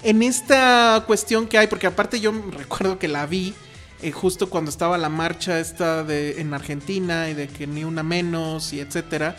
En 0.05 0.23
esta 0.23 1.03
cuestión 1.07 1.49
que 1.49 1.59
hay, 1.59 1.67
porque 1.67 1.89
aparte 1.89 2.21
yo 2.21 2.33
recuerdo 2.57 2.99
que 2.99 3.09
la 3.09 3.27
vi 3.27 3.55
eh, 4.03 4.13
justo 4.13 4.51
cuando 4.51 4.71
estaba 4.71 4.99
la 4.99 5.09
marcha 5.09 5.59
esta 5.59 6.05
de, 6.05 6.41
en 6.41 6.55
Argentina 6.55 7.29
y 7.29 7.35
de 7.35 7.49
que 7.49 7.67
ni 7.67 7.83
una 7.83 8.05
menos 8.05 8.73
y 8.73 8.81
etcétera. 8.81 9.37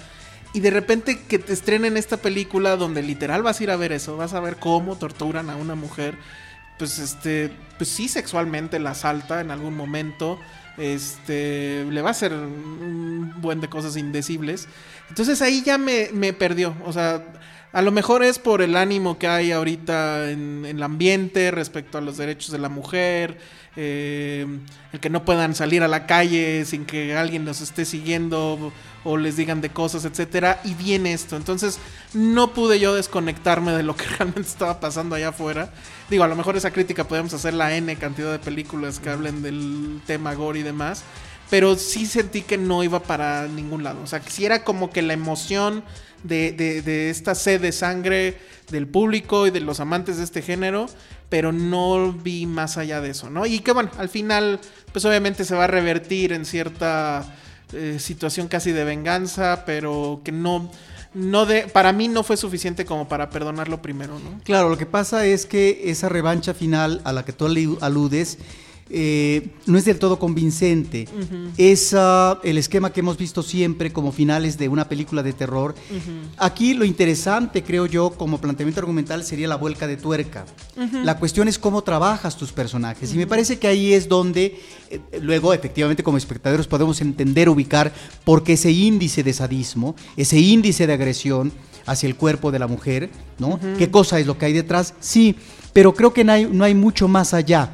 Y 0.53 0.59
de 0.59 0.71
repente 0.71 1.21
que 1.27 1.39
te 1.39 1.53
estrenen 1.53 1.95
esta 1.95 2.17
película 2.17 2.75
donde 2.75 3.01
literal 3.01 3.43
vas 3.43 3.59
a 3.59 3.63
ir 3.63 3.71
a 3.71 3.77
ver 3.77 3.91
eso, 3.93 4.17
vas 4.17 4.33
a 4.33 4.39
ver 4.39 4.57
cómo 4.57 4.97
torturan 4.97 5.49
a 5.49 5.55
una 5.55 5.75
mujer 5.75 6.17
pues 6.77 6.99
este, 6.99 7.51
pues 7.77 7.89
sí 7.89 8.07
sexualmente 8.07 8.79
la 8.79 8.91
asalta 8.91 9.41
en 9.41 9.51
algún 9.51 9.75
momento, 9.75 10.39
este, 10.77 11.85
le 11.89 12.01
va 12.01 12.09
a 12.09 12.11
hacer 12.11 12.33
un 12.33 13.33
buen 13.37 13.61
de 13.61 13.69
cosas 13.69 13.97
indecibles. 13.97 14.67
Entonces 15.09 15.41
ahí 15.41 15.63
ya 15.63 15.77
me, 15.77 16.09
me 16.13 16.33
perdió, 16.33 16.75
o 16.85 16.93
sea, 16.93 17.23
A 17.73 17.81
lo 17.81 17.91
mejor 17.91 18.23
es 18.23 18.39
por 18.39 18.61
el 18.61 18.77
ánimo 18.77 19.19
que 19.19 19.27
hay 19.27 19.51
ahorita 19.51 20.31
en, 20.31 20.65
el 20.65 20.81
ambiente 20.81 21.51
respecto 21.51 21.97
a 21.97 22.01
los 22.01 22.15
derechos 22.15 22.51
de 22.51 22.59
la 22.59 22.69
mujer, 22.69 23.39
eh, 23.75 24.45
el 24.93 24.99
que 25.01 25.09
no 25.09 25.25
puedan 25.25 25.53
salir 25.53 25.83
a 25.83 25.89
la 25.89 26.05
calle 26.07 26.63
sin 26.65 26.85
que 26.85 27.15
alguien 27.17 27.43
los 27.43 27.59
esté 27.59 27.83
siguiendo 27.83 28.71
o 29.03 29.17
les 29.17 29.35
digan 29.35 29.59
de 29.59 29.69
cosas, 29.69 30.05
etcétera, 30.05 30.61
y 30.63 30.75
viene 30.75 31.11
esto. 31.13 31.35
Entonces, 31.35 31.77
no 32.13 32.53
pude 32.53 32.79
yo 32.79 32.95
desconectarme 32.95 33.73
de 33.73 33.83
lo 33.83 33.97
que 33.97 34.05
realmente 34.17 34.49
estaba 34.49 34.79
pasando 34.79 35.15
allá 35.15 35.29
afuera. 35.29 35.69
Digo, 36.09 36.23
a 36.23 36.27
lo 36.29 36.37
mejor 36.37 36.55
esa 36.55 36.71
crítica 36.71 37.03
podemos 37.03 37.33
hacer 37.33 37.53
la 37.53 37.75
N 37.75 37.93
cantidad 37.97 38.31
de 38.31 38.39
películas 38.39 38.99
que 38.99 39.09
hablen 39.09 39.41
del 39.41 40.01
tema 40.07 40.33
gore 40.35 40.59
y 40.59 40.63
demás, 40.63 41.03
pero 41.49 41.75
sí 41.75 42.05
sentí 42.05 42.41
que 42.41 42.57
no 42.57 42.83
iba 42.83 43.01
para 43.03 43.47
ningún 43.47 43.83
lado. 43.83 44.01
O 44.03 44.07
sea, 44.07 44.21
si 44.21 44.45
era 44.45 44.63
como 44.63 44.89
que 44.89 45.01
la 45.01 45.13
emoción 45.13 45.83
de, 46.27 46.51
de, 46.51 47.09
esta 47.09 47.35
sed 47.35 47.61
de 47.61 47.71
sangre 47.71 48.37
del 48.69 48.87
público 48.87 49.47
y 49.47 49.51
de 49.51 49.61
los 49.61 49.79
amantes 49.79 50.17
de 50.17 50.23
este 50.23 50.41
género, 50.41 50.87
pero 51.29 51.51
no 51.51 52.13
vi 52.13 52.45
más 52.45 52.77
allá 52.77 53.01
de 53.01 53.11
eso, 53.11 53.29
¿no? 53.29 53.45
Y 53.45 53.59
que 53.59 53.71
bueno, 53.71 53.89
al 53.97 54.09
final, 54.09 54.59
pues 54.91 55.05
obviamente 55.05 55.45
se 55.45 55.55
va 55.55 55.65
a 55.65 55.67
revertir 55.67 56.33
en 56.33 56.45
cierta 56.45 57.35
eh, 57.73 57.97
situación 57.99 58.47
casi 58.47 58.71
de 58.71 58.83
venganza, 58.83 59.63
pero 59.65 60.21
que 60.23 60.31
no, 60.31 60.71
no 61.13 61.45
de, 61.45 61.67
para 61.67 61.91
mí 61.91 62.07
no 62.07 62.23
fue 62.23 62.37
suficiente 62.37 62.85
como 62.85 63.07
para 63.07 63.29
perdonarlo 63.29 63.81
primero, 63.81 64.19
¿no? 64.19 64.39
Claro, 64.43 64.69
lo 64.69 64.77
que 64.77 64.85
pasa 64.85 65.25
es 65.25 65.45
que 65.45 65.81
esa 65.85 66.09
revancha 66.09 66.53
final 66.53 67.01
a 67.03 67.11
la 67.11 67.25
que 67.25 67.33
tú 67.33 67.45
aludes 67.81 68.37
eh, 68.89 69.49
no 69.65 69.77
es 69.77 69.85
del 69.85 69.99
todo 69.99 70.19
convincente. 70.19 71.07
Es 71.57 71.93
ah, 71.93 72.39
el 72.43 72.57
esquema 72.57 72.91
que 72.91 73.01
hemos 73.01 73.17
visto 73.17 73.43
siempre 73.43 73.91
como 73.91 74.11
finales 74.11 74.57
de 74.57 74.69
una 74.69 74.87
película 74.87 75.23
de 75.23 75.33
terror. 75.33 75.75
Aquí 76.37 76.73
lo 76.73 76.85
interesante, 76.85 77.63
creo 77.63 77.85
yo, 77.85 78.11
como 78.11 78.39
planteamiento 78.39 78.79
argumental 78.79 79.23
sería 79.23 79.47
la 79.47 79.55
vuelca 79.55 79.87
de 79.87 79.97
tuerca. 79.97 80.45
La 81.03 81.17
cuestión 81.17 81.47
es 81.47 81.59
cómo 81.59 81.81
trabajas 81.81 82.37
tus 82.37 82.51
personajes. 82.51 83.13
Y 83.13 83.17
me 83.17 83.27
parece 83.27 83.59
que 83.59 83.67
ahí 83.67 83.93
es 83.93 84.07
donde 84.07 84.59
eh, 84.89 84.99
luego, 85.21 85.53
efectivamente, 85.53 86.03
como 86.03 86.17
espectadores 86.17 86.67
podemos 86.67 87.01
entender, 87.01 87.49
ubicar 87.49 87.93
por 88.23 88.43
qué 88.43 88.53
ese 88.53 88.71
índice 88.71 89.23
de 89.23 89.33
sadismo, 89.33 89.95
ese 90.15 90.39
índice 90.39 90.87
de 90.87 90.93
agresión 90.93 91.51
hacia 91.85 92.07
el 92.07 92.15
cuerpo 92.15 92.51
de 92.51 92.59
la 92.59 92.67
mujer, 92.67 93.09
¿no? 93.39 93.59
¿Qué 93.77 93.89
cosa 93.89 94.19
es 94.19 94.27
lo 94.27 94.37
que 94.37 94.45
hay 94.45 94.53
detrás? 94.53 94.93
Sí, 94.99 95.35
pero 95.73 95.93
creo 95.93 96.13
que 96.13 96.23
no 96.23 96.33
hay, 96.33 96.45
no 96.45 96.63
hay 96.63 96.75
mucho 96.75 97.07
más 97.07 97.33
allá. 97.33 97.71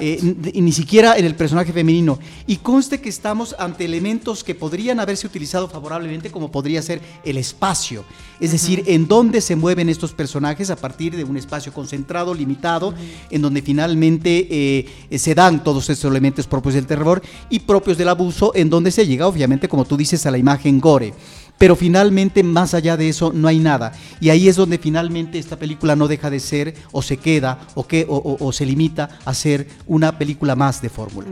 Eh, 0.00 0.52
ni 0.54 0.72
siquiera 0.72 1.16
en 1.16 1.24
el 1.24 1.34
personaje 1.34 1.72
femenino. 1.72 2.18
Y 2.46 2.56
conste 2.56 3.00
que 3.00 3.08
estamos 3.08 3.54
ante 3.58 3.84
elementos 3.84 4.44
que 4.44 4.54
podrían 4.54 5.00
haberse 5.00 5.26
utilizado 5.26 5.68
favorablemente, 5.68 6.30
como 6.30 6.50
podría 6.50 6.82
ser 6.82 7.00
el 7.24 7.36
espacio. 7.36 8.04
Es 8.40 8.52
decir, 8.52 8.82
en 8.86 9.06
dónde 9.06 9.40
se 9.40 9.56
mueven 9.56 9.88
estos 9.88 10.12
personajes 10.12 10.70
a 10.70 10.76
partir 10.76 11.16
de 11.16 11.24
un 11.24 11.36
espacio 11.36 11.72
concentrado, 11.72 12.34
limitado, 12.34 12.94
en 13.30 13.42
donde 13.42 13.62
finalmente 13.62 14.48
eh, 14.50 15.18
se 15.18 15.34
dan 15.34 15.62
todos 15.62 15.88
estos 15.90 16.10
elementos 16.10 16.46
propios 16.46 16.74
del 16.74 16.86
terror 16.86 17.22
y 17.50 17.60
propios 17.60 17.96
del 17.96 18.08
abuso, 18.08 18.52
en 18.54 18.70
donde 18.70 18.90
se 18.90 19.06
llega, 19.06 19.26
obviamente, 19.26 19.68
como 19.68 19.84
tú 19.84 19.96
dices, 19.96 20.26
a 20.26 20.30
la 20.30 20.38
imagen 20.38 20.80
gore 20.80 21.14
pero 21.58 21.76
finalmente 21.76 22.42
más 22.42 22.74
allá 22.74 22.96
de 22.96 23.08
eso 23.08 23.32
no 23.32 23.48
hay 23.48 23.58
nada. 23.58 23.92
Y 24.20 24.30
ahí 24.30 24.48
es 24.48 24.56
donde 24.56 24.78
finalmente 24.78 25.38
esta 25.38 25.56
película 25.56 25.96
no 25.96 26.08
deja 26.08 26.30
de 26.30 26.40
ser 26.40 26.74
o 26.92 27.02
se 27.02 27.16
queda 27.16 27.66
o, 27.74 27.86
que, 27.86 28.06
o, 28.08 28.52
se 28.52 28.66
limita 28.66 29.18
a 29.24 29.34
ser 29.34 29.68
una 29.86 30.18
película 30.18 30.56
más 30.56 30.82
de 30.82 30.88
fórmula. 30.88 31.28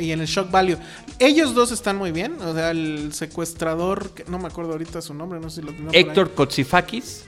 Y 0.00 0.12
en 0.12 0.20
el 0.20 0.26
shock 0.26 0.50
value. 0.50 0.78
Ellos 1.18 1.54
dos 1.54 1.72
están 1.72 1.96
muy 1.96 2.12
bien, 2.12 2.40
o 2.40 2.54
sea, 2.54 2.70
el 2.70 3.12
secuestrador, 3.12 4.12
no 4.28 4.38
me 4.38 4.46
acuerdo 4.46 4.72
ahorita 4.72 5.02
su 5.02 5.14
nombre, 5.14 5.40
no 5.40 5.50
sé 5.50 5.60
si 5.60 5.66
lo 5.66 5.72
tengo 5.72 5.90
Héctor 5.92 6.34
Kotsifakis. 6.34 7.24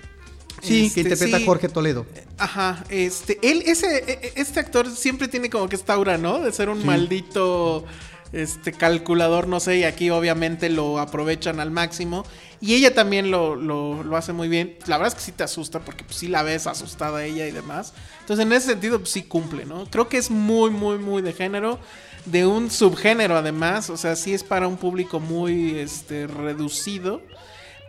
Sí, 0.60 0.80
que 0.80 0.86
este, 0.86 1.00
interpreta 1.02 1.36
a 1.36 1.44
Jorge 1.44 1.68
Toledo. 1.68 2.04
Ajá, 2.36 2.84
este, 2.88 3.38
él, 3.42 3.62
ese, 3.64 3.98
e, 3.98 4.12
e, 4.12 4.32
este 4.34 4.58
actor 4.58 4.90
siempre 4.90 5.28
tiene 5.28 5.50
como 5.50 5.68
que 5.68 5.76
esta 5.76 5.94
aura, 5.94 6.18
¿no? 6.18 6.40
De 6.40 6.50
ser 6.50 6.68
un 6.68 6.84
maldito 6.84 7.84
este 8.32 8.72
calculador, 8.72 9.48
no 9.48 9.60
sé, 9.60 9.78
y 9.78 9.84
aquí 9.84 10.10
obviamente 10.10 10.68
lo 10.68 10.98
aprovechan 10.98 11.60
al 11.60 11.70
máximo. 11.70 12.24
Y 12.60 12.74
ella 12.74 12.92
también 12.92 13.30
lo, 13.30 13.56
lo, 13.56 14.16
hace 14.16 14.32
muy 14.32 14.48
bien. 14.48 14.76
La 14.86 14.98
verdad 14.98 15.08
es 15.08 15.14
que 15.14 15.26
sí 15.26 15.32
te 15.32 15.44
asusta 15.44 15.80
porque 15.80 16.04
pues, 16.04 16.16
sí 16.16 16.28
la 16.28 16.42
ves 16.42 16.66
asustada 16.66 17.24
ella 17.24 17.46
y 17.46 17.52
demás. 17.52 17.92
Entonces 18.20 18.44
en 18.44 18.52
ese 18.52 18.68
sentido 18.68 18.98
pues, 18.98 19.10
sí 19.10 19.22
cumple, 19.22 19.64
¿no? 19.64 19.86
Creo 19.86 20.08
que 20.08 20.18
es 20.18 20.30
muy, 20.30 20.70
muy, 20.70 20.98
muy 20.98 21.22
de 21.22 21.32
género. 21.32 21.78
De 22.26 22.46
un 22.46 22.70
subgénero 22.70 23.36
además. 23.36 23.90
O 23.90 23.96
sea, 23.96 24.16
sí 24.16 24.34
es 24.34 24.42
para 24.42 24.66
un 24.66 24.76
público 24.76 25.20
muy 25.20 25.78
este, 25.78 26.26
reducido. 26.26 27.22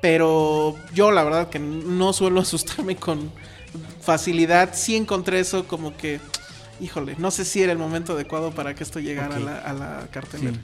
Pero 0.01 0.75
yo 0.93 1.11
la 1.11 1.23
verdad 1.23 1.49
que 1.49 1.59
no 1.59 2.13
suelo 2.13 2.39
asustarme 2.41 2.95
con 2.95 3.31
facilidad. 4.01 4.69
Sí 4.73 4.95
encontré 4.95 5.39
eso 5.39 5.67
como 5.67 5.97
que 5.97 6.19
híjole, 6.79 7.15
no 7.17 7.31
sé 7.31 7.45
si 7.45 7.61
era 7.61 7.71
el 7.71 7.77
momento 7.77 8.13
adecuado 8.13 8.51
para 8.51 8.75
que 8.75 8.83
esto 8.83 8.99
llegara 8.99 9.35
a, 9.35 9.73
la, 9.73 10.07
cartelera. 10.11 10.57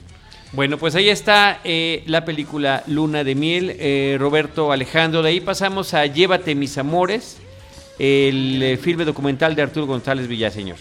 Bueno, 0.52 0.78
pues 0.78 0.94
ahí 0.94 1.08
está 1.08 1.60
eh, 1.64 2.02
la 2.06 2.24
película 2.24 2.82
Luna 2.86 3.24
de 3.24 3.34
Miel, 3.34 3.76
eh, 3.78 4.16
Roberto 4.18 4.72
Alejandro. 4.72 5.22
De 5.22 5.30
ahí 5.30 5.40
pasamos 5.40 5.92
a 5.92 6.06
Llévate 6.06 6.54
mis 6.54 6.78
amores, 6.78 7.38
el 7.98 8.62
eh, 8.62 8.76
filme 8.76 9.04
documental 9.04 9.54
de 9.54 9.62
Arturo 9.62 9.86
González 9.86 10.28
Villaseñor. 10.28 10.78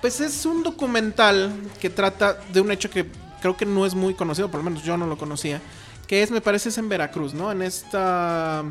Pues 0.00 0.20
es 0.20 0.44
un 0.44 0.62
documental 0.62 1.52
que 1.80 1.88
trata 1.88 2.38
de 2.52 2.60
un 2.60 2.72
hecho 2.72 2.90
que 2.90 3.06
creo 3.40 3.56
que 3.56 3.66
no 3.66 3.86
es 3.86 3.94
muy 3.94 4.14
conocido, 4.14 4.50
por 4.50 4.58
lo 4.58 4.64
menos 4.64 4.82
yo 4.84 4.96
no 4.96 5.06
lo 5.06 5.16
conocía, 5.16 5.60
que 6.06 6.22
es, 6.22 6.30
me 6.30 6.40
parece, 6.40 6.68
es 6.68 6.78
en 6.78 6.88
Veracruz, 6.88 7.34
¿no? 7.34 7.50
En 7.50 7.62
esta 7.62 8.64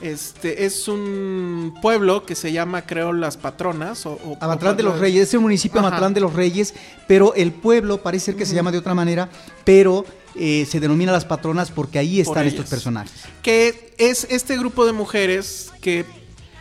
este 0.00 0.64
es 0.64 0.88
un 0.88 1.74
pueblo 1.80 2.26
que 2.26 2.34
se 2.34 2.52
llama, 2.52 2.82
creo, 2.82 3.12
Las 3.12 3.36
Patronas. 3.36 4.06
O, 4.06 4.18
Amatlán 4.40 4.76
de 4.76 4.82
los 4.82 4.98
Reyes, 4.98 5.28
es 5.28 5.34
el 5.34 5.40
municipio 5.40 5.80
Amatlán 5.80 6.14
de 6.14 6.20
los 6.20 6.32
Reyes, 6.32 6.74
pero 7.06 7.34
el 7.34 7.52
pueblo 7.52 8.02
parece 8.02 8.26
ser 8.26 8.36
que 8.36 8.46
se 8.46 8.54
llama 8.54 8.72
de 8.72 8.78
otra 8.78 8.94
manera, 8.94 9.28
pero 9.64 10.04
eh, 10.34 10.66
se 10.68 10.80
denomina 10.80 11.12
Las 11.12 11.24
Patronas 11.24 11.70
porque 11.70 11.98
ahí 11.98 12.20
están 12.20 12.46
estos 12.46 12.66
personajes. 12.66 13.12
Que 13.42 13.94
es 13.98 14.26
este 14.30 14.56
grupo 14.58 14.84
de 14.84 14.92
mujeres 14.92 15.72
que 15.80 16.04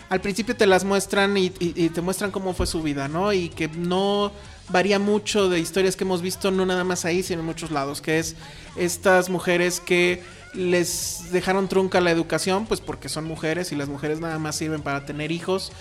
al 0.09 0.21
principio 0.21 0.55
te 0.55 0.67
las 0.67 0.83
muestran 0.83 1.35
y, 1.37 1.51
y 1.59 1.89
te 1.89 2.01
muestran 2.01 2.29
cómo 2.29 2.53
fue 2.53 2.67
su 2.67 2.83
vida, 2.83 3.07
¿no? 3.07 3.33
Y 3.33 3.49
que 3.49 3.67
no 3.67 4.31
varía 4.69 4.99
mucho 4.99 5.49
de 5.49 5.59
historias 5.59 5.95
que 5.95 6.03
hemos 6.03 6.21
visto, 6.21 6.51
no 6.51 6.65
nada 6.65 6.83
más 6.83 7.05
ahí, 7.05 7.23
sino 7.23 7.41
en 7.41 7.45
muchos 7.45 7.71
lados, 7.71 8.01
que 8.01 8.19
es 8.19 8.35
estas 8.75 9.29
mujeres 9.29 9.79
que 9.79 10.21
les 10.53 11.31
dejaron 11.31 11.67
trunca 11.67 12.01
la 12.01 12.11
educación, 12.11 12.65
pues 12.65 12.81
porque 12.81 13.09
son 13.09 13.25
mujeres 13.25 13.71
y 13.71 13.75
las 13.75 13.89
mujeres 13.89 14.19
nada 14.19 14.39
más 14.39 14.55
sirven 14.55 14.81
para 14.81 15.05
tener 15.05 15.31
hijos 15.31 15.71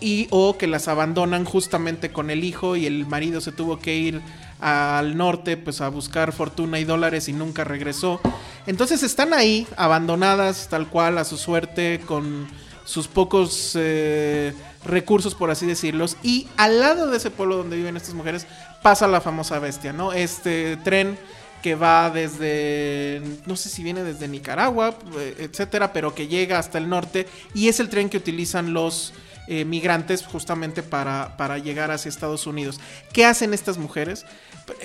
y 0.00 0.28
o 0.30 0.56
que 0.56 0.66
las 0.66 0.88
abandonan 0.88 1.44
justamente 1.44 2.10
con 2.10 2.30
el 2.30 2.44
hijo 2.44 2.76
y 2.76 2.86
el 2.86 3.06
marido 3.06 3.40
se 3.40 3.52
tuvo 3.52 3.78
que 3.78 3.96
ir 3.96 4.20
al 4.60 5.16
norte 5.16 5.56
pues 5.56 5.80
a 5.80 5.88
buscar 5.88 6.32
fortuna 6.32 6.78
y 6.78 6.84
dólares 6.84 7.28
y 7.28 7.32
nunca 7.32 7.64
regresó. 7.64 8.20
Entonces 8.66 9.02
están 9.02 9.32
ahí 9.32 9.66
abandonadas 9.76 10.68
tal 10.68 10.88
cual 10.88 11.18
a 11.18 11.24
su 11.24 11.36
suerte 11.36 12.00
con 12.06 12.48
sus 12.84 13.06
pocos 13.06 13.72
eh, 13.74 14.54
recursos 14.84 15.34
por 15.34 15.50
así 15.50 15.66
decirlos 15.66 16.16
y 16.22 16.48
al 16.56 16.80
lado 16.80 17.08
de 17.08 17.18
ese 17.18 17.30
pueblo 17.30 17.58
donde 17.58 17.76
viven 17.76 17.96
estas 17.96 18.14
mujeres 18.14 18.46
pasa 18.82 19.06
la 19.06 19.20
famosa 19.20 19.58
bestia, 19.58 19.92
¿no? 19.92 20.12
Este 20.12 20.76
tren 20.78 21.18
que 21.62 21.74
va 21.74 22.10
desde, 22.10 23.22
no 23.46 23.56
sé 23.56 23.68
si 23.68 23.82
viene 23.82 24.04
desde 24.04 24.28
Nicaragua, 24.28 24.98
eh, 25.18 25.34
etcétera, 25.38 25.92
pero 25.92 26.14
que 26.14 26.28
llega 26.28 26.58
hasta 26.58 26.78
el 26.78 26.88
norte 26.88 27.26
y 27.54 27.68
es 27.68 27.80
el 27.80 27.88
tren 27.88 28.08
que 28.08 28.16
utilizan 28.16 28.72
los 28.72 29.12
eh, 29.48 29.64
migrantes 29.64 30.24
justamente 30.24 30.82
para, 30.82 31.36
para, 31.36 31.58
llegar 31.58 31.90
hacia 31.90 32.10
Estados 32.10 32.46
Unidos. 32.46 32.80
¿Qué 33.12 33.24
hacen 33.24 33.54
estas 33.54 33.78
mujeres? 33.78 34.26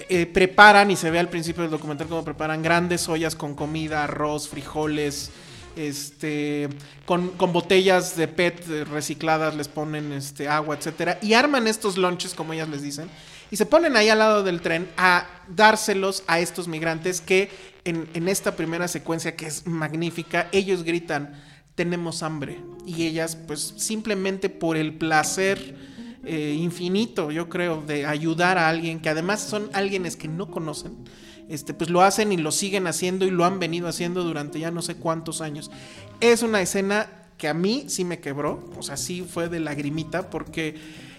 Eh, 0.08 0.26
preparan, 0.26 0.90
y 0.90 0.96
se 0.96 1.12
ve 1.12 1.20
al 1.20 1.30
principio 1.30 1.64
del 1.64 1.72
documental 1.72 2.08
cómo 2.08 2.24
preparan 2.24 2.62
grandes 2.64 3.10
ollas 3.10 3.36
con 3.36 3.56
comida, 3.56 4.06
arroz, 4.06 4.48
frijoles, 4.48 5.32
este, 5.76 6.70
con, 7.06 7.30
con, 7.32 7.52
botellas 7.52 8.16
de 8.16 8.28
PET 8.28 8.88
recicladas, 8.90 9.56
les 9.56 9.68
ponen 9.68 10.14
este, 10.14 10.48
agua, 10.48 10.78
etcétera, 10.78 11.20
y 11.22 11.34
arman 11.34 11.68
estos 11.68 11.98
lunches, 11.98 12.34
como 12.34 12.54
ellas 12.54 12.70
les 12.70 12.82
dicen, 12.82 13.10
y 13.54 13.56
se 13.56 13.68
ponen 13.68 13.96
ahí 13.96 14.10
al 14.10 14.18
lado 14.18 14.42
del 14.42 14.62
tren 14.62 14.90
a 14.98 15.28
dárselos 15.48 16.24
a 16.26 16.40
estos 16.40 16.68
migrantes 16.68 17.22
que 17.22 17.52
en, 17.84 18.28
esta 18.28 18.56
primera 18.56 18.88
secuencia 18.88 19.36
que 19.36 19.46
es 19.46 19.68
magnífica, 19.68 20.50
ellos 20.52 20.82
gritan, 20.82 21.40
tenemos 21.76 22.24
hambre. 22.24 22.60
Y 22.88 23.06
ellas 23.06 23.36
pues 23.36 23.76
simplemente 23.78 24.50
por 24.50 24.76
el 24.76 24.96
placer 24.96 25.76
eh, 26.26 26.58
infinito, 26.58 27.30
yo 27.30 27.48
creo, 27.48 27.84
de 27.84 28.08
ayudar 28.08 28.58
a 28.58 28.70
alguien 28.70 29.00
que 29.00 29.10
además 29.10 29.44
son 29.44 29.70
alguienes 29.74 30.18
que 30.18 30.28
no 30.28 30.50
conocen. 30.50 30.96
Este, 31.48 31.76
pues 31.76 31.92
lo 31.92 32.02
hacen 32.02 32.32
y 32.32 32.38
lo 32.38 32.52
siguen 32.52 32.88
haciendo 32.88 33.24
y 33.24 33.30
lo 33.30 33.46
han 33.46 33.60
venido 33.60 33.88
haciendo 33.88 34.24
durante 34.24 34.60
ya 34.60 34.72
no 34.72 34.82
sé 34.82 34.96
cuántos 34.96 35.42
años. 35.42 35.70
Es 36.22 36.42
una 36.42 36.60
escena 36.60 37.08
que 37.38 37.48
a 37.48 37.54
mí 37.54 37.86
sí 37.88 38.04
me 38.04 38.18
quebró, 38.18 38.68
o 38.80 38.82
sea, 38.82 38.98
sí 38.98 39.22
fue 39.22 39.48
de 39.48 39.60
lagrimita 39.60 40.32
porque 40.32 41.13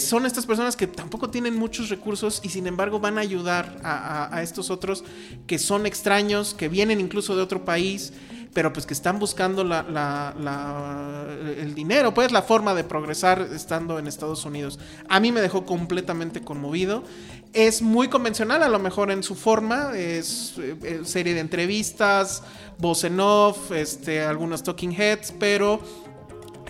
son 0.00 0.26
estas 0.26 0.46
personas 0.46 0.76
que 0.76 0.86
tampoco 0.86 1.30
tienen 1.30 1.56
muchos 1.56 1.88
recursos 1.88 2.40
y 2.42 2.48
sin 2.48 2.66
embargo 2.66 3.00
van 3.00 3.18
a 3.18 3.20
ayudar 3.20 3.78
a, 3.82 4.42
estos 4.42 4.70
otros 4.70 5.04
que 5.46 5.58
son 5.58 5.86
extraños, 5.86 6.54
que 6.54 6.68
vienen 6.68 7.00
incluso 7.00 7.36
de 7.36 7.42
otro 7.42 7.64
país, 7.64 8.12
pero 8.52 8.72
pues 8.72 8.86
que 8.86 8.94
están 8.94 9.18
buscando 9.18 9.64
la, 9.64 9.82
la, 9.82 11.26
el 11.58 11.74
dinero, 11.74 12.14
pues 12.14 12.32
la 12.32 12.42
forma 12.42 12.74
de 12.74 12.84
progresar 12.84 13.48
estando 13.54 13.98
en 13.98 14.06
Estados 14.06 14.44
Unidos. 14.44 14.78
A 15.08 15.20
mí 15.20 15.30
me 15.30 15.40
dejó 15.40 15.66
completamente 15.66 16.40
conmovido. 16.40 17.04
Es 17.52 17.82
muy 17.82 18.08
convencional 18.08 18.62
a 18.62 18.68
lo 18.68 18.78
mejor 18.78 19.10
en 19.10 19.22
su 19.22 19.34
forma, 19.34 19.96
es 19.96 20.54
eh, 20.58 21.02
serie 21.04 21.34
de 21.34 21.40
entrevistas, 21.40 22.42
voz 22.78 23.04
en 23.04 23.20
off, 23.20 23.72
este, 23.72 24.22
algunos 24.22 24.62
talking 24.62 24.92
heads, 24.92 25.32
pero 25.38 25.74
eh, 25.74 26.05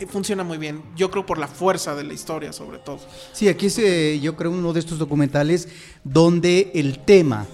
funciona 0.05 0.44
muy 0.44 0.59
bien. 0.59 0.82
Yo 0.97 1.11
creo 1.11 1.24
por 1.24 1.38
la 1.38 1.49
fuerza 1.49 1.94
de 1.94 2.05
la 2.05 2.12
historia, 2.12 2.53
sobre 2.53 2.78
todo. 2.78 2.99
Sí, 3.32 3.49
aquí 3.49 3.66
es, 3.66 3.78
eh, 3.78 4.20
yo 4.20 4.36
creo, 4.36 4.51
uno 4.51 4.72
de 4.74 4.80
estos 4.80 4.99
documentales 4.99 5.68
donde 6.05 6.72
el 6.74 6.99
tema 6.99 7.47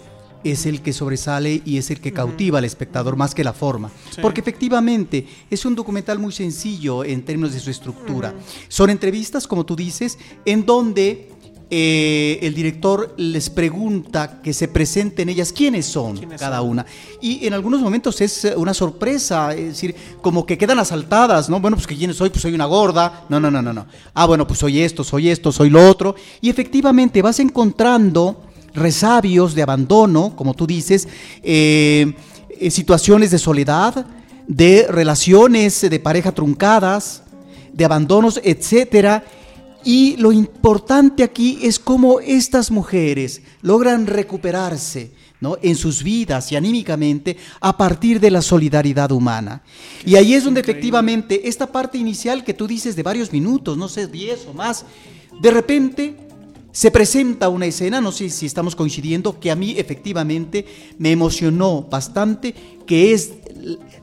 es 0.45 0.66
el 0.66 0.82
que 0.82 0.93
sobresale 0.93 1.62
y 1.64 1.78
es 1.78 1.90
el 1.90 2.01
que 2.01 2.12
cautiva 2.12 2.59
al 2.59 2.64
espectador 2.64 3.16
más 3.16 3.34
que 3.34 3.45
la 3.45 3.53
forma. 3.53 3.90
Porque 4.20 4.40
efectivamente 4.40 5.26
es 5.51 5.64
un 5.64 5.74
documental 5.74 6.18
muy 6.18 6.32
sencillo 6.32 7.05
en 7.05 7.24
términos 7.24 7.53
de 7.53 7.61
su 7.61 7.70
estructura. 7.70 8.34
Son 8.68 8.90
entrevistas, 8.90 9.47
como 9.47 9.64
tú 9.64 9.76
dices, 9.76 10.18
en 10.45 10.66
donde 10.66 11.32
eh, 11.75 12.39
el 12.43 12.53
director 12.53 13.14
les 13.16 13.49
pregunta 13.49 14.43
que 14.43 14.53
se 14.53 14.68
presenten 14.68 15.31
ellas 15.31 15.55
quiénes 15.55 15.87
son 15.87 16.18
cada 16.39 16.61
una. 16.61 16.85
Y 17.23 17.47
en 17.47 17.55
algunos 17.55 17.81
momentos 17.81 18.20
es 18.20 18.45
eh, 18.45 18.55
una 18.55 18.75
sorpresa, 18.75 19.55
es 19.55 19.68
decir, 19.68 19.95
como 20.20 20.45
que 20.45 20.59
quedan 20.59 20.81
asaltadas, 20.81 21.49
¿no? 21.49 21.61
Bueno, 21.61 21.79
pues 21.79 21.87
que 21.87 21.97
quién 21.97 22.12
soy, 22.12 22.29
pues 22.29 22.43
soy 22.43 22.53
una 22.53 22.66
gorda. 22.66 23.25
No, 23.31 23.41
no, 23.41 23.51
no, 23.51 23.62
no, 23.62 23.73
no. 23.73 23.87
Ah, 24.12 24.27
bueno, 24.27 24.47
pues 24.47 24.59
soy 24.59 24.83
esto, 24.83 25.03
soy 25.03 25.31
esto, 25.31 25.51
soy 25.51 25.70
lo 25.70 25.89
otro. 25.89 26.14
Y 26.43 26.51
efectivamente 26.51 27.23
vas 27.23 27.41
encontrando 27.41 28.43
resabios 28.75 29.55
de 29.55 29.62
abandono, 29.62 30.37
como 30.37 30.53
tú 30.53 30.66
dices, 30.66 31.09
eh, 31.43 32.12
situaciones 32.68 33.31
de 33.31 33.39
soledad, 33.39 34.05
de 34.47 34.89
relaciones 34.91 35.81
de 35.81 36.01
pareja 36.01 36.33
truncadas, 36.33 37.23
de 37.73 37.87
abandonos, 37.87 38.43
etcétera 38.45 39.25
y 39.85 40.16
lo 40.16 40.33
importante 40.33 41.22
aquí 41.22 41.59
es 41.62 41.78
cómo 41.78 42.20
estas 42.20 42.70
mujeres 42.70 43.43
logran 43.62 44.07
recuperarse 44.07 45.12
¿no? 45.41 45.57
en 45.61 45.74
sus 45.74 46.03
vidas 46.03 46.53
y 46.53 46.57
anímicamente 46.57 47.37
a 47.61 47.76
partir 47.76 48.20
de 48.20 48.30
la 48.30 48.43
solidaridad 48.43 49.11
humana. 49.11 49.62
Y 50.07 50.14
ahí 50.14 50.35
es 50.35 50.45
donde 50.45 50.61
efectivamente 50.61 51.49
esta 51.49 51.70
parte 51.70 51.99
inicial 51.99 52.45
que 52.45 52.55
tú 52.55 52.66
dices 52.66 52.95
de 52.95 53.03
varios 53.03 53.33
minutos, 53.33 53.76
no 53.76 53.89
sé, 53.89 54.07
diez 54.07 54.47
o 54.49 54.55
más, 54.55 54.85
de 55.41 55.51
repente 55.51 56.16
se 56.72 56.91
presenta 56.91 57.51
una 57.51 57.66
escena, 57.66 58.01
no 58.01 58.12
sé 58.12 58.30
si 58.30 58.47
estamos 58.47 58.74
coincidiendo, 58.74 59.39
que 59.39 59.51
a 59.51 59.57
mí 59.57 59.74
efectivamente 59.76 60.64
me 60.99 61.11
emocionó 61.12 61.83
bastante, 61.83 62.55
que 62.93 63.14
es 63.14 63.32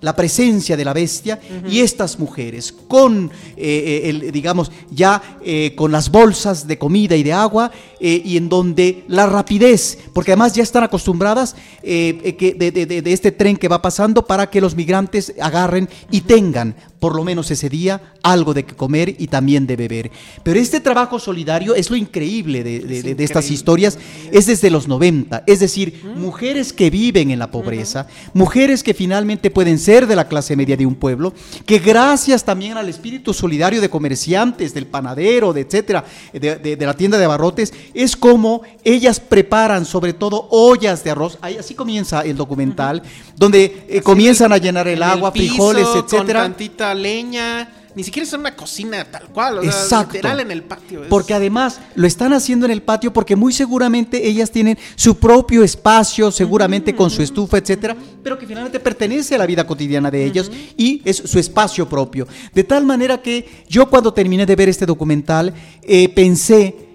la 0.02 0.16
presencia 0.16 0.76
de 0.76 0.84
la 0.84 0.94
bestia 0.94 1.40
y 1.70 1.82
estas 1.82 2.18
mujeres 2.18 2.72
con, 2.72 3.30
eh, 3.56 4.02
eh, 4.06 4.10
el, 4.10 4.32
digamos, 4.32 4.72
ya 4.90 5.22
eh, 5.46 5.74
con 5.76 5.92
las 5.92 6.10
bolsas 6.10 6.66
de 6.66 6.80
comida 6.80 7.16
y 7.16 7.22
de 7.22 7.34
agua 7.34 7.70
y 8.02 8.38
en 8.38 8.48
donde 8.50 9.04
la 9.10 9.28
rapidez, 9.28 10.00
porque 10.14 10.32
además 10.32 10.54
ya 10.54 10.64
están 10.64 10.84
acostumbradas 10.84 11.56
que 11.84 12.56
de, 12.58 12.72
de, 12.72 13.14
este 13.14 13.34
tren 13.34 13.58
que 13.58 13.68
va 13.68 13.82
pasando 13.82 14.26
para 14.26 14.50
que 14.50 14.62
los 14.62 14.74
migrantes 14.74 15.34
agarren 15.38 15.90
y 16.10 16.22
tengan 16.22 16.76
por 17.00 17.16
lo 17.16 17.24
menos 17.24 17.50
ese 17.52 17.70
día 17.70 18.14
algo 18.24 18.54
de 18.54 18.66
comer 18.66 19.16
y 19.18 19.28
también 19.28 19.66
de 19.66 19.76
beber. 19.76 20.12
Pero 20.44 20.60
este 20.60 20.80
trabajo 20.80 21.20
solidario 21.20 21.76
es 21.76 21.90
lo 21.90 21.96
increíble 21.96 22.64
de, 22.64 23.16
estas 23.20 23.50
historias, 23.52 23.98
es 24.32 24.46
desde 24.46 24.70
los 24.70 24.88
90, 24.88 25.44
es 25.48 25.60
decir, 25.60 26.02
mujeres 26.16 26.74
que 26.74 26.90
viven 26.90 27.32
en 27.32 27.40
la 27.40 27.52
pobreza, 27.52 28.08
mujeres 28.34 28.79
que 28.84 28.94
finalmente 28.94 29.52
pueden 29.52 29.80
ser 29.80 30.08
de 30.08 30.16
la 30.16 30.28
clase 30.28 30.56
media 30.56 30.78
de 30.78 30.86
un 30.86 30.96
pueblo, 30.96 31.34
que 31.66 31.80
gracias 31.80 32.44
también 32.44 32.78
al 32.78 32.90
espíritu 32.90 33.34
solidario 33.34 33.82
de 33.82 33.90
comerciantes, 33.90 34.74
del 34.74 34.88
panadero, 34.88 35.54
de 35.54 35.62
etcétera, 35.62 36.06
de, 36.34 36.78
la 36.80 36.94
tienda 36.96 37.18
de 37.18 37.26
abarrotes, 37.26 37.74
es 37.94 38.16
como 38.16 38.62
ellas 38.84 39.20
preparan 39.20 39.86
sobre 39.86 40.14
todo 40.14 40.48
ollas 40.52 41.04
de 41.04 41.12
arroz, 41.12 41.38
así 41.42 41.76
comienza 41.76 42.22
el 42.22 42.38
documental, 42.38 43.04
donde 43.36 43.86
eh, 43.90 44.02
comienzan 44.02 44.52
a 44.52 44.58
llenar 44.58 44.88
el, 44.88 45.04
agua, 45.04 45.32
frijoles, 45.32 45.88
etcétera. 45.96 46.54
leña, 46.96 47.79
ni 47.96 48.04
siquiera 48.04 48.28
es 48.28 48.34
una 48.34 48.56
cocina 48.56 49.04
tal 49.06 49.28
cual, 49.30 49.60
o 49.60 49.62
literal 49.62 50.40
en 50.40 50.52
el 50.52 50.64
patio. 50.64 51.04
Porque 51.10 51.34
además 51.34 51.80
lo 51.96 52.08
están 52.08 52.34
haciendo 52.34 52.66
en 52.66 52.72
el 52.72 52.82
patio 52.82 53.12
porque 53.12 53.36
muy 53.36 53.52
seguramente 53.52 54.28
ellas 54.28 54.52
tienen 54.52 54.78
su 54.96 55.18
propio 55.18 55.64
espacio, 55.64 56.32
seguramente 56.32 56.96
con 56.96 57.10
su 57.10 57.22
estufa, 57.22 57.58
etcétera, 57.58 57.96
pero 58.24 58.38
que 58.38 58.46
finalmente 58.46 58.80
pertenece 58.80 59.36
a 59.36 59.38
la 59.38 59.46
vida 59.46 59.66
cotidiana 59.66 60.12
de 60.12 60.24
ellos 60.24 60.52
y 60.78 61.02
es 61.06 61.18
su 61.18 61.40
espacio 61.40 61.88
propio. 61.90 62.28
De 62.54 62.64
tal 62.64 62.86
manera 62.86 63.22
que 63.22 63.64
yo 63.68 63.90
cuando 63.90 64.14
terminé 64.14 64.46
de 64.46 64.56
ver 64.56 64.70
este 64.70 64.86
documental 64.86 65.54
eh, 65.82 66.10
pensé 66.10 66.90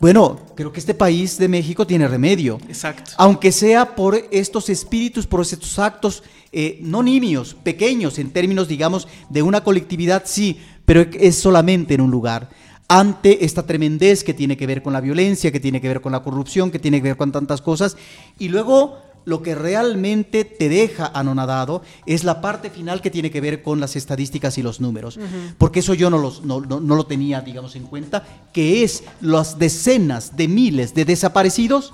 bueno, 0.00 0.38
creo 0.54 0.72
que 0.72 0.78
este 0.78 0.94
país 0.94 1.38
de 1.38 1.48
México 1.48 1.84
tiene 1.84 2.06
remedio. 2.06 2.60
Exacto. 2.68 3.10
Aunque 3.16 3.50
sea 3.50 3.96
por 3.96 4.14
estos 4.30 4.70
espíritus, 4.70 5.26
por 5.26 5.40
estos 5.40 5.76
actos 5.80 6.22
eh, 6.52 6.78
no 6.82 7.02
nimios, 7.02 7.54
pequeños 7.54 8.18
en 8.18 8.30
términos, 8.30 8.68
digamos, 8.68 9.06
de 9.28 9.42
una 9.42 9.62
colectividad, 9.62 10.22
sí, 10.24 10.58
pero 10.84 11.02
es 11.12 11.36
solamente 11.36 11.94
en 11.94 12.00
un 12.00 12.10
lugar. 12.10 12.48
Ante 12.88 13.44
esta 13.44 13.66
tremendez 13.66 14.24
que 14.24 14.32
tiene 14.32 14.56
que 14.56 14.66
ver 14.66 14.82
con 14.82 14.94
la 14.94 15.02
violencia, 15.02 15.52
que 15.52 15.60
tiene 15.60 15.80
que 15.80 15.88
ver 15.88 16.00
con 16.00 16.12
la 16.12 16.22
corrupción, 16.22 16.70
que 16.70 16.78
tiene 16.78 16.98
que 17.02 17.08
ver 17.08 17.16
con 17.18 17.32
tantas 17.32 17.60
cosas. 17.60 17.98
Y 18.38 18.48
luego 18.48 18.96
lo 19.26 19.42
que 19.42 19.54
realmente 19.54 20.46
te 20.46 20.70
deja 20.70 21.10
anonadado 21.12 21.82
es 22.06 22.24
la 22.24 22.40
parte 22.40 22.70
final 22.70 23.02
que 23.02 23.10
tiene 23.10 23.30
que 23.30 23.42
ver 23.42 23.62
con 23.62 23.78
las 23.78 23.94
estadísticas 23.94 24.56
y 24.56 24.62
los 24.62 24.80
números. 24.80 25.18
Porque 25.58 25.80
eso 25.80 25.92
yo 25.92 26.08
no, 26.08 26.16
los, 26.16 26.42
no, 26.44 26.60
lo 26.60 27.06
tenía, 27.06 27.42
digamos, 27.42 27.76
en 27.76 27.82
cuenta, 27.82 28.24
que 28.54 28.82
es 28.82 29.04
las 29.20 29.58
decenas 29.58 30.34
de 30.34 30.48
miles 30.48 30.94
de 30.94 31.04
desaparecidos 31.04 31.92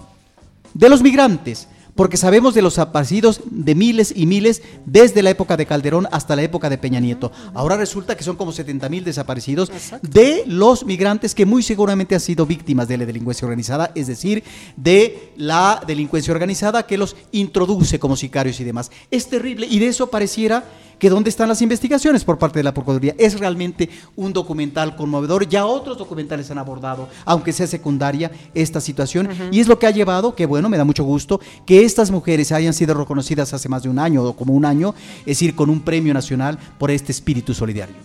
de 0.75 0.89
los 0.89 1.03
migrantes 1.03 1.67
porque 1.95 2.17
sabemos 2.17 2.55
de 2.55 2.63
los 2.63 2.75
desaparecidos 2.75 3.41
de 3.51 3.75
miles 3.75 4.13
y 4.15 4.27
miles 4.27 4.63
desde 4.87 5.23
la 5.23 5.31
época 5.31 5.57
de 5.57 5.67
Calderón 5.67 6.09
hasta 6.11 6.37
la 6.37 6.43
época 6.43 6.69
de 6.69 6.79
Peña 6.79 7.01
Nieto. 7.01 7.33
Ahora 7.55 7.77
resulta 7.77 8.17
que 8.17 8.25
son 8.25 8.37
como 8.37 8.53
70 8.53 8.89
mil 8.89 9.05
desaparecidos 9.05 9.71
de 10.03 10.45
los 10.47 10.85
migrantes 10.85 11.35
que 11.35 11.47
muy 11.47 11.63
seguramente 11.63 12.15
han 12.15 12.21
sido 12.21 12.47
víctimas 12.47 12.89
de 12.89 12.99
la 12.99 13.07
delincuencia 13.07 13.47
organizada, 13.47 13.93
es 13.95 14.07
decir, 14.07 14.43
de 14.77 15.33
la 15.37 15.83
delincuencia 15.87 16.33
organizada 16.33 16.87
que 16.87 16.99
los 16.99 17.17
introduce 17.33 17.99
como 17.99 18.17
sicarios 18.17 18.61
y 18.61 18.65
demás. 18.65 18.91
Es 19.11 19.29
terrible 19.29 19.67
y 19.71 19.79
de 19.79 19.89
eso 19.89 20.09
pareciera 20.09 20.65
que 20.99 21.11
dónde 21.11 21.31
están 21.31 21.49
las 21.49 21.63
investigaciones 21.63 22.25
por 22.25 22.39
parte 22.39 22.59
de 22.59 22.65
la 22.65 22.75
Procuraduría. 22.75 23.15
Es 23.19 23.39
realmente 23.39 23.89
un 24.17 24.33
documental 24.33 24.97
conmovedor. 24.97 25.49
Ya 25.49 25.67
otros 25.67 25.99
documentales 25.99 26.51
han 26.51 26.59
abordado, 26.59 27.09
aunque 27.25 27.53
sea 27.53 27.67
secundaria, 27.67 28.31
esta 28.55 28.81
situación. 28.81 29.29
Y 29.51 29.61
es 29.61 29.69
lo 29.69 29.79
que 29.79 29.87
ha 29.87 29.91
llevado, 29.91 30.35
que 30.35 30.47
bueno, 30.47 30.69
me 30.69 30.77
da 30.77 30.85
mucho 30.85 31.05
gusto, 31.05 31.41
que 31.67 31.85
estas 31.85 32.11
mujeres 32.11 32.53
hayan 32.53 32.75
sido 32.75 32.95
reconocidas 32.95 33.53
hace 33.55 33.69
más 33.69 33.83
de 33.83 33.89
un 33.89 33.99
año 33.99 34.23
o 34.23 34.37
como 34.37 34.55
un 34.55 34.65
año, 34.65 34.95
es 35.21 35.39
decir, 35.39 35.55
con 35.55 35.71
un 35.71 35.81
premio 35.81 36.15
nacional 36.15 36.59
por 36.79 36.91
este 36.91 37.13
espíritu 37.13 37.55
solidario. 37.55 37.97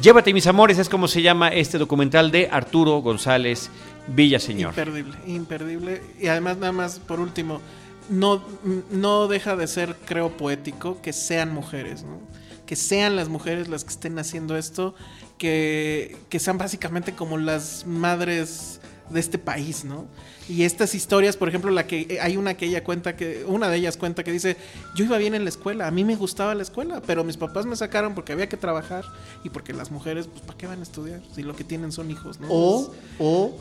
Llévate 0.00 0.32
mis 0.32 0.46
amores, 0.48 0.78
es 0.78 0.88
como 0.88 1.06
se 1.06 1.22
llama 1.22 1.48
este 1.48 1.78
documental 1.78 2.32
de 2.32 2.48
Arturo 2.50 3.00
González 3.00 3.70
Villaseñor. 4.08 4.70
Imperdible, 4.70 5.16
imperdible. 5.26 6.02
Y 6.20 6.26
además, 6.26 6.56
nada 6.58 6.72
más, 6.72 6.98
por 6.98 7.20
último, 7.20 7.60
no, 8.08 8.42
no 8.90 9.28
deja 9.28 9.56
de 9.56 9.66
ser, 9.66 9.96
creo, 10.04 10.36
poético 10.36 11.00
que 11.02 11.12
sean 11.12 11.52
mujeres, 11.52 12.02
¿no? 12.02 12.20
Que 12.66 12.76
sean 12.76 13.16
las 13.16 13.28
mujeres 13.28 13.68
las 13.68 13.84
que 13.84 13.90
estén 13.90 14.18
haciendo 14.18 14.56
esto, 14.56 14.94
que, 15.38 16.16
que 16.28 16.38
sean 16.38 16.58
básicamente 16.58 17.14
como 17.14 17.38
las 17.38 17.84
madres 17.86 18.80
de 19.10 19.20
este 19.20 19.38
país, 19.38 19.84
¿no? 19.84 20.06
Y 20.48 20.62
estas 20.64 20.94
historias, 20.94 21.36
por 21.36 21.48
ejemplo, 21.48 21.70
la 21.70 21.86
que 21.86 22.18
hay 22.20 22.36
una 22.36 22.54
que 22.54 22.66
ella 22.66 22.82
cuenta 22.84 23.16
que 23.16 23.44
una 23.46 23.68
de 23.68 23.76
ellas 23.76 23.96
cuenta 23.96 24.24
que 24.24 24.32
dice, 24.32 24.56
"Yo 24.94 25.04
iba 25.04 25.18
bien 25.18 25.34
en 25.34 25.44
la 25.44 25.50
escuela, 25.50 25.86
a 25.86 25.90
mí 25.90 26.04
me 26.04 26.16
gustaba 26.16 26.54
la 26.54 26.62
escuela, 26.62 27.02
pero 27.06 27.24
mis 27.24 27.36
papás 27.36 27.66
me 27.66 27.76
sacaron 27.76 28.14
porque 28.14 28.32
había 28.32 28.48
que 28.48 28.56
trabajar 28.56 29.04
y 29.42 29.50
porque 29.50 29.72
las 29.72 29.90
mujeres, 29.90 30.26
pues 30.26 30.40
¿para 30.42 30.56
qué 30.56 30.66
van 30.66 30.80
a 30.80 30.82
estudiar 30.82 31.20
si 31.34 31.42
lo 31.42 31.54
que 31.54 31.64
tienen 31.64 31.92
son 31.92 32.10
hijos, 32.10 32.40
¿no? 32.40 32.48
O 32.50 32.94
o 33.18 33.58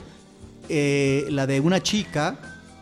eh, 0.70 1.26
la 1.30 1.46
de 1.46 1.60
una 1.60 1.82
chica 1.84 2.38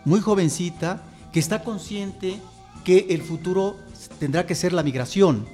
muy 0.05 0.19
jovencita 0.19 1.03
que 1.31 1.39
está 1.39 1.63
consciente 1.63 2.39
que 2.83 3.07
el 3.09 3.21
futuro 3.21 3.77
tendrá 4.19 4.45
que 4.45 4.55
ser 4.55 4.73
la 4.73 4.83
migración, 4.83 5.47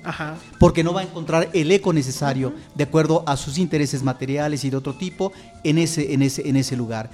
porque 0.59 0.83
no 0.83 0.93
va 0.93 1.01
a 1.01 1.03
encontrar 1.03 1.49
el 1.53 1.71
eco 1.71 1.91
necesario 1.93 2.53
de 2.75 2.85
acuerdo 2.85 3.23
a 3.27 3.35
sus 3.37 3.57
intereses 3.57 4.03
materiales 4.03 4.63
y 4.63 4.69
de 4.69 4.77
otro 4.77 4.95
tipo 4.95 5.33
en 5.63 5.77
ese, 5.77 6.13
en 6.13 6.21
ese, 6.21 6.47
en 6.47 6.55
ese 6.55 6.77
lugar. 6.77 7.09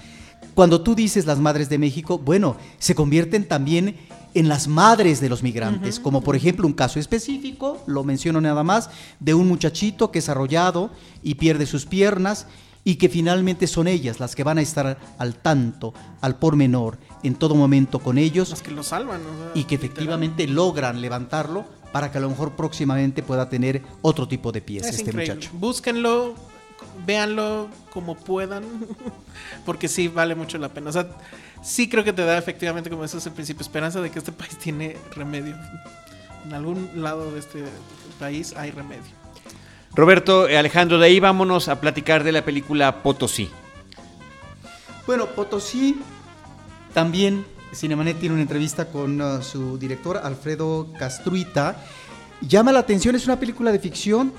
Cuando 0.53 0.81
tú 0.81 0.93
dices 0.93 1.25
las 1.25 1.39
madres 1.39 1.69
de 1.69 1.79
México, 1.79 2.19
bueno, 2.19 2.57
se 2.77 2.93
convierten 2.93 3.47
también 3.47 3.95
en 4.35 4.47
las 4.47 4.67
madres 4.67 5.19
de 5.19 5.29
los 5.29 5.43
migrantes, 5.43 5.99
como 5.99 6.21
por 6.21 6.35
ejemplo 6.35 6.67
un 6.67 6.73
caso 6.73 6.99
específico, 6.99 7.81
lo 7.87 8.03
menciono 8.03 8.41
nada 8.41 8.63
más, 8.63 8.89
de 9.19 9.33
un 9.33 9.47
muchachito 9.47 10.11
que 10.11 10.19
es 10.19 10.29
arrollado 10.29 10.91
y 11.21 11.35
pierde 11.35 11.65
sus 11.65 11.85
piernas 11.85 12.47
y 12.83 12.95
que 12.95 13.09
finalmente 13.09 13.67
son 13.67 13.87
ellas 13.87 14.19
las 14.19 14.35
que 14.35 14.43
van 14.43 14.57
a 14.57 14.61
estar 14.61 14.97
al 15.17 15.35
tanto, 15.35 15.93
al 16.21 16.37
por 16.37 16.55
menor, 16.55 16.97
en 17.23 17.35
todo 17.35 17.55
momento 17.55 17.99
con 17.99 18.17
ellos. 18.17 18.49
Las 18.49 18.61
que 18.61 18.71
lo 18.71 18.83
salvan. 18.83 19.21
y 19.53 19.63
que 19.63 19.75
efectivamente 19.75 20.47
logran 20.47 21.01
levantarlo 21.01 21.65
para 21.91 22.11
que 22.11 22.17
a 22.17 22.21
lo 22.21 22.29
mejor 22.29 22.53
próximamente 22.53 23.21
pueda 23.23 23.49
tener 23.49 23.81
otro 24.01 24.27
tipo 24.27 24.51
de 24.51 24.61
pies 24.61 24.87
este 24.87 25.13
muchacho. 25.13 25.51
Búsquenlo, 25.53 26.33
véanlo 27.05 27.69
como 27.91 28.15
puedan, 28.15 28.63
porque 29.65 29.87
sí 29.87 30.07
vale 30.07 30.35
mucho 30.35 30.57
la 30.57 30.69
pena. 30.69 30.89
O 30.89 30.93
sea, 30.93 31.07
sí 31.61 31.87
creo 31.87 32.03
que 32.03 32.11
te 32.11 32.25
da 32.25 32.37
efectivamente, 32.37 32.89
como 32.89 33.03
decías 33.03 33.25
al 33.27 33.33
principio, 33.33 33.61
esperanza 33.61 34.01
de 34.01 34.09
que 34.09 34.19
este 34.19 34.31
país 34.33 34.57
tiene 34.57 34.97
remedio. 35.15 35.55
En 36.45 36.53
algún 36.53 36.89
lado 36.95 37.31
de 37.31 37.39
este 37.39 37.63
país 38.19 38.53
hay 38.57 38.71
remedio. 38.71 39.03
Roberto, 39.95 40.49
eh, 40.49 40.57
Alejandro, 40.57 40.97
de 40.97 41.05
ahí 41.05 41.19
vámonos 41.19 41.67
a 41.69 41.79
platicar 41.79 42.23
de 42.23 42.31
la 42.31 42.43
película 42.43 43.03
Potosí. 43.03 43.49
Bueno, 45.05 45.27
Potosí 45.27 46.01
también, 46.93 47.45
Cinemanet 47.73 48.19
tiene 48.19 48.33
una 48.33 48.43
entrevista 48.43 48.85
con 48.85 49.19
uh, 49.19 49.41
su 49.41 49.77
director, 49.77 50.17
Alfredo 50.23 50.87
Castruita. 50.97 51.75
Llama 52.41 52.71
la 52.71 52.79
atención, 52.79 53.15
es 53.15 53.25
una 53.25 53.39
película 53.39 53.71
de 53.71 53.79
ficción. 53.79 54.31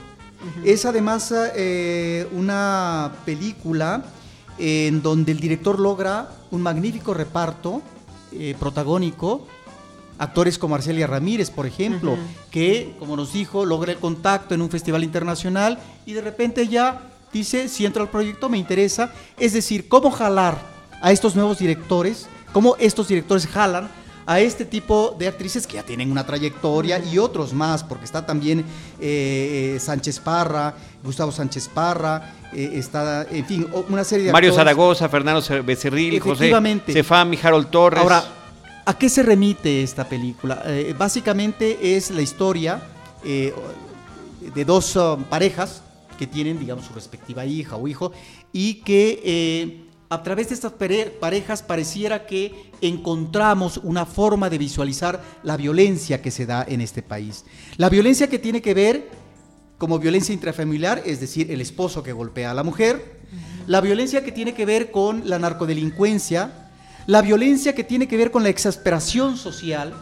Es 0.63 0.85
además 0.85 1.33
eh, 1.57 2.29
una 2.33 3.13
película 3.25 4.05
en 4.59 5.01
donde 5.01 5.33
el 5.33 5.41
director 5.41 5.81
logra 5.81 6.29
un 6.51 6.61
magnífico 6.61 7.15
reparto 7.15 7.81
eh, 8.31 8.55
protagónico 8.59 9.47
actores 10.19 10.59
como 10.59 10.75
Arcelia 10.75 11.07
Ramírez, 11.07 11.51
por 11.51 11.67
ejemplo, 11.67 12.17
que, 12.51 12.95
como 12.99 13.17
nos 13.17 13.33
dijo, 13.33 13.65
logra 13.65 13.93
el 13.93 13.99
contacto 13.99 14.55
en 14.55 14.63
un 14.63 14.71
festival 14.71 15.03
internacional 15.03 15.79
y 16.07 16.13
de 16.13 16.21
repente 16.21 16.69
ya 16.69 17.11
dice, 17.33 17.69
si 17.69 17.85
entro 17.85 18.03
al 18.03 18.11
proyecto 18.11 18.49
me 18.49 18.59
interesa. 18.59 19.13
Es 19.39 19.53
decir, 19.53 19.89
cómo 19.89 20.11
jalar 20.11 20.59
a 21.03 21.11
estos 21.11 21.35
nuevos 21.35 21.59
directores, 21.59 22.29
cómo 22.55 22.77
estos 22.79 23.09
directores 23.09 23.47
jalan 23.49 23.91
a 24.27 24.41
este 24.41 24.65
tipo 24.65 25.15
de 25.19 25.29
actrices 25.29 25.67
que 25.67 25.75
ya 25.75 25.83
tienen 25.83 26.11
una 26.11 26.25
trayectoria 26.25 26.99
y 26.99 27.19
otros 27.19 27.53
más, 27.53 27.85
porque 27.85 28.07
está 28.07 28.25
también 28.25 28.61
eh, 29.01 29.75
eh, 29.75 29.81
Sánchez 29.81 30.21
Parra, 30.21 30.75
Gustavo 31.03 31.33
Sánchez 31.33 31.69
Parra, 31.69 32.33
eh, 32.55 32.71
está, 32.75 33.27
en 33.31 33.45
fin, 33.45 33.67
una 33.91 34.05
serie 34.05 34.27
de 34.27 34.33
Mario 34.33 34.55
Zaragoza, 34.55 35.09
Fernando 35.09 35.43
Becerril, 35.65 36.19
José 36.21 36.51
Cefami, 36.87 37.39
Harold 37.43 37.69
Torres. 37.69 38.01
Ahora, 38.01 38.25
¿A 38.87 38.99
qué 38.99 39.09
se 39.09 39.23
remite 39.23 39.83
esta 39.83 40.07
película? 40.07 40.63
Eh, 40.67 40.95
básicamente 40.97 41.97
es 41.97 42.11
la 42.11 42.21
historia 42.21 42.83
de 43.25 44.65
dos 44.67 44.95
uh, 44.97 45.17
parejas 45.31 45.83
que 46.19 46.27
tienen, 46.27 46.59
digamos, 46.59 46.85
su 46.85 46.93
respectiva 46.93 47.47
hija 47.47 47.77
o 47.77 47.89
hijo 47.89 48.13
y 48.53 48.75
que 48.75 49.84
a 50.15 50.23
través 50.23 50.49
de 50.49 50.55
estas 50.55 50.73
parejas 50.73 51.62
pareciera 51.62 52.27
que 52.27 52.71
encontramos 52.81 53.79
una 53.83 54.07
forma 54.07 54.49
de 54.49 54.59
visualizar 54.59 55.23
la 55.43 55.57
violencia 55.57 56.23
que 56.23 56.31
se 56.31 56.47
da 56.47 56.65
en 56.67 56.81
este 56.81 57.03
país. 57.03 57.45
La 57.77 57.89
violencia 57.89 58.29
que 58.29 58.39
tiene 58.39 58.62
que 58.62 58.75
ver 58.75 59.11
como 59.77 59.99
violencia 59.99 60.33
intrafamiliar, 60.33 61.03
es 61.05 61.21
decir, 61.21 61.51
el 61.51 61.61
esposo 61.61 62.03
que 62.03 62.12
golpea 62.12 62.53
a 62.53 62.55
la 62.55 62.62
mujer, 62.62 63.21
la 63.67 63.81
violencia 63.81 64.25
que 64.25 64.33
tiene 64.33 64.55
que 64.55 64.65
ver 64.65 64.91
con 64.91 65.29
la 65.29 65.39
narcodelincuencia, 65.39 66.71
la 67.07 67.21
violencia 67.21 67.75
que 67.75 67.85
tiene 67.85 68.07
que 68.07 68.17
ver 68.17 68.31
con 68.31 68.43
la 68.43 68.49
exasperación 68.49 69.37
social, 69.37 69.93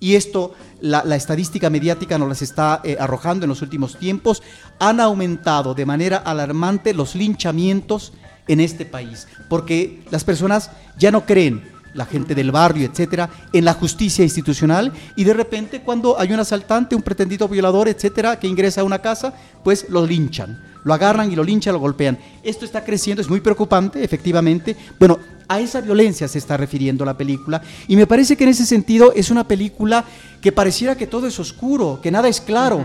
y 0.00 0.14
esto 0.14 0.54
la, 0.80 1.02
estadística 1.14 1.70
mediática 1.70 2.18
nos 2.18 2.28
las 2.28 2.42
está 2.42 2.80
eh, 2.84 2.96
arrojando 2.98 3.44
en 3.44 3.50
los 3.50 3.62
últimos 3.62 3.98
tiempos, 3.98 4.42
han 4.78 4.98
aumentado 4.98 5.74
de 5.74 5.86
manera 5.86 6.16
alarmante 6.16 6.94
los 6.94 7.14
linchamientos 7.14 8.14
en 8.52 8.60
este 8.60 8.84
país, 8.84 9.26
porque 9.48 10.02
las 10.10 10.24
personas 10.24 10.70
ya 10.98 11.10
no 11.10 11.24
creen, 11.24 11.62
la 11.94 12.06
gente 12.06 12.34
del 12.34 12.50
barrio, 12.50 12.88
etcétera, 12.88 13.30
en 13.52 13.64
la 13.64 13.74
justicia 13.74 14.24
institucional 14.24 14.92
y 15.16 15.24
de 15.24 15.34
repente 15.34 15.80
cuando 15.80 16.18
hay 16.18 16.32
un 16.32 16.40
asaltante, 16.40 16.94
un 16.94 17.02
pretendido 17.02 17.48
violador, 17.48 17.88
etcétera, 17.88 18.38
que 18.38 18.46
ingresa 18.46 18.80
a 18.80 18.84
una 18.84 19.00
casa, 19.00 19.34
pues 19.64 19.86
lo 19.88 20.06
linchan, 20.06 20.62
lo 20.84 20.94
agarran 20.94 21.30
y 21.32 21.36
lo 21.36 21.44
linchan, 21.44 21.72
lo 21.72 21.80
golpean. 21.80 22.18
Esto 22.42 22.64
está 22.64 22.84
creciendo, 22.84 23.20
es 23.20 23.28
muy 23.28 23.40
preocupante, 23.40 24.02
efectivamente. 24.02 24.76
Bueno, 24.98 25.18
a 25.48 25.60
esa 25.60 25.80
violencia 25.80 26.28
se 26.28 26.38
está 26.38 26.56
refiriendo 26.56 27.04
la 27.04 27.16
película 27.16 27.60
y 27.88 27.96
me 27.96 28.06
parece 28.06 28.36
que 28.36 28.44
en 28.44 28.50
ese 28.50 28.66
sentido 28.66 29.12
es 29.14 29.30
una 29.30 29.46
película 29.46 30.04
que 30.40 30.52
pareciera 30.52 30.96
que 30.96 31.06
todo 31.06 31.26
es 31.26 31.38
oscuro, 31.40 32.00
que 32.02 32.10
nada 32.10 32.28
es 32.28 32.40
claro. 32.40 32.84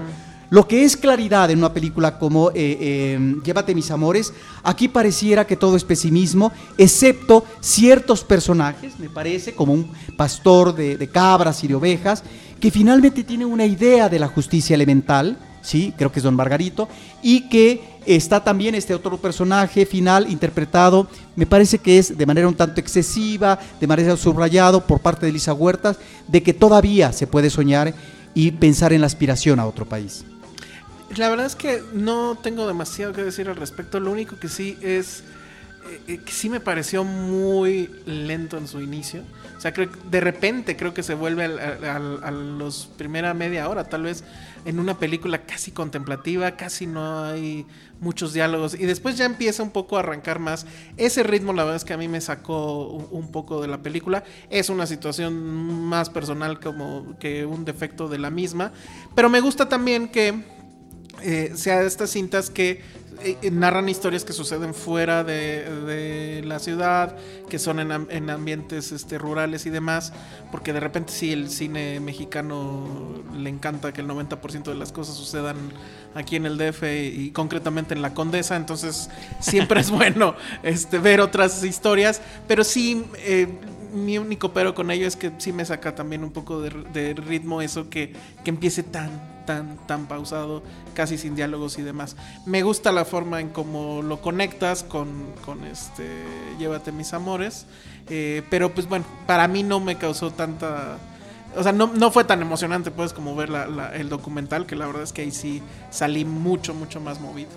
Lo 0.56 0.70
que 0.70 0.86
es 0.86 0.96
claridad 0.96 1.52
en 1.52 1.58
una 1.58 1.74
película 1.74 2.18
como 2.18 2.50
eh, 2.52 2.54
eh, 2.56 3.36
Llévate 3.44 3.76
mis 3.76 3.92
amores, 3.92 4.32
aquí 4.64 4.88
pareciera 4.88 5.46
que 5.46 5.58
todo 5.58 5.76
es 5.76 5.84
pesimismo, 5.84 6.50
excepto 6.78 7.44
ciertos 7.60 8.24
personajes, 8.24 8.98
me 8.98 9.10
parece, 9.10 9.54
como 9.54 9.74
un 9.74 9.92
pastor 10.16 10.74
de, 10.74 10.96
de 10.96 11.10
cabras 11.10 11.62
y 11.66 11.68
de 11.68 11.76
ovejas, 11.76 12.24
que 12.58 12.72
finalmente 12.72 13.26
tiene 13.26 13.44
una 13.44 13.66
idea 13.66 14.08
de 14.08 14.18
la 14.18 14.30
justicia 14.30 14.76
elemental, 14.76 15.38
¿sí? 15.62 15.94
creo 15.98 16.10
que 16.10 16.20
es 16.20 16.24
don 16.24 16.36
Margarito, 16.36 16.88
y 17.22 17.50
que 17.50 17.94
Está 18.06 18.44
también 18.44 18.76
este 18.76 18.94
otro 18.94 19.18
personaje 19.18 19.84
final 19.84 20.32
interpretado, 20.32 21.08
me 21.36 21.48
parece 21.48 21.80
que 21.80 21.98
es 21.98 22.16
de 22.16 22.26
manera 22.28 22.48
un 22.48 22.54
tanto 22.54 22.80
excesiva, 22.80 23.58
de 23.80 23.88
manera 23.88 24.16
subrayado 24.16 24.86
por 24.86 25.00
parte 25.00 25.26
de 25.26 25.32
Elisa 25.32 25.54
Huertas, 25.54 25.98
de 26.28 26.44
que 26.44 26.54
todavía 26.54 27.12
se 27.14 27.26
puede 27.26 27.50
soñar 27.50 27.96
y 28.36 28.52
pensar 28.52 28.94
en 28.94 29.02
la 29.02 29.08
aspiración 29.08 29.60
a 29.60 29.66
otro 29.66 29.88
país. 29.88 30.24
La 31.18 31.30
verdad 31.30 31.46
es 31.46 31.56
que 31.56 31.84
no 31.94 32.38
tengo 32.42 32.68
demasiado 32.68 33.14
que 33.14 33.24
decir 33.24 33.48
al 33.48 33.56
respecto, 33.56 34.00
lo 34.00 34.12
único 34.12 34.38
que 34.38 34.50
sí 34.50 34.78
es 34.82 35.24
eh, 35.88 36.02
eh, 36.08 36.18
que 36.18 36.32
sí 36.32 36.50
me 36.50 36.60
pareció 36.60 37.04
muy 37.04 37.92
lento 38.08 38.58
en 38.58 38.68
su 38.68 38.82
inicio. 38.82 39.22
O 39.56 39.62
sea, 39.62 39.72
creo, 39.72 39.88
de 40.10 40.20
repente 40.20 40.76
creo 40.76 40.96
que 40.96 41.04
se 41.04 41.14
vuelve 41.14 41.46
a, 41.46 42.32
los 42.32 42.90
primera 42.98 43.36
media 43.36 43.70
hora, 43.70 43.84
tal 43.84 44.02
vez 44.04 44.24
en 44.66 44.80
una 44.80 44.98
película 44.98 45.46
casi 45.46 45.72
contemplativa, 45.72 46.58
casi 46.58 46.88
no 46.88 47.24
hay 47.24 47.68
muchos 48.00 48.34
diálogos 48.34 48.74
y 48.74 48.86
después 48.86 49.16
ya 49.16 49.26
empieza 49.26 49.62
un 49.62 49.70
poco 49.70 49.98
a 49.98 50.00
arrancar 50.00 50.40
más. 50.40 50.66
Ese 50.98 51.22
ritmo 51.22 51.54
la 51.54 51.64
verdad 51.64 51.78
es 51.78 51.86
que 51.86 51.94
a 51.94 51.98
mí 51.98 52.08
me 52.08 52.20
sacó 52.20 52.88
un, 52.88 53.32
poco 53.32 53.62
de 53.62 53.68
la 53.68 53.84
película. 53.84 54.24
Es 54.50 54.70
una 54.70 54.88
situación 54.88 55.36
más 55.88 56.10
personal 56.10 56.60
como 56.60 57.16
que 57.20 57.46
un 57.46 57.64
defecto 57.64 58.08
de 58.08 58.18
la 58.18 58.32
misma, 58.32 58.72
pero 59.14 59.30
me 59.30 59.40
gusta 59.40 59.70
también 59.70 60.08
que 60.08 60.55
eh, 61.26 61.52
sea 61.56 61.82
estas 61.82 62.12
cintas 62.12 62.50
que 62.50 62.82
eh, 63.24 63.38
eh, 63.42 63.52
narran 63.52 63.88
historias 63.88 64.26
que 64.26 64.34
suceden 64.34 64.74
fuera 64.74 65.24
de, 65.24 66.42
la 66.46 66.60
ciudad, 66.60 67.16
que 67.50 67.60
son 67.60 67.80
en, 67.80 68.30
ambientes 68.30 68.92
este, 68.92 69.18
rurales 69.18 69.66
y 69.66 69.70
demás, 69.70 70.12
porque 70.52 70.74
de 70.74 70.80
repente 70.80 71.14
sí, 71.14 71.32
el 71.32 71.50
cine 71.50 72.00
mexicano 72.00 73.24
le 73.36 73.50
encanta 73.50 73.94
que 73.94 74.02
el 74.02 74.08
90% 74.08 74.64
de 74.64 74.76
las 74.76 74.92
cosas 74.92 75.16
sucedan 75.16 75.56
aquí 76.14 76.36
en 76.36 76.46
el 76.46 76.58
DF 76.58 76.84
y, 76.84 77.32
concretamente 77.32 77.94
en 77.94 78.02
la 78.02 78.14
Condesa, 78.14 78.58
entonces 78.58 79.10
siempre 79.40 79.82
es 79.82 79.90
bueno 79.92 80.36
este, 80.64 81.00
ver 81.00 81.22
otras 81.22 81.64
historias, 81.64 82.22
pero 82.48 82.64
sí... 82.64 83.06
Eh, 83.20 83.48
mi 83.94 84.18
único 84.18 84.52
pero 84.52 84.76
con 84.76 84.92
ello 84.92 85.08
es 85.08 85.16
que 85.16 85.32
sí 85.38 85.54
me 85.54 85.64
saca 85.64 85.96
también 85.96 86.26
un 86.26 86.32
poco 86.32 86.62
de, 86.62 87.14
ritmo 87.14 87.62
eso 87.62 87.90
que, 87.90 88.12
que 88.44 88.50
empiece 88.50 88.84
tan 88.84 89.35
tan, 89.46 89.78
tan 89.88 90.08
pausado, 90.08 90.64
casi 90.94 91.18
sin 91.18 91.36
diálogos 91.36 91.78
y 91.78 91.82
demás. 91.82 92.16
Me 92.46 92.64
gusta 92.64 92.92
la 92.92 93.06
forma 93.06 93.40
en 93.42 93.50
cómo 93.50 94.02
lo 94.02 94.22
conectas 94.22 94.84
con, 94.84 95.34
con 95.46 95.64
este 95.66 96.24
Llévate 96.60 96.92
mis 96.92 97.14
amores, 97.14 97.66
eh, 98.10 98.44
pero 98.50 98.74
pues 98.74 98.88
bueno, 98.88 99.06
para 99.28 99.48
mí 99.48 99.64
no 99.64 99.80
me 99.80 99.98
causó 99.98 100.32
tanta... 100.32 100.98
O 101.56 101.64
sea, 101.64 101.72
no, 101.72 101.88
no 101.88 102.12
fue 102.12 102.26
tan 102.26 102.42
emocionante 102.42 102.92
pues 102.92 103.14
como 103.14 103.36
ver 103.36 103.50
el 103.94 104.10
documental, 104.10 104.66
que 104.66 104.76
la 104.76 104.88
verdad 104.88 105.04
es 105.04 105.14
que 105.14 105.22
ahí 105.22 105.32
sí 105.32 105.62
salí 105.90 106.26
mucho, 106.26 106.74
mucho 106.74 107.00
más 107.00 107.22
movido. 107.22 107.52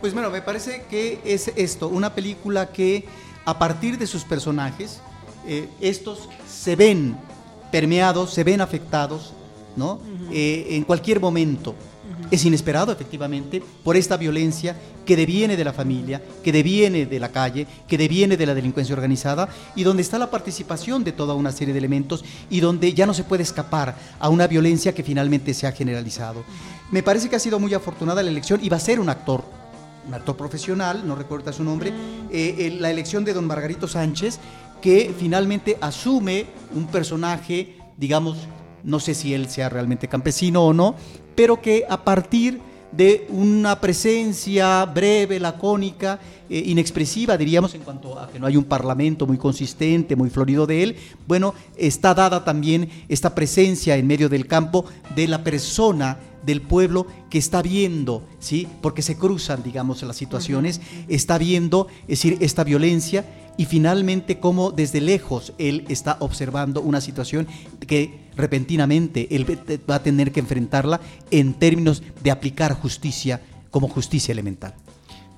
Pues 0.00 0.12
bueno, 0.12 0.28
me 0.28 0.42
parece 0.42 0.84
que 0.90 1.20
es 1.24 1.48
esto, 1.56 1.88
una 1.88 2.14
película 2.14 2.72
que 2.72 3.06
a 3.46 3.58
partir 3.58 3.96
de 3.96 4.06
sus 4.06 4.24
personajes, 4.24 5.00
eh, 5.46 5.68
estos 5.80 6.28
se 6.46 6.76
ven 6.76 7.16
permeados, 7.70 8.32
se 8.32 8.44
ven 8.44 8.60
afectados 8.60 9.32
¿no? 9.76 10.00
Eh, 10.30 10.68
en 10.70 10.84
cualquier 10.84 11.20
momento. 11.20 11.74
Es 12.30 12.44
inesperado, 12.44 12.90
efectivamente, 12.90 13.62
por 13.82 13.96
esta 13.96 14.16
violencia 14.16 14.76
que 15.04 15.16
deviene 15.16 15.56
de 15.56 15.64
la 15.64 15.72
familia, 15.72 16.22
que 16.42 16.52
deviene 16.52 17.06
de 17.06 17.20
la 17.20 17.28
calle, 17.28 17.66
que 17.86 17.98
deviene 17.98 18.36
de 18.36 18.46
la 18.46 18.54
delincuencia 18.54 18.94
organizada 18.94 19.48
y 19.76 19.84
donde 19.84 20.02
está 20.02 20.18
la 20.18 20.30
participación 20.30 21.04
de 21.04 21.12
toda 21.12 21.34
una 21.34 21.52
serie 21.52 21.74
de 21.74 21.78
elementos 21.78 22.24
y 22.50 22.60
donde 22.60 22.94
ya 22.94 23.06
no 23.06 23.14
se 23.14 23.24
puede 23.24 23.42
escapar 23.42 23.96
a 24.18 24.28
una 24.30 24.46
violencia 24.46 24.94
que 24.94 25.02
finalmente 25.02 25.54
se 25.54 25.66
ha 25.66 25.72
generalizado. 25.72 26.44
Me 26.90 27.02
parece 27.02 27.28
que 27.28 27.36
ha 27.36 27.40
sido 27.40 27.60
muy 27.60 27.74
afortunada 27.74 28.22
la 28.22 28.30
elección 28.30 28.60
y 28.62 28.68
va 28.68 28.78
a 28.78 28.80
ser 28.80 29.00
un 29.00 29.10
actor 29.10 29.44
un 30.06 30.12
actor 30.12 30.36
profesional, 30.36 31.06
no 31.06 31.14
recuerda 31.16 31.50
su 31.52 31.64
nombre, 31.64 31.90
eh, 32.30 32.76
la 32.78 32.90
elección 32.90 33.24
de 33.24 33.32
don 33.32 33.46
Margarito 33.46 33.88
Sánchez, 33.88 34.38
que 34.82 35.14
finalmente 35.18 35.78
asume 35.80 36.46
un 36.74 36.86
personaje, 36.88 37.78
digamos, 37.96 38.36
no 38.84 39.00
sé 39.00 39.14
si 39.14 39.34
él 39.34 39.48
sea 39.48 39.68
realmente 39.68 40.08
campesino 40.08 40.64
o 40.64 40.72
no, 40.72 40.94
pero 41.34 41.60
que 41.60 41.84
a 41.88 42.04
partir 42.04 42.60
de 42.92 43.26
una 43.28 43.80
presencia 43.80 44.84
breve, 44.84 45.40
lacónica, 45.40 46.20
eh, 46.48 46.62
inexpresiva, 46.66 47.36
diríamos, 47.36 47.74
en 47.74 47.82
cuanto 47.82 48.18
a 48.18 48.28
que 48.30 48.38
no 48.38 48.46
hay 48.46 48.56
un 48.56 48.64
parlamento 48.64 49.26
muy 49.26 49.36
consistente, 49.36 50.14
muy 50.14 50.30
florido 50.30 50.66
de 50.66 50.82
él, 50.84 50.96
bueno, 51.26 51.54
está 51.76 52.14
dada 52.14 52.44
también 52.44 52.88
esta 53.08 53.34
presencia 53.34 53.96
en 53.96 54.06
medio 54.06 54.28
del 54.28 54.46
campo 54.46 54.84
de 55.16 55.26
la 55.26 55.42
persona 55.42 56.18
del 56.44 56.60
pueblo 56.60 57.06
que 57.30 57.38
está 57.38 57.62
viendo, 57.62 58.22
¿sí? 58.38 58.68
Porque 58.80 59.02
se 59.02 59.16
cruzan, 59.16 59.62
digamos, 59.62 60.02
las 60.02 60.16
situaciones, 60.16 60.80
está 61.08 61.38
viendo, 61.38 61.88
es 62.02 62.20
decir, 62.20 62.36
esta 62.40 62.62
violencia 62.62 63.24
y 63.56 63.66
finalmente 63.66 64.38
cómo 64.38 64.70
desde 64.70 65.00
lejos 65.00 65.52
él 65.58 65.84
está 65.88 66.16
observando 66.20 66.80
una 66.80 67.00
situación 67.00 67.46
que 67.86 68.20
repentinamente 68.36 69.28
él 69.34 69.46
va 69.88 69.96
a 69.96 70.02
tener 70.02 70.32
que 70.32 70.40
enfrentarla 70.40 71.00
en 71.30 71.54
términos 71.54 72.02
de 72.22 72.30
aplicar 72.30 72.74
justicia 72.74 73.40
como 73.70 73.88
justicia 73.88 74.32
elemental. 74.32 74.74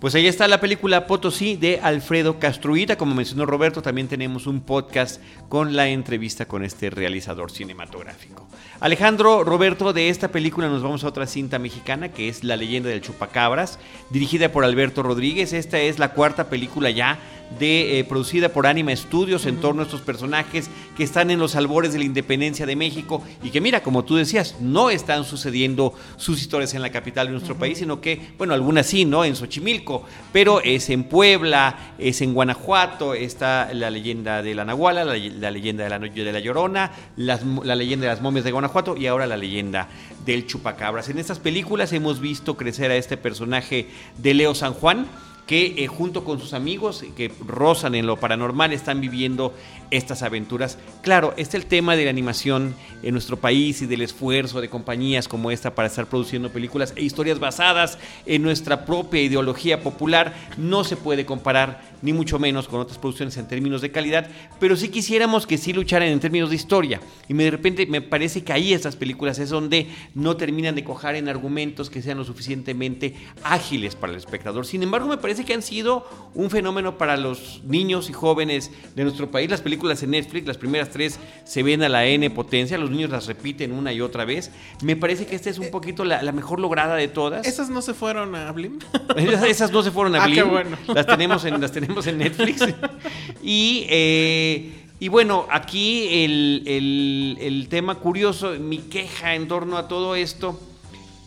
Pues 0.00 0.14
ahí 0.14 0.26
está 0.26 0.46
la 0.46 0.60
película 0.60 1.06
Potosí 1.06 1.56
de 1.56 1.80
Alfredo 1.82 2.38
Castruita. 2.38 2.98
Como 2.98 3.14
mencionó 3.14 3.46
Roberto, 3.46 3.80
también 3.80 4.08
tenemos 4.08 4.46
un 4.46 4.60
podcast 4.60 5.22
con 5.48 5.74
la 5.74 5.88
entrevista 5.88 6.44
con 6.44 6.62
este 6.62 6.90
realizador 6.90 7.50
cinematográfico. 7.50 8.46
Alejandro, 8.80 9.42
Roberto, 9.42 9.94
de 9.94 10.10
esta 10.10 10.28
película 10.28 10.68
nos 10.68 10.82
vamos 10.82 11.02
a 11.02 11.08
otra 11.08 11.26
cinta 11.26 11.58
mexicana 11.58 12.10
que 12.10 12.28
es 12.28 12.44
La 12.44 12.56
leyenda 12.56 12.90
del 12.90 13.00
chupacabras, 13.00 13.78
dirigida 14.10 14.52
por 14.52 14.66
Alberto 14.66 15.02
Rodríguez. 15.02 15.54
Esta 15.54 15.78
es 15.78 15.98
la 15.98 16.12
cuarta 16.12 16.50
película 16.50 16.90
ya 16.90 17.18
de, 17.58 17.98
eh, 17.98 18.04
producida 18.04 18.48
por 18.50 18.66
Anima 18.66 18.94
Studios 18.94 19.46
en 19.46 19.56
torno 19.58 19.82
a 19.82 19.84
estos 19.84 20.00
personajes 20.00 20.70
que 20.96 21.04
están 21.04 21.30
en 21.30 21.38
los 21.38 21.56
albores 21.56 21.92
de 21.92 21.98
la 21.98 22.04
independencia 22.04 22.66
de 22.66 22.76
México 22.76 23.22
y 23.42 23.50
que 23.50 23.60
mira, 23.60 23.82
como 23.82 24.04
tú 24.04 24.16
decías, 24.16 24.56
no 24.60 24.90
están 24.90 25.24
sucediendo 25.24 25.94
sus 26.16 26.40
historias 26.40 26.74
en 26.74 26.82
la 26.82 26.90
capital 26.90 27.26
de 27.26 27.32
nuestro 27.32 27.56
país, 27.56 27.78
sino 27.78 28.00
que, 28.00 28.20
bueno, 28.38 28.54
algunas 28.54 28.86
sí, 28.86 29.04
¿no? 29.04 29.24
En 29.24 29.36
Xochimilco, 29.36 30.04
pero 30.32 30.60
es 30.62 30.90
en 30.90 31.04
Puebla, 31.04 31.94
es 31.98 32.20
en 32.20 32.34
Guanajuato, 32.34 33.14
está 33.14 33.72
la 33.72 33.90
leyenda 33.90 34.42
de 34.42 34.54
la 34.54 34.64
Nahuala, 34.64 35.04
la, 35.04 35.14
leyenda 35.50 35.84
de 35.84 35.90
la, 35.90 35.98
de 35.98 36.32
la 36.32 36.40
Llorona, 36.40 36.92
la 37.16 37.76
leyenda 37.76 38.06
de 38.06 38.12
las 38.12 38.22
momias 38.22 38.44
de 38.44 38.52
Guanajuato 38.52 38.96
y 38.96 39.06
ahora 39.06 39.26
la 39.26 39.36
leyenda 39.36 39.88
del 40.24 40.46
Chupacabras. 40.46 41.08
En 41.08 41.18
estas 41.18 41.38
películas 41.38 41.92
hemos 41.92 42.20
visto 42.20 42.56
crecer 42.56 42.90
a 42.90 42.96
este 42.96 43.16
personaje 43.16 43.88
de 44.18 44.34
Leo 44.34 44.54
San 44.54 44.74
Juan, 44.74 45.06
que 45.46 45.74
eh, 45.78 45.86
junto 45.86 46.24
con 46.24 46.40
sus 46.40 46.52
amigos 46.52 47.04
que 47.16 47.30
rozan 47.46 47.94
en 47.94 48.06
lo 48.06 48.18
paranormal 48.18 48.72
están 48.72 49.00
viviendo 49.00 49.54
estas 49.90 50.22
aventuras. 50.22 50.78
Claro, 51.02 51.32
este 51.36 51.56
es 51.56 51.62
el 51.62 51.68
tema 51.68 51.94
de 51.94 52.04
la 52.04 52.10
animación 52.10 52.74
en 53.02 53.12
nuestro 53.12 53.36
país 53.36 53.82
y 53.82 53.86
del 53.86 54.02
esfuerzo 54.02 54.60
de 54.60 54.68
compañías 54.68 55.28
como 55.28 55.50
esta 55.50 55.74
para 55.74 55.88
estar 55.88 56.06
produciendo 56.06 56.50
películas 56.50 56.92
e 56.96 57.04
historias 57.04 57.38
basadas 57.38 57.98
en 58.26 58.42
nuestra 58.42 58.84
propia 58.84 59.22
ideología 59.22 59.80
popular. 59.82 60.34
No 60.56 60.82
se 60.82 60.96
puede 60.96 61.24
comparar 61.24 61.82
ni 62.02 62.12
mucho 62.12 62.38
menos 62.38 62.68
con 62.68 62.80
otras 62.80 62.98
producciones 62.98 63.36
en 63.36 63.48
términos 63.48 63.80
de 63.80 63.90
calidad, 63.90 64.28
pero 64.58 64.76
sí 64.76 64.88
quisiéramos 64.88 65.46
que 65.46 65.58
sí 65.58 65.72
lucharan 65.72 66.08
en 66.08 66.20
términos 66.20 66.50
de 66.50 66.56
historia. 66.56 67.00
Y 67.28 67.34
de 67.34 67.50
repente 67.50 67.86
me 67.86 68.00
parece 68.00 68.42
que 68.42 68.52
ahí 68.52 68.72
estas 68.72 68.96
películas 68.96 69.38
es 69.38 69.50
donde 69.50 69.88
no 70.14 70.36
terminan 70.36 70.74
de 70.74 70.84
cojar 70.84 71.14
en 71.14 71.28
argumentos 71.28 71.90
que 71.90 72.02
sean 72.02 72.18
lo 72.18 72.24
suficientemente 72.24 73.14
ágiles 73.42 73.94
para 73.94 74.12
el 74.12 74.18
espectador. 74.18 74.66
Sin 74.66 74.82
embargo, 74.82 75.08
me 75.08 75.18
parece 75.18 75.35
que 75.44 75.54
han 75.54 75.62
sido 75.62 76.06
un 76.34 76.50
fenómeno 76.50 76.98
para 76.98 77.16
los 77.16 77.60
niños 77.64 78.10
y 78.10 78.12
jóvenes 78.12 78.70
de 78.94 79.04
nuestro 79.04 79.30
país. 79.30 79.50
Las 79.50 79.60
películas 79.60 80.02
en 80.02 80.10
Netflix, 80.10 80.46
las 80.46 80.58
primeras 80.58 80.90
tres 80.90 81.18
se 81.44 81.62
ven 81.62 81.82
a 81.82 81.88
la 81.88 82.06
N 82.06 82.28
potencia, 82.30 82.78
los 82.78 82.90
niños 82.90 83.10
las 83.10 83.26
repiten 83.26 83.72
una 83.72 83.92
y 83.92 84.00
otra 84.00 84.24
vez. 84.24 84.50
Me 84.82 84.96
parece 84.96 85.26
que 85.26 85.36
esta 85.36 85.50
es 85.50 85.58
un 85.58 85.70
poquito 85.70 86.04
la, 86.04 86.32
mejor 86.32 86.60
lograda 86.60 86.96
de 86.96 87.08
todas. 87.08 87.46
¿Esas 87.46 87.70
no 87.70 87.82
se 87.82 87.94
fueron 87.94 88.34
a 88.34 88.52
Blim? 88.52 88.78
Esas, 89.16 89.70
no 89.72 89.82
se 89.82 89.90
fueron 89.90 90.14
a 90.14 90.24
ah, 90.24 90.26
Blim. 90.26 90.46
Las 90.88 91.06
tenemos 91.06 91.44
en, 91.44 91.60
las 91.60 91.72
tenemos 91.72 92.06
en 92.06 92.18
Netflix. 92.18 92.62
y, 93.42 93.86
eh, 93.88 94.72
y 95.00 95.08
bueno, 95.08 95.46
aquí 95.50 96.24
el, 96.24 96.62
el, 96.66 97.38
el 97.40 97.68
tema 97.68 97.96
curioso, 97.96 98.52
mi 98.58 98.78
queja 98.78 99.34
en 99.34 99.48
torno 99.48 99.76
a 99.76 99.88
todo 99.88 100.14
esto 100.16 100.60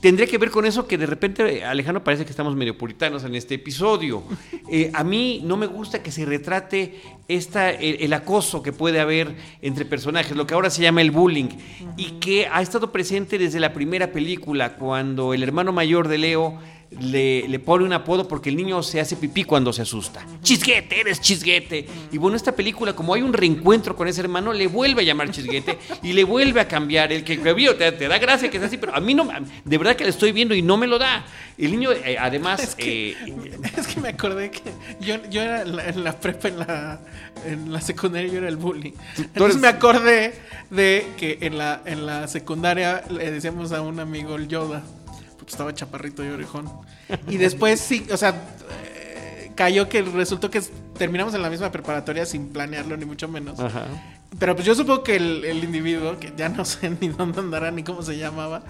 tendría 0.02 0.28
que 0.28 0.38
ver 0.38 0.52
con 0.52 0.66
eso 0.66 0.88
que 0.88 0.98
de 0.98 1.06
repente, 1.06 1.64
Alejandro, 1.64 2.04
parece 2.04 2.26
que 2.26 2.32
estamos 2.32 2.56
medio 2.56 2.78
puritanos 2.78 3.24
en 3.24 3.36
este 3.36 3.56
episodio. 3.56 4.24
Eh, 4.72 4.92
a 4.94 5.04
mí 5.04 5.42
no 5.44 5.58
me 5.58 5.66
gusta 5.66 6.04
que 6.04 6.12
se 6.12 6.26
retrate 6.26 7.02
esta, 7.28 7.72
el, 7.72 8.14
acoso 8.14 8.62
que 8.62 8.72
puede 8.72 9.00
haber 9.00 9.36
entre 9.64 9.84
personajes, 9.84 10.38
lo 10.38 10.46
que 10.46 10.54
ahora 10.54 10.70
se 10.70 10.84
llama 10.84 11.02
el 11.02 11.10
bullying, 11.10 11.50
y 11.98 12.20
que 12.20 12.46
ha 12.46 12.62
estado 12.62 12.92
presente 12.92 13.40
desde 13.40 13.60
la 13.60 13.74
primera 13.74 14.12
película, 14.12 14.76
cuando 14.76 15.34
el 15.34 15.42
hermano 15.42 15.72
mayor 15.72 16.08
de 16.08 16.20
Leo 16.20 16.60
le, 16.92 17.60
pone 17.60 17.86
un 17.86 17.94
apodo 17.94 18.28
porque 18.28 18.50
el 18.50 18.56
niño 18.56 18.82
se 18.82 19.00
hace 19.00 19.16
pipí 19.16 19.44
cuando 19.44 19.72
se 19.72 19.84
asusta. 19.84 20.26
Chisguete, 20.42 21.00
eres 21.00 21.22
chisguete. 21.22 21.86
Y 22.12 22.18
bueno, 22.18 22.36
esta 22.36 22.56
película, 22.56 22.94
como 22.94 23.14
hay 23.14 23.22
un 23.22 23.34
reencuentro 23.34 23.96
con 23.96 24.08
ese 24.08 24.22
hermano, 24.22 24.54
le 24.54 24.68
vuelve 24.68 25.02
a 25.02 25.06
llamar 25.06 25.30
chisguete 25.32 25.78
y 26.02 26.14
le 26.14 26.24
vuelve 26.24 26.62
a 26.62 26.68
cambiar. 26.68 27.12
El 27.12 27.24
que, 27.24 27.38
vio 27.54 27.76
te, 27.76 27.92
da 27.92 28.18
gracia 28.18 28.50
que 28.50 28.58
sea 28.58 28.68
así, 28.68 28.78
pero 28.78 28.96
a 28.96 29.00
mí 29.00 29.14
no, 29.14 29.28
de 29.64 29.78
verdad 29.78 29.96
que 29.96 30.04
le 30.04 30.10
estoy 30.10 30.32
viendo 30.32 30.56
y 30.56 30.62
no 30.62 30.78
me 30.78 30.88
lo 30.88 30.98
da. 30.98 31.26
El 31.58 31.72
niño, 31.72 31.92
eh, 31.92 32.18
además. 32.20 32.62
Es 32.62 32.76
que, 32.76 33.12
eh, 33.12 33.60
es 33.78 33.88
que, 33.88 34.00
me 34.00 34.10
acordé 34.10 34.50
que 34.50 34.62
yo, 35.00 35.16
yo 35.30 35.42
era 35.42 35.62
en 35.62 36.04
la, 36.04 36.20
prepa, 36.20 36.48
en 36.48 36.60
la, 36.60 37.02
en 37.46 37.72
la 37.72 37.82
secundaria, 37.82 38.32
yo 38.32 38.40
era 38.40 38.48
el 38.48 38.58
bullying. 38.58 38.94
Entonces 39.18 39.62
me 39.62 39.68
acordé 39.68 40.34
de 40.70 41.06
que 41.18 41.38
en 41.42 41.58
la, 41.58 41.82
en 41.86 42.06
la 42.06 42.28
secundaria 42.28 43.04
le 43.10 43.30
decíamos 43.32 43.72
a 43.74 43.82
un 43.82 44.00
amigo 44.00 44.36
el 44.36 44.48
Yoda 44.48 44.84
estaba 45.52 45.74
chaparrito 45.74 46.24
y 46.24 46.30
orejón. 46.30 46.70
Y 47.28 47.38
después 47.38 47.80
sí, 47.80 48.06
o 48.12 48.18
sea, 48.18 48.30
eh, 48.86 49.52
cayó 49.56 49.90
que 49.90 50.02
resultó 50.02 50.50
que 50.50 50.62
terminamos 50.98 51.34
en 51.34 51.42
la 51.42 51.50
misma 51.50 51.72
preparatoria 51.72 52.26
sin 52.26 52.50
planearlo, 52.50 52.98
ni 52.98 53.06
mucho 53.06 53.28
menos. 53.28 53.60
Pero 54.38 54.56
pues 54.56 54.66
yo 54.66 54.76
supongo 54.76 55.04
que 55.04 55.16
el, 55.16 55.64
individuo, 55.64 56.20
que 56.20 56.34
ya 56.36 56.50
no 56.50 56.66
sé 56.66 56.92
ni 57.00 57.10
dónde 57.10 57.40
andará 57.40 57.72
ni 57.72 57.84
cómo 57.84 58.02
se 58.02 58.18
llamaba, 58.18 58.62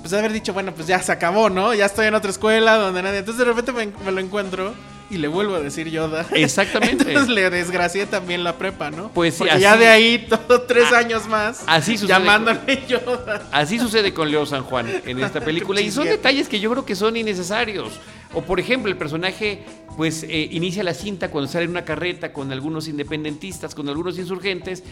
pues 0.00 0.12
haber 0.12 0.32
dicho, 0.32 0.52
bueno, 0.52 0.74
pues 0.74 0.86
ya 0.86 1.02
se 1.02 1.12
acabó, 1.12 1.50
¿no? 1.50 1.74
Ya 1.74 1.86
estoy 1.86 2.06
en 2.06 2.14
otra 2.14 2.30
escuela 2.30 2.76
donde 2.76 3.02
nadie. 3.02 3.18
Entonces 3.18 3.44
de 3.44 3.52
repente 3.52 3.72
me 4.04 4.12
lo 4.12 4.20
encuentro 4.20 4.74
y 5.10 5.16
le 5.18 5.28
vuelvo 5.28 5.54
a 5.54 5.60
decir 5.60 5.88
Yoda. 5.88 6.26
Exactamente. 6.32 7.04
Entonces 7.08 7.34
le 7.34 7.48
desgracié 7.50 8.06
también 8.06 8.44
la 8.44 8.56
prepa, 8.56 8.90
¿no? 8.90 9.10
Pues 9.10 9.34
sí, 9.34 9.38
Porque 9.38 9.60
ya 9.60 9.76
de 9.76 9.88
ahí 9.88 10.26
todo 10.28 10.62
tres 10.62 10.86
ah, 10.92 10.98
años 10.98 11.26
más. 11.26 11.62
Así 11.66 11.96
sucede. 11.96 12.18
Llamándole 12.18 12.84
Yoda. 12.86 13.42
Así 13.50 13.78
sucede 13.78 14.12
con 14.12 14.30
Leo 14.30 14.44
San 14.46 14.62
Juan 14.62 14.86
en 15.04 15.22
esta 15.22 15.40
película. 15.40 15.80
y 15.80 15.90
son 15.90 16.06
detalles 16.06 16.48
que 16.48 16.60
yo 16.60 16.70
creo 16.70 16.84
que 16.84 16.94
son 16.94 17.16
innecesarios. 17.16 17.92
O 18.34 18.42
por 18.42 18.60
ejemplo, 18.60 18.90
el 18.90 18.96
personaje 18.96 19.62
pues 19.96 20.22
eh, 20.22 20.48
inicia 20.52 20.84
la 20.84 20.94
cinta 20.94 21.28
cuando 21.28 21.50
sale 21.50 21.64
en 21.64 21.70
una 21.70 21.84
carreta 21.84 22.32
con 22.32 22.52
algunos 22.52 22.86
independentistas, 22.86 23.74
con 23.74 23.88
algunos 23.88 24.16
insurgentes, 24.16 24.84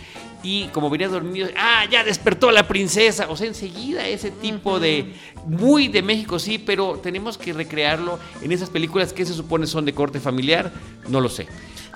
y 0.43 0.66
como 0.68 0.91
venía 0.91 1.09
dormido, 1.09 1.49
ah, 1.57 1.84
ya 1.89 2.03
despertó 2.03 2.51
la 2.51 2.66
princesa. 2.66 3.28
O 3.28 3.37
sea, 3.37 3.47
enseguida 3.47 4.09
ese 4.09 4.32
tipo 4.32 4.80
de, 4.80 5.12
muy 5.47 5.87
de 5.87 6.03
México 6.03 6.41
sí, 6.41 6.59
pero 6.59 6.99
tenemos 7.01 7.39
que 7.39 7.53
recrearlo 7.53 8.18
en 8.43 8.51
esas 8.51 8.68
películas 8.68 9.12
que 9.12 9.24
se 9.24 9.32
supone 9.32 9.68
son 9.68 9.84
de 9.84 9.93
corte 9.93 10.18
familiar, 10.18 10.72
no 11.09 11.20
lo 11.20 11.28
sé. 11.28 11.47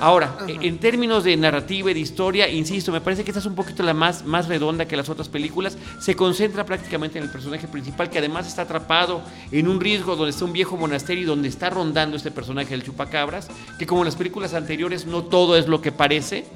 Ahora, 0.00 0.34
en 0.48 0.78
términos 0.78 1.24
de 1.24 1.36
narrativa 1.36 1.90
y 1.90 1.94
de 1.94 2.00
historia, 2.00 2.48
insisto, 2.48 2.90
me 2.90 3.02
parece 3.02 3.22
que 3.22 3.32
esta 3.32 3.40
es 3.40 3.44
un 3.44 3.54
poquito 3.54 3.82
la 3.82 3.92
más, 3.92 4.24
más 4.24 4.48
redonda 4.48 4.88
que 4.88 4.96
las 4.96 5.10
otras 5.10 5.28
películas. 5.28 5.76
Se 6.00 6.16
concentra 6.16 6.64
prácticamente 6.64 7.18
en 7.18 7.24
el 7.24 7.30
personaje 7.30 7.68
principal, 7.68 8.08
que 8.08 8.16
además 8.16 8.46
está 8.46 8.62
atrapado 8.62 9.20
en 9.52 9.68
un 9.68 9.78
riesgo 9.78 10.16
donde 10.16 10.30
está 10.30 10.46
un 10.46 10.54
viejo 10.54 10.78
monasterio 10.78 11.24
y 11.24 11.26
donde 11.26 11.48
está 11.48 11.68
rondando 11.68 12.16
este 12.16 12.30
personaje 12.30 12.70
del 12.70 12.82
chupacabras, 12.82 13.48
que 13.78 13.86
como 13.86 14.00
en 14.00 14.06
las 14.06 14.16
películas 14.16 14.54
anteriores 14.54 15.04
no 15.04 15.24
todo 15.24 15.54
es 15.54 15.68
lo 15.68 15.82
que 15.82 15.92
parece. 15.92 16.46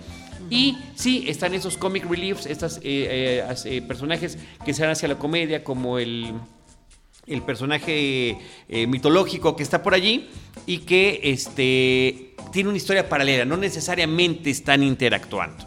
Y 0.48 0.78
sí, 0.94 1.26
están 1.28 1.52
esos 1.52 1.76
comic 1.76 2.08
reliefs, 2.08 2.46
estos 2.46 2.78
eh, 2.78 3.42
eh, 3.44 3.54
eh, 3.66 3.82
personajes 3.82 4.38
que 4.64 4.72
se 4.72 4.80
van 4.80 4.92
hacia 4.92 5.06
la 5.06 5.18
comedia, 5.18 5.62
como 5.62 5.98
el 5.98 6.32
el 7.26 7.42
personaje 7.42 8.38
eh, 8.68 8.86
mitológico 8.86 9.56
que 9.56 9.62
está 9.62 9.82
por 9.82 9.94
allí 9.94 10.28
y 10.66 10.78
que 10.78 11.20
este, 11.24 12.34
tiene 12.52 12.68
una 12.68 12.78
historia 12.78 13.08
paralela, 13.08 13.44
no 13.44 13.56
necesariamente 13.56 14.50
están 14.50 14.82
interactuando. 14.82 15.66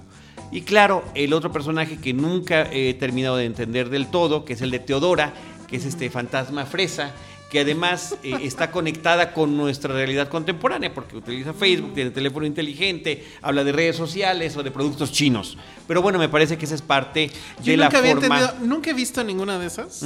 Y 0.51 0.61
claro, 0.61 1.03
el 1.13 1.33
otro 1.33 1.51
personaje 1.51 1.97
que 1.97 2.13
nunca 2.13 2.69
he 2.71 2.93
terminado 2.93 3.37
de 3.37 3.45
entender 3.45 3.89
del 3.89 4.07
todo, 4.07 4.45
que 4.45 4.53
es 4.53 4.61
el 4.61 4.71
de 4.71 4.79
Teodora, 4.79 5.33
que 5.67 5.77
es 5.77 5.85
este 5.85 6.09
fantasma 6.09 6.65
fresa, 6.65 7.13
que 7.49 7.61
además 7.61 8.17
eh, 8.23 8.35
está 8.41 8.71
conectada 8.71 9.33
con 9.33 9.55
nuestra 9.55 9.93
realidad 9.93 10.27
contemporánea, 10.27 10.93
porque 10.93 11.15
utiliza 11.15 11.53
Facebook, 11.53 11.93
tiene 11.93 12.11
teléfono 12.11 12.45
inteligente, 12.45 13.25
habla 13.41 13.63
de 13.63 13.71
redes 13.71 13.95
sociales 13.95 14.57
o 14.57 14.63
de 14.63 14.71
productos 14.71 15.11
chinos. 15.11 15.57
Pero 15.87 16.01
bueno, 16.01 16.19
me 16.19 16.27
parece 16.27 16.57
que 16.57 16.65
esa 16.65 16.75
es 16.75 16.81
parte 16.81 17.31
de 17.63 17.77
la 17.77 17.89
forma. 17.89 18.55
nunca 18.61 18.89
he 18.89 18.93
visto 18.93 19.23
ninguna 19.23 19.57
de 19.57 19.67
esas, 19.67 20.05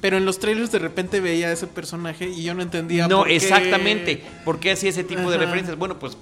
pero 0.00 0.18
en 0.18 0.26
los 0.26 0.38
trailers 0.38 0.70
de 0.70 0.78
repente 0.78 1.20
veía 1.20 1.48
a 1.48 1.52
ese 1.52 1.66
personaje 1.66 2.28
y 2.28 2.42
yo 2.42 2.54
no 2.54 2.62
entendía. 2.62 3.08
No, 3.08 3.20
por 3.20 3.30
exactamente. 3.30 4.22
¿Por 4.44 4.60
qué 4.60 4.72
hacía 4.72 4.90
ese 4.90 5.04
tipo 5.04 5.30
de 5.30 5.38
referencias? 5.38 5.78
Bueno, 5.78 5.98
pues 5.98 6.16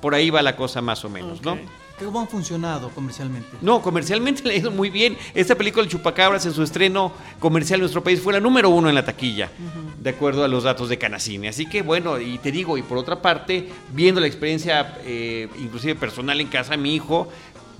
por 0.00 0.14
ahí 0.14 0.30
va 0.30 0.42
la 0.42 0.56
cosa 0.56 0.82
más 0.82 1.04
o 1.04 1.08
menos, 1.08 1.42
¿no? 1.42 1.58
¿Cómo 1.98 2.20
han 2.20 2.28
funcionado 2.28 2.90
comercialmente? 2.90 3.56
No, 3.60 3.80
comercialmente 3.82 4.42
le 4.46 4.54
ha 4.54 4.56
ido 4.56 4.70
muy 4.70 4.90
bien. 4.90 5.16
Esta 5.34 5.54
película, 5.54 5.84
El 5.84 5.90
Chupacabras, 5.90 6.44
en 6.46 6.52
su 6.52 6.62
estreno 6.62 7.12
comercial 7.38 7.78
en 7.78 7.82
nuestro 7.82 8.02
país, 8.02 8.20
fue 8.20 8.32
la 8.32 8.40
número 8.40 8.70
uno 8.70 8.88
en 8.88 8.94
la 8.94 9.04
taquilla, 9.04 9.50
de 9.98 10.10
acuerdo 10.10 10.44
a 10.44 10.48
los 10.48 10.64
datos 10.64 10.88
de 10.88 10.98
Canacine. 10.98 11.48
Así 11.48 11.66
que 11.66 11.82
bueno, 11.82 12.20
y 12.20 12.38
te 12.38 12.50
digo, 12.50 12.76
y 12.78 12.82
por 12.82 12.98
otra 12.98 13.20
parte, 13.20 13.68
viendo 13.92 14.20
la 14.20 14.26
experiencia, 14.26 14.98
eh, 15.04 15.48
inclusive 15.58 15.94
personal 15.94 16.40
en 16.40 16.48
casa, 16.48 16.76
mi 16.76 16.94
hijo 16.94 17.28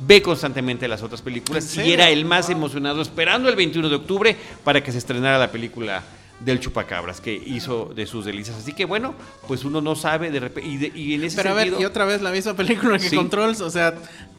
ve 0.05 0.23
constantemente 0.23 0.89
las 0.89 1.03
otras 1.03 1.23
películas 1.23 1.77
y 1.77 1.93
era 1.93 2.11
el 2.11 2.25
más 2.25 2.51
emocionado 2.51 3.03
esperando 3.03 3.49
el 3.49 3.57
21 3.57 3.89
de 3.89 3.95
octubre 3.95 4.37
para 4.65 4.83
que 4.83 4.91
se 4.91 4.99
estrenara 4.99 5.39
la 5.39 5.53
película 5.53 6.03
del 6.45 6.61
chupacabras 6.61 7.21
que 7.21 7.35
hizo 7.35 7.93
de 7.95 8.07
sus 8.07 8.25
delicias. 8.25 8.57
Así 8.57 8.73
que 8.73 8.85
bueno, 8.85 9.15
pues 9.47 9.65
uno 9.65 9.81
no 9.81 9.95
sabe 9.95 10.31
de 10.31 10.41
repente. 10.41 10.93
Y, 10.95 11.15
en 11.15 11.25
ese 11.25 11.37
pero 11.37 11.51
a 11.51 11.55
ver, 11.55 11.75
y 11.79 11.85
otra 11.85 12.05
vez 12.05 12.23
la 12.23 12.31
misma 12.31 12.55
película 12.55 12.99
que 12.99 13.15
Controls, 13.15 13.61
o 13.61 13.71
sea, 13.71 13.95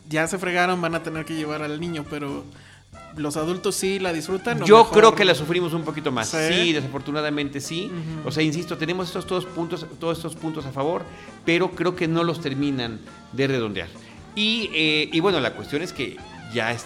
ya 0.10 0.28
se 0.28 0.38
fregaron, 0.38 0.82
van 0.82 0.96
a 0.96 1.04
tener 1.04 1.26
que 1.26 1.36
llevar 1.36 1.62
al 1.62 1.80
niño, 1.80 2.06
pero 2.10 2.44
los 3.16 3.38
adultos 3.38 3.76
sí 3.76 4.00
la 4.00 4.12
disfrutan. 4.12 4.64
Yo 4.64 4.90
creo 4.90 5.16
que 5.16 5.26
la 5.26 5.36
sufrimos 5.36 5.74
un 5.74 5.84
poquito 5.84 6.12
más. 6.12 6.30
Sí, 6.30 6.74
desafortunadamente 6.74 7.62
sí. 7.62 7.92
O 8.26 8.32
sea, 8.32 8.44
insisto, 8.44 8.78
tenemos 8.78 9.08
estos 9.08 9.26
todos 9.26 9.46
puntos, 9.46 9.86
todos 10.00 10.18
estos 10.18 10.36
puntos 10.36 10.66
a 10.66 10.72
favor, 10.72 11.04
pero 11.46 11.72
creo 11.72 11.96
que 11.96 12.08
no 12.08 12.24
los 12.24 12.42
terminan 12.42 13.00
de 13.32 13.48
redondear. 13.48 13.88
Y, 14.36 14.70
eh, 14.74 15.10
y 15.12 15.20
bueno, 15.20 15.40
la 15.40 15.54
cuestión 15.54 15.84
es 15.84 15.94
que 15.94 16.18
ya 16.54 16.72
es, 16.72 16.86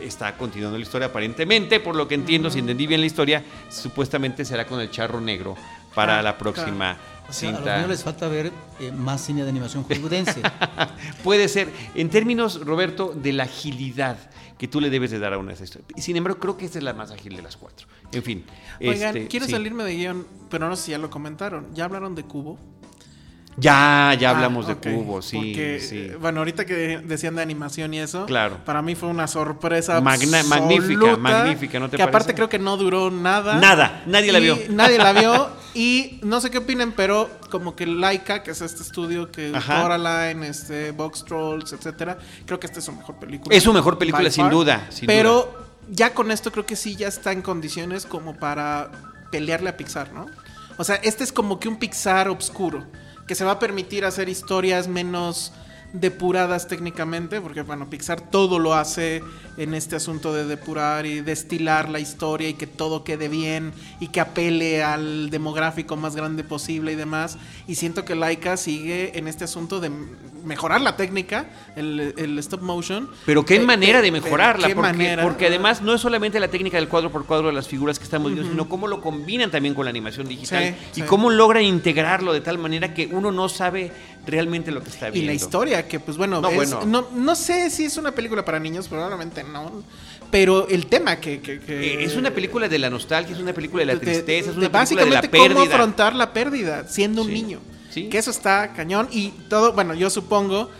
está 0.00 0.36
continuando 0.36 0.78
la 0.78 0.84
historia 0.84 1.08
aparentemente, 1.08 1.80
por 1.80 1.96
lo 1.96 2.06
que 2.08 2.14
entiendo, 2.14 2.50
si 2.50 2.58
entendí 2.58 2.86
bien 2.86 3.00
la 3.00 3.06
historia, 3.06 3.42
supuestamente 3.68 4.44
será 4.44 4.66
con 4.66 4.80
el 4.80 4.90
charro 4.90 5.20
negro 5.20 5.56
para 5.94 6.22
la 6.22 6.36
próxima 6.36 6.96
cinta. 7.30 7.76
a 7.76 7.80
los 7.80 7.90
les 7.90 8.04
falta 8.04 8.28
ver 8.28 8.52
eh, 8.80 8.92
más 8.92 9.20
cine 9.20 9.42
de 9.42 9.50
animación 9.50 9.84
hollywoodense. 9.84 10.42
Puede 11.24 11.48
ser. 11.48 11.70
En 11.94 12.10
términos, 12.10 12.64
Roberto, 12.64 13.12
de 13.14 13.32
la 13.32 13.44
agilidad 13.44 14.18
que 14.58 14.68
tú 14.68 14.80
le 14.80 14.90
debes 14.90 15.10
de 15.10 15.18
dar 15.18 15.34
a 15.34 15.38
una 15.38 15.52
de 15.52 15.64
estas 15.64 15.82
Sin 15.96 16.16
embargo, 16.16 16.38
creo 16.38 16.56
que 16.56 16.64
esta 16.64 16.78
es 16.78 16.84
la 16.84 16.94
más 16.94 17.10
ágil 17.10 17.36
de 17.36 17.42
las 17.42 17.56
cuatro. 17.56 17.86
En 18.12 18.22
fin. 18.22 18.44
Oigan, 18.80 19.16
este, 19.16 19.28
quiero 19.28 19.46
salirme 19.46 19.84
de 19.84 19.94
guion, 19.94 20.26
pero 20.50 20.68
no 20.68 20.76
sé 20.76 20.84
si 20.84 20.90
ya 20.92 20.98
lo 20.98 21.10
comentaron. 21.10 21.74
¿Ya 21.74 21.84
hablaron 21.84 22.14
de 22.14 22.24
Cubo? 22.24 22.58
Ya, 23.58 24.14
ya 24.20 24.30
ah, 24.30 24.34
hablamos 24.34 24.66
de 24.66 24.76
Cubo, 24.76 25.22
sí, 25.22 25.36
Porque, 25.36 25.80
sí. 25.80 26.10
Bueno, 26.20 26.40
ahorita 26.40 26.66
que 26.66 27.00
decían 27.02 27.36
de 27.36 27.42
animación 27.42 27.94
y 27.94 28.00
eso, 28.00 28.26
claro. 28.26 28.58
para 28.66 28.82
mí 28.82 28.94
fue 28.94 29.08
una 29.08 29.26
sorpresa 29.26 29.98
magnífica, 30.02 31.16
magnífica, 31.16 31.80
¿no 31.80 31.88
te 31.88 31.96
que 31.96 32.02
aparte 32.02 32.34
creo 32.34 32.50
que 32.50 32.58
no 32.58 32.76
duró 32.76 33.10
nada. 33.10 33.54
Nada, 33.54 34.02
nadie 34.06 34.30
la 34.30 34.40
vio. 34.40 34.58
Nadie 34.68 34.98
la 34.98 35.12
vio 35.14 35.48
y 35.74 36.20
no 36.22 36.42
sé 36.42 36.50
qué 36.50 36.58
opinen, 36.58 36.92
pero 36.92 37.30
como 37.50 37.74
que 37.74 37.86
Laika, 37.86 38.42
que 38.42 38.50
es 38.50 38.60
este 38.60 38.82
estudio 38.82 39.32
que 39.32 39.52
Coraline, 39.52 40.48
este 40.48 40.90
Box 40.90 41.24
Trolls, 41.24 41.72
etcétera, 41.72 42.18
creo 42.44 42.60
que 42.60 42.66
esta 42.66 42.80
es 42.80 42.84
su 42.84 42.92
mejor 42.92 43.16
película. 43.16 43.56
Es 43.56 43.62
su 43.62 43.72
mejor 43.72 43.96
película 43.96 44.30
sin 44.30 44.50
duda, 44.50 44.86
Pero 45.06 45.66
ya 45.88 46.12
con 46.12 46.30
esto 46.30 46.52
creo 46.52 46.66
que 46.66 46.76
sí 46.76 46.94
ya 46.94 47.08
está 47.08 47.32
en 47.32 47.40
condiciones 47.40 48.04
como 48.04 48.36
para 48.36 48.90
pelearle 49.30 49.70
a 49.70 49.76
Pixar, 49.78 50.12
¿no? 50.12 50.26
O 50.76 50.84
sea, 50.84 50.96
este 50.96 51.24
es 51.24 51.32
como 51.32 51.58
que 51.58 51.68
un 51.68 51.78
Pixar 51.78 52.28
obscuro 52.28 52.84
que 53.26 53.34
se 53.34 53.44
va 53.44 53.52
a 53.52 53.58
permitir 53.58 54.04
hacer 54.04 54.28
historias 54.28 54.88
menos 54.88 55.52
depuradas 55.92 56.68
técnicamente, 56.68 57.40
porque 57.40 57.62
bueno, 57.62 57.88
Pixar 57.88 58.20
todo 58.20 58.58
lo 58.58 58.74
hace 58.74 59.22
en 59.56 59.74
este 59.74 59.96
asunto 59.96 60.34
de 60.34 60.44
depurar 60.44 61.06
y 61.06 61.20
destilar 61.20 61.88
la 61.88 62.00
historia 62.00 62.48
y 62.48 62.54
que 62.54 62.66
todo 62.66 63.04
quede 63.04 63.28
bien 63.28 63.72
y 64.00 64.08
que 64.08 64.20
apele 64.20 64.82
al 64.82 65.30
demográfico 65.30 65.96
más 65.96 66.14
grande 66.14 66.44
posible 66.44 66.92
y 66.92 66.96
demás. 66.96 67.38
Y 67.66 67.76
siento 67.76 68.04
que 68.04 68.14
Laika 68.14 68.56
sigue 68.56 69.18
en 69.18 69.28
este 69.28 69.44
asunto 69.44 69.80
de 69.80 69.90
mejorar 70.44 70.80
la 70.80 70.96
técnica, 70.96 71.46
el, 71.74 72.38
stop 72.38 72.62
motion. 72.62 73.10
Pero 73.26 73.44
qué 73.44 73.58
manera 73.60 74.00
de 74.00 74.12
mejorarla, 74.12 74.68
porque, 74.74 75.18
porque 75.22 75.46
además 75.46 75.82
no 75.82 75.94
es 75.94 76.00
solamente 76.00 76.38
la 76.38 76.48
técnica 76.48 76.76
del 76.76 76.88
cuadro 76.88 77.10
por 77.10 77.26
cuadro 77.26 77.48
de 77.48 77.52
las 77.52 77.66
figuras 77.66 77.98
que 77.98 78.04
estamos 78.04 78.32
viendo, 78.32 78.50
sino 78.50 78.68
cómo 78.68 78.86
lo 78.86 79.00
combinan 79.00 79.50
también 79.50 79.74
con 79.74 79.84
la 79.84 79.90
animación 79.90 80.28
digital 80.28 80.76
y 80.94 81.02
cómo 81.02 81.30
logran 81.30 81.64
integrarlo 81.64 82.32
de 82.32 82.40
tal 82.40 82.58
manera 82.58 82.94
que 82.94 83.08
uno 83.10 83.32
no 83.32 83.48
sabe 83.48 83.92
realmente 84.26 84.70
lo 84.70 84.82
que 84.82 84.90
está 84.90 85.10
viendo. 85.10 85.24
Y 85.24 85.26
la 85.26 85.34
historia, 85.34 85.88
que 85.88 86.00
pues 86.00 86.16
bueno, 86.16 86.40
no, 86.40 87.08
no, 87.12 87.36
sé 87.36 87.70
si 87.70 87.84
es 87.84 87.96
una 87.96 88.12
película 88.12 88.44
para 88.44 88.58
niños, 88.58 88.88
probablemente 88.88 89.44
no. 89.44 89.82
Pero 90.30 90.68
el 90.68 90.86
tema 90.86 91.16
que, 91.16 91.40
eh, 91.44 91.98
Es 92.00 92.16
una 92.16 92.30
película 92.32 92.68
de 92.68 92.78
la 92.78 92.90
nostalgia, 92.90 93.34
es 93.34 93.40
una 93.40 93.52
película 93.52 93.84
de 93.84 93.94
la 93.94 94.00
tristeza, 94.00 94.50
es 94.50 94.56
una 94.56 94.70
película 94.70 95.04
de 95.04 95.10
la 95.10 95.22
pérdida. 95.22 95.54
cómo 95.54 95.60
afrontar 95.60 96.14
la 96.14 96.32
pérdida 96.32 96.86
siendo 96.88 97.22
un 97.22 97.32
niño. 97.32 97.60
Que 97.94 98.18
eso 98.18 98.30
está 98.30 98.74
cañón. 98.74 99.08
Y 99.10 99.30
todo, 99.48 99.72
bueno, 99.72 99.94
yo 99.94 100.10
supongo, 100.10 100.70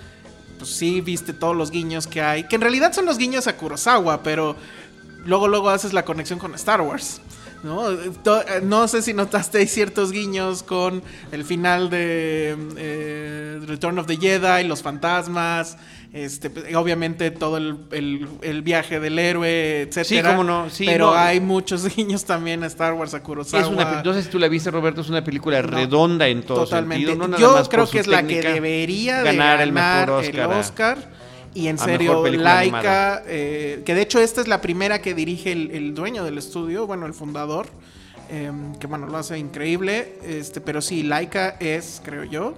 pues 0.58 0.70
sí 0.70 1.00
viste 1.00 1.32
todos 1.32 1.56
los 1.56 1.70
guiños 1.70 2.06
que 2.06 2.20
hay, 2.20 2.44
que 2.44 2.56
en 2.56 2.60
realidad 2.60 2.92
son 2.92 3.06
los 3.06 3.16
guiños 3.16 3.46
a 3.46 3.56
Kurosawa, 3.56 4.22
pero 4.22 4.56
luego, 5.24 5.48
luego 5.48 5.70
haces 5.70 5.92
la 5.92 6.04
conexión 6.04 6.38
con 6.38 6.54
Star 6.54 6.82
Wars. 6.82 7.20
¿No? 7.62 7.88
no 8.62 8.88
sé 8.88 9.02
si 9.02 9.14
notaste 9.14 9.66
ciertos 9.66 10.12
guiños 10.12 10.62
con 10.62 11.02
el 11.32 11.44
final 11.44 11.90
de 11.90 12.56
eh, 12.76 13.60
Return 13.66 13.98
of 13.98 14.06
the 14.06 14.16
Jedi, 14.16 14.64
los 14.66 14.82
fantasmas, 14.82 15.76
este, 16.12 16.48
pues, 16.50 16.74
obviamente 16.74 17.30
todo 17.30 17.58
el, 17.58 18.62
viaje 18.62 19.00
del 19.00 19.18
héroe, 19.18 19.82
etcétera. 19.82 20.30
Sí, 20.30 20.36
cómo 20.36 20.44
no. 20.44 20.66
pero 20.78 21.14
hay 21.14 21.40
muchos 21.40 21.84
guiños 21.96 22.24
también 22.24 22.62
a 22.62 22.66
Star 22.66 22.94
Wars, 22.94 23.14
a 23.14 23.22
Kurosawa. 23.22 24.02
no 24.02 24.14
sé 24.14 24.22
si 24.22 24.30
tú 24.30 24.38
la 24.38 24.48
viste, 24.48 24.70
Roberto, 24.70 25.02
es 25.02 25.08
una 25.08 25.22
película 25.22 25.60
redonda 25.62 26.26
en 26.26 26.42
todo 26.42 26.64
totalmente. 26.64 27.06
sentido. 27.06 27.38
Yo 27.38 27.68
creo 27.68 27.88
que 27.88 27.98
es 27.98 28.06
la 28.06 28.26
que 28.26 28.40
debería 28.40 29.22
ganar, 29.22 29.60
el 29.60 29.72
mejor 29.72 30.10
Oscar. 30.10 31.25
Y 31.56 31.68
en 31.68 31.78
serio, 31.78 32.22
Laika, 32.26 33.22
eh, 33.26 33.82
que 33.86 33.94
de 33.94 34.02
hecho 34.02 34.20
esta 34.20 34.42
es 34.42 34.46
la 34.46 34.60
primera 34.60 35.00
que 35.00 35.14
dirige 35.14 35.52
el, 35.52 35.94
dueño 35.94 36.22
del 36.22 36.36
estudio, 36.36 36.86
bueno, 36.86 37.06
el 37.06 37.14
fundador, 37.14 37.66
em, 38.28 38.74
que 38.74 38.86
bueno, 38.86 39.06
lo 39.06 39.16
hace 39.16 39.38
increíble, 39.38 40.18
este, 40.22 40.60
pero 40.60 40.82
sí, 40.82 41.02
Laika 41.02 41.56
es, 41.58 42.02
creo 42.04 42.24
yo, 42.24 42.52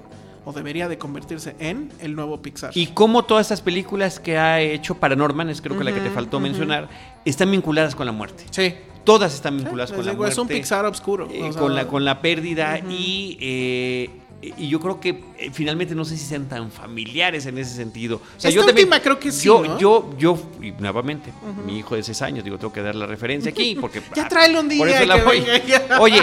o 0.45 0.53
debería 0.53 0.89
de 0.89 0.99
convertirse 0.99 1.55
en 1.61 1.93
el 2.01 2.17
nuevo 2.17 2.43
Pixar. 2.43 2.73
Y 2.75 2.89
como 2.89 3.25
todas 3.25 3.47
estas 3.47 3.61
películas 3.61 4.19
que 4.19 4.37
ha 4.37 4.61
hecho 4.61 4.97
Paranorman, 4.97 5.49
es 5.49 5.63
creo 5.63 5.79
que 5.79 5.85
la 5.85 5.95
que 5.95 6.01
te 6.01 6.11
faltó 6.11 6.41
mencionar, 6.41 6.89
están 7.25 7.53
vinculadas 7.53 7.95
con 7.95 8.05
la 8.05 8.13
muerte. 8.13 8.47
Sí. 8.51 8.75
Todas 9.05 9.33
están 9.33 9.59
vinculadas 9.59 9.93
con 9.93 10.05
la 10.05 10.13
muerte. 10.13 10.33
Es 10.33 10.39
un 10.39 10.49
Pixar 10.49 10.85
oscuro. 10.87 11.29
Eh, 11.31 11.51
con, 11.57 11.75
la, 11.75 11.87
con 11.87 12.05
la 12.05 12.21
pérdida 12.21 12.81
y 12.81 13.39
eh, 13.41 14.11
y 14.11 14.28
yo 14.41 14.79
creo 14.79 15.01
que 15.01 15.25
eh, 15.39 15.51
finalmente 15.53 15.95
no 15.95 16.05
sé 16.05 16.17
si 16.17 16.25
sean 16.25 16.49
tan 16.49 16.71
familiares 16.71 17.47
en 17.47 17.59
ese 17.59 17.75
sentido. 17.75 18.17
O 18.17 18.41
sea, 18.41 18.51
yo 18.51 18.65
también, 18.65 18.89
creo 19.03 19.19
que 19.19 19.33
sí. 19.33 19.47
Yo, 19.47 19.79
yo, 19.79 20.11
yo, 20.17 20.39
y 20.63 20.71
nuevamente, 20.73 21.33
mi 21.67 21.79
hijo 21.79 21.97
de 21.97 22.03
6 22.03 22.23
años, 22.23 22.45
digo, 22.45 22.57
tengo 22.57 22.73
que 22.73 22.83
dar 22.83 22.95
la 22.95 23.07
referencia 23.07 23.51
aquí 23.51 23.77
porque. 23.81 24.01
ya 24.15 24.29
trae 24.29 24.57
un 24.59 24.69
día. 24.69 24.79
Por 24.79 24.89
eso 24.89 25.05
la 25.07 25.25
voy. 25.25 25.45
Oye, 26.01 26.23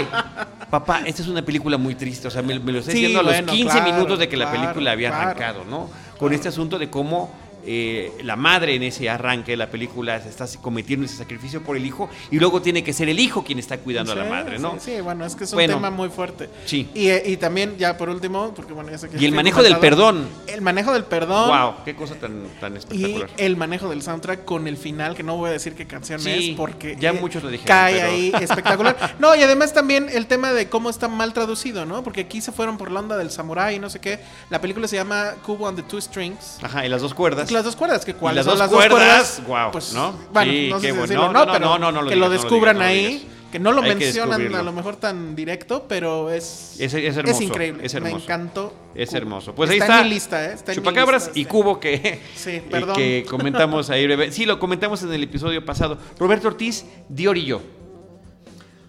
papá, 0.70 1.02
esta 1.04 1.22
es 1.22 1.28
una 1.28 1.42
película 1.42 1.76
muy 1.76 1.94
triste. 1.94 2.28
O 2.28 2.30
sea, 2.30 2.42
me, 2.42 2.54
lo 2.54 2.78
estoy 2.78 2.94
diciendo 2.94 3.20
a 3.20 3.22
los 3.22 3.42
15 3.42 3.82
minutos 3.82 4.18
de 4.18 4.28
que 4.28 4.36
la 4.36 4.50
película 4.50 4.92
había 4.92 5.16
arrancado, 5.16 5.64
¿no? 5.64 5.90
Con 6.18 6.32
este 6.32 6.48
asunto 6.48 6.78
de 6.78 6.88
cómo 6.88 7.30
eh, 7.66 8.12
la 8.22 8.36
madre 8.36 8.74
en 8.76 8.82
ese 8.84 9.10
arranque 9.10 9.52
de 9.52 9.56
la 9.56 9.70
película 9.70 10.16
está 10.16 10.46
cometiendo 10.60 11.04
ese 11.06 11.16
sacrificio 11.16 11.62
por 11.62 11.76
el 11.76 11.84
hijo 11.84 12.08
y 12.30 12.38
luego 12.38 12.62
tiene 12.62 12.84
que 12.84 12.92
ser 12.92 13.08
el 13.08 13.18
hijo 13.18 13.42
quien 13.42 13.58
está 13.58 13.78
cuidando 13.78 14.12
a 14.12 14.14
la 14.14 14.24
madre, 14.24 14.58
¿no? 14.58 14.76
Sí, 14.78 15.00
bueno, 15.00 15.24
es 15.24 15.34
que 15.34 15.44
es 15.44 15.52
un 15.52 15.58
tema 15.58 15.90
muy 15.90 16.08
fuerte. 16.08 16.48
Sí. 16.64 16.88
Y, 16.94 17.10
y, 17.10 17.36
también, 17.36 17.76
ya 17.76 17.96
por 17.96 18.08
último, 18.08 18.52
porque 18.54 18.72
bueno, 18.72 18.90
ya 18.90 18.98
sé 18.98 19.08
que 19.08 19.18
Y 19.18 19.24
el 19.24 19.32
manejo 19.32 19.62
del 19.62 19.78
perdón. 19.78 20.28
El 20.46 20.62
manejo 20.62 20.92
del 20.92 21.04
perdón. 21.04 21.48
Wow, 21.48 21.84
qué 21.84 21.96
cosa 21.96 22.14
tan, 22.14 22.44
tan 22.60 22.76
espectacular. 22.76 23.30
Y 23.36 23.42
el 23.42 23.56
manejo 23.56 23.88
del 23.88 24.02
soundtrack 24.02 24.44
con 24.44 24.68
el 24.68 24.76
final, 24.76 25.14
que 25.14 25.22
no 25.22 25.36
voy 25.36 25.50
a 25.50 25.52
decir 25.52 25.74
qué 25.74 25.86
canción 25.86 26.24
es, 26.26 26.50
porque 26.56 26.96
ya 26.98 27.12
muchos 27.12 27.42
lo 27.42 27.50
dijeron. 27.50 27.66
Cae 27.66 28.02
ahí 28.02 28.32
espectacular. 28.40 29.16
no, 29.18 29.34
y 29.34 29.42
además 29.42 29.72
también 29.72 30.08
el 30.12 30.26
tema 30.26 30.52
de 30.52 30.68
cómo 30.68 30.88
está 30.88 31.08
mal 31.08 31.32
traducido, 31.32 31.84
¿no? 31.84 32.04
Porque 32.04 32.22
aquí 32.22 32.40
se 32.40 32.52
fueron 32.52 32.78
por 32.78 32.92
la 32.92 33.00
onda 33.00 33.16
del 33.16 33.30
samurai 33.30 33.76
y 33.76 33.78
no 33.78 33.90
sé 33.90 34.00
qué. 34.00 34.20
La 34.50 34.60
película 34.60 34.86
se 34.86 34.96
llama 34.96 35.34
Cubo 35.44 35.66
on 35.66 35.76
the 35.76 35.82
Two 35.82 36.00
Strings. 36.00 36.58
Ajá, 36.62 36.86
y 36.86 36.88
las 36.88 37.02
dos 37.02 37.14
cuerdas. 37.14 37.48
Las 37.56 37.64
dos 37.64 37.74
cuerdas, 37.74 38.04
que 38.04 38.12
cuál 38.12 38.36
las, 38.36 38.44
dos, 38.44 38.60
cuerdas, 38.68 39.42
wow, 39.46 39.70
pues, 39.72 39.94
¿no? 39.94 40.12
Bueno, 40.30 40.52
no 40.76 40.78
sé 40.78 40.92
si 40.92 40.96
decirlo, 40.98 41.32
no, 41.32 41.46
pero 41.50 41.78
no, 41.78 41.90
no, 41.90 42.06
que 42.06 42.14
lo 42.14 42.28
descubran 42.28 42.82
ahí. 42.82 43.30
Que 43.50 43.58
no 43.58 43.72
lo 43.72 43.80
mencionan 43.80 44.54
a 44.54 44.62
lo 44.62 44.72
mejor 44.72 44.96
tan 44.96 45.34
directo, 45.34 45.86
pero 45.88 46.30
es, 46.30 46.76
es, 46.78 46.92
hermoso, 46.92 47.30
es 47.30 47.40
increíble. 47.40 47.86
Es 47.86 47.94
hermoso. 47.94 48.16
Me 48.16 48.22
encantó. 48.22 48.74
Es 48.94 49.14
hermoso. 49.14 49.54
Pues 49.54 49.70
ahí 49.70 49.78
está. 49.78 50.00
En 50.00 50.08
mi 50.08 50.10
lista, 50.10 50.44
¿eh? 50.44 50.52
Está 50.52 50.74
Chupacabras 50.74 51.30
y. 51.32 51.46
Cubo 51.46 51.80
que, 51.80 52.20
sí, 52.34 52.60
perdón. 52.70 52.96
que 52.96 53.24
comentamos 53.30 53.88
ahí 53.88 54.04
breve. 54.04 54.32
Sí, 54.32 54.44
lo 54.44 54.58
comentamos 54.58 55.02
en 55.04 55.14
el 55.14 55.22
episodio 55.22 55.64
pasado. 55.64 55.96
Roberto 56.18 56.48
Ortiz, 56.48 56.84
Dior 57.08 57.38
y 57.38 57.46
yo. 57.46 57.62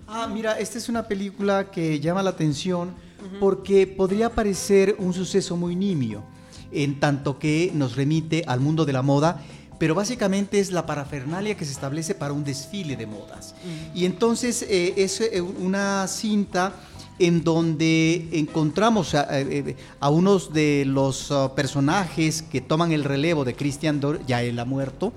Ah, 0.07 0.27
mira, 0.27 0.59
esta 0.59 0.77
es 0.77 0.89
una 0.89 1.07
película 1.07 1.71
que 1.71 2.01
llama 2.01 2.21
la 2.21 2.31
atención 2.31 2.93
porque 3.39 3.87
podría 3.87 4.29
parecer 4.29 4.95
un 4.97 5.13
suceso 5.13 5.55
muy 5.55 5.75
nimio 5.77 6.23
en 6.71 6.99
tanto 6.99 7.39
que 7.39 7.71
nos 7.73 7.95
remite 7.95 8.43
al 8.47 8.59
mundo 8.59 8.85
de 8.85 8.93
la 8.93 9.01
moda, 9.01 9.43
pero 9.79 9.93
básicamente 9.93 10.59
es 10.59 10.71
la 10.71 10.85
parafernalia 10.85 11.55
que 11.55 11.65
se 11.65 11.71
establece 11.71 12.15
para 12.15 12.33
un 12.33 12.43
desfile 12.43 12.95
de 12.95 13.05
modas. 13.05 13.53
Y 13.93 14.05
entonces 14.05 14.63
eh, 14.63 14.93
es 14.97 15.21
eh, 15.21 15.41
una 15.41 16.07
cinta 16.07 16.73
en 17.19 17.43
donde 17.43 18.27
encontramos 18.31 19.15
a, 19.15 19.27
eh, 19.39 19.75
unos 20.01 20.53
de 20.53 20.83
los 20.85 21.31
uh, 21.31 21.51
personajes 21.55 22.43
que 22.43 22.61
toman 22.61 22.91
el 22.91 23.03
relevo 23.03 23.43
de 23.43 23.55
Christian 23.55 23.99
Dior, 23.99 24.21
ya 24.27 24.43
él 24.43 24.59
ha 24.59 24.65
muerto, 24.65 25.13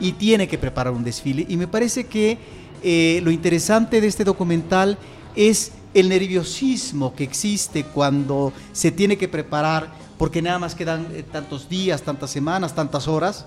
y 0.00 0.12
tiene 0.12 0.46
que 0.48 0.58
preparar 0.58 0.92
un 0.92 1.04
desfile. 1.04 1.46
Y 1.48 1.56
me 1.56 1.66
parece 1.66 2.04
que 2.04 2.38
eh, 2.82 3.20
lo 3.24 3.30
interesante 3.30 4.00
de 4.00 4.06
este 4.06 4.24
documental 4.24 4.98
es 5.34 5.72
el 5.94 6.10
nerviosismo 6.10 7.14
que 7.14 7.24
existe 7.24 7.84
cuando 7.84 8.52
se 8.72 8.90
tiene 8.92 9.16
que 9.16 9.28
preparar, 9.28 9.90
porque 10.18 10.42
nada 10.42 10.58
más 10.58 10.74
quedan 10.74 11.06
eh, 11.12 11.22
tantos 11.22 11.68
días, 11.68 12.02
tantas 12.02 12.30
semanas, 12.30 12.74
tantas 12.74 13.08
horas. 13.08 13.46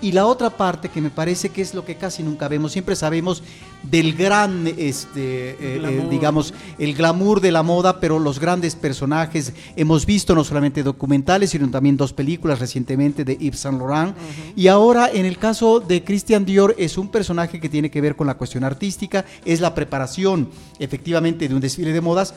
Y 0.00 0.12
la 0.12 0.26
otra 0.26 0.50
parte 0.50 0.88
que 0.90 1.00
me 1.00 1.08
parece 1.08 1.48
que 1.48 1.62
es 1.62 1.72
lo 1.72 1.84
que 1.84 1.96
casi 1.96 2.22
nunca 2.22 2.48
vemos, 2.48 2.72
siempre 2.72 2.94
sabemos 2.96 3.42
del 3.84 4.14
gran, 4.14 4.66
este, 4.66 5.52
eh, 5.52 5.56
eh, 5.60 6.06
digamos, 6.10 6.52
el 6.78 6.94
glamour 6.94 7.40
de 7.40 7.52
la 7.52 7.62
moda, 7.62 8.00
pero 8.00 8.18
los 8.18 8.38
grandes 8.38 8.74
personajes, 8.74 9.54
hemos 9.76 10.04
visto 10.04 10.34
no 10.34 10.44
solamente 10.44 10.82
documentales, 10.82 11.50
sino 11.50 11.70
también 11.70 11.96
dos 11.96 12.12
películas 12.12 12.58
recientemente 12.58 13.24
de 13.24 13.36
Yves 13.36 13.60
Saint 13.60 13.78
Laurent. 13.78 14.16
Y 14.56 14.68
ahora, 14.68 15.08
en 15.10 15.24
el 15.24 15.38
caso 15.38 15.80
de 15.80 16.04
Christian 16.04 16.44
Dior, 16.44 16.74
es 16.76 16.98
un 16.98 17.08
personaje 17.08 17.60
que 17.60 17.68
tiene 17.68 17.90
que 17.90 18.00
ver 18.00 18.16
con 18.16 18.26
la 18.26 18.34
cuestión 18.34 18.64
artística, 18.64 19.24
es 19.44 19.60
la 19.60 19.74
preparación 19.74 20.50
efectivamente 20.78 21.48
de 21.48 21.54
un 21.54 21.60
desfile 21.60 21.92
de 21.92 22.00
modas 22.00 22.34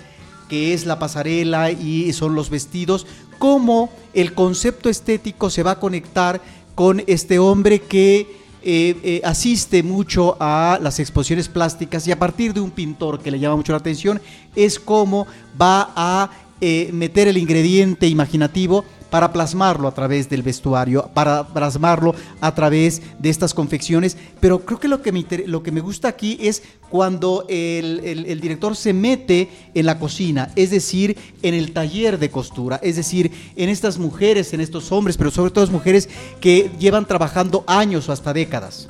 que 0.48 0.74
es 0.74 0.86
la 0.86 0.98
pasarela 0.98 1.72
y 1.72 2.14
son 2.14 2.34
los 2.34 2.50
vestidos, 2.50 3.06
cómo 3.38 3.90
el 4.14 4.34
concepto 4.34 4.90
estético 4.90 5.50
se 5.50 5.64
va 5.64 5.72
a 5.72 5.80
conectar 5.80 6.42
con 6.76 7.04
este 7.08 7.40
hombre 7.40 7.80
que 7.80 8.38
eh, 8.64 8.98
eh, 9.04 9.22
asiste 9.24 9.82
mucho 9.84 10.36
a 10.40 10.80
las 10.82 11.00
exposiciones 11.00 11.48
plásticas 11.48 12.08
y 12.08 12.12
a 12.12 12.20
partir 12.20 12.54
de 12.54 12.60
un 12.60 12.72
pintor 12.72 13.20
que 13.20 13.32
le 13.32 13.40
llama 13.40 13.56
mucho 13.56 13.72
la 13.72 13.78
atención 13.78 14.20
es 14.56 14.80
cómo 14.80 15.26
va 15.60 15.92
a 15.96 16.32
eh, 16.60 16.90
meter 16.92 17.28
el 17.28 17.38
ingrediente 17.38 18.08
imaginativo 18.08 18.84
para 19.10 19.32
plasmarlo 19.32 19.88
a 19.88 19.94
través 19.94 20.30
del 20.30 20.44
vestuario, 20.44 21.10
para 21.14 21.48
plasmarlo 21.48 22.16
a 22.42 22.54
través 22.54 23.02
de 23.20 23.30
estas 23.30 23.54
confecciones. 23.54 24.18
Pero 24.40 24.60
creo 24.60 24.80
que 24.80 24.88
lo 24.88 25.02
que 25.02 25.12
me, 25.12 25.26
lo 25.46 25.64
que 25.64 25.72
me 25.72 25.82
gusta 25.82 26.08
aquí 26.08 26.38
es 26.42 26.64
cuando 26.90 27.46
el, 27.50 28.40
director 28.42 28.76
se 28.76 28.94
mete 28.94 29.50
en 29.74 29.86
la 29.86 30.00
cocina, 30.00 30.52
es 30.56 30.72
decir, 30.72 31.18
en 31.42 31.54
el 31.54 31.74
taller 31.74 32.18
de 32.18 32.30
costura, 32.30 32.80
es 32.82 32.96
decir, 32.96 33.32
en 33.56 33.70
estas 33.70 33.98
mujeres, 33.98 34.54
en 34.54 34.62
estos 34.62 34.92
hombres, 34.92 35.18
pero 35.18 35.32
sobre 35.32 35.52
todo 35.52 35.64
las 35.64 35.72
mujeres 35.72 36.10
que 36.40 36.72
llevan 36.80 37.06
trabajando 37.06 37.64
años 37.68 38.08
o 38.08 38.12
hasta 38.12 38.34
décadas. 38.34 38.88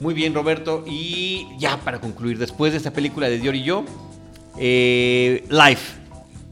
Muy 0.00 0.12
bien, 0.12 0.34
Roberto. 0.34 0.84
Y 0.86 1.46
ya 1.58 1.80
para 1.80 2.00
concluir, 2.00 2.38
después 2.38 2.72
de 2.72 2.78
esta 2.78 2.92
película 2.92 3.28
de 3.28 3.38
Dior 3.38 3.54
y 3.54 3.62
yo, 3.62 3.84
eh, 4.58 5.44
Life. 5.48 5.94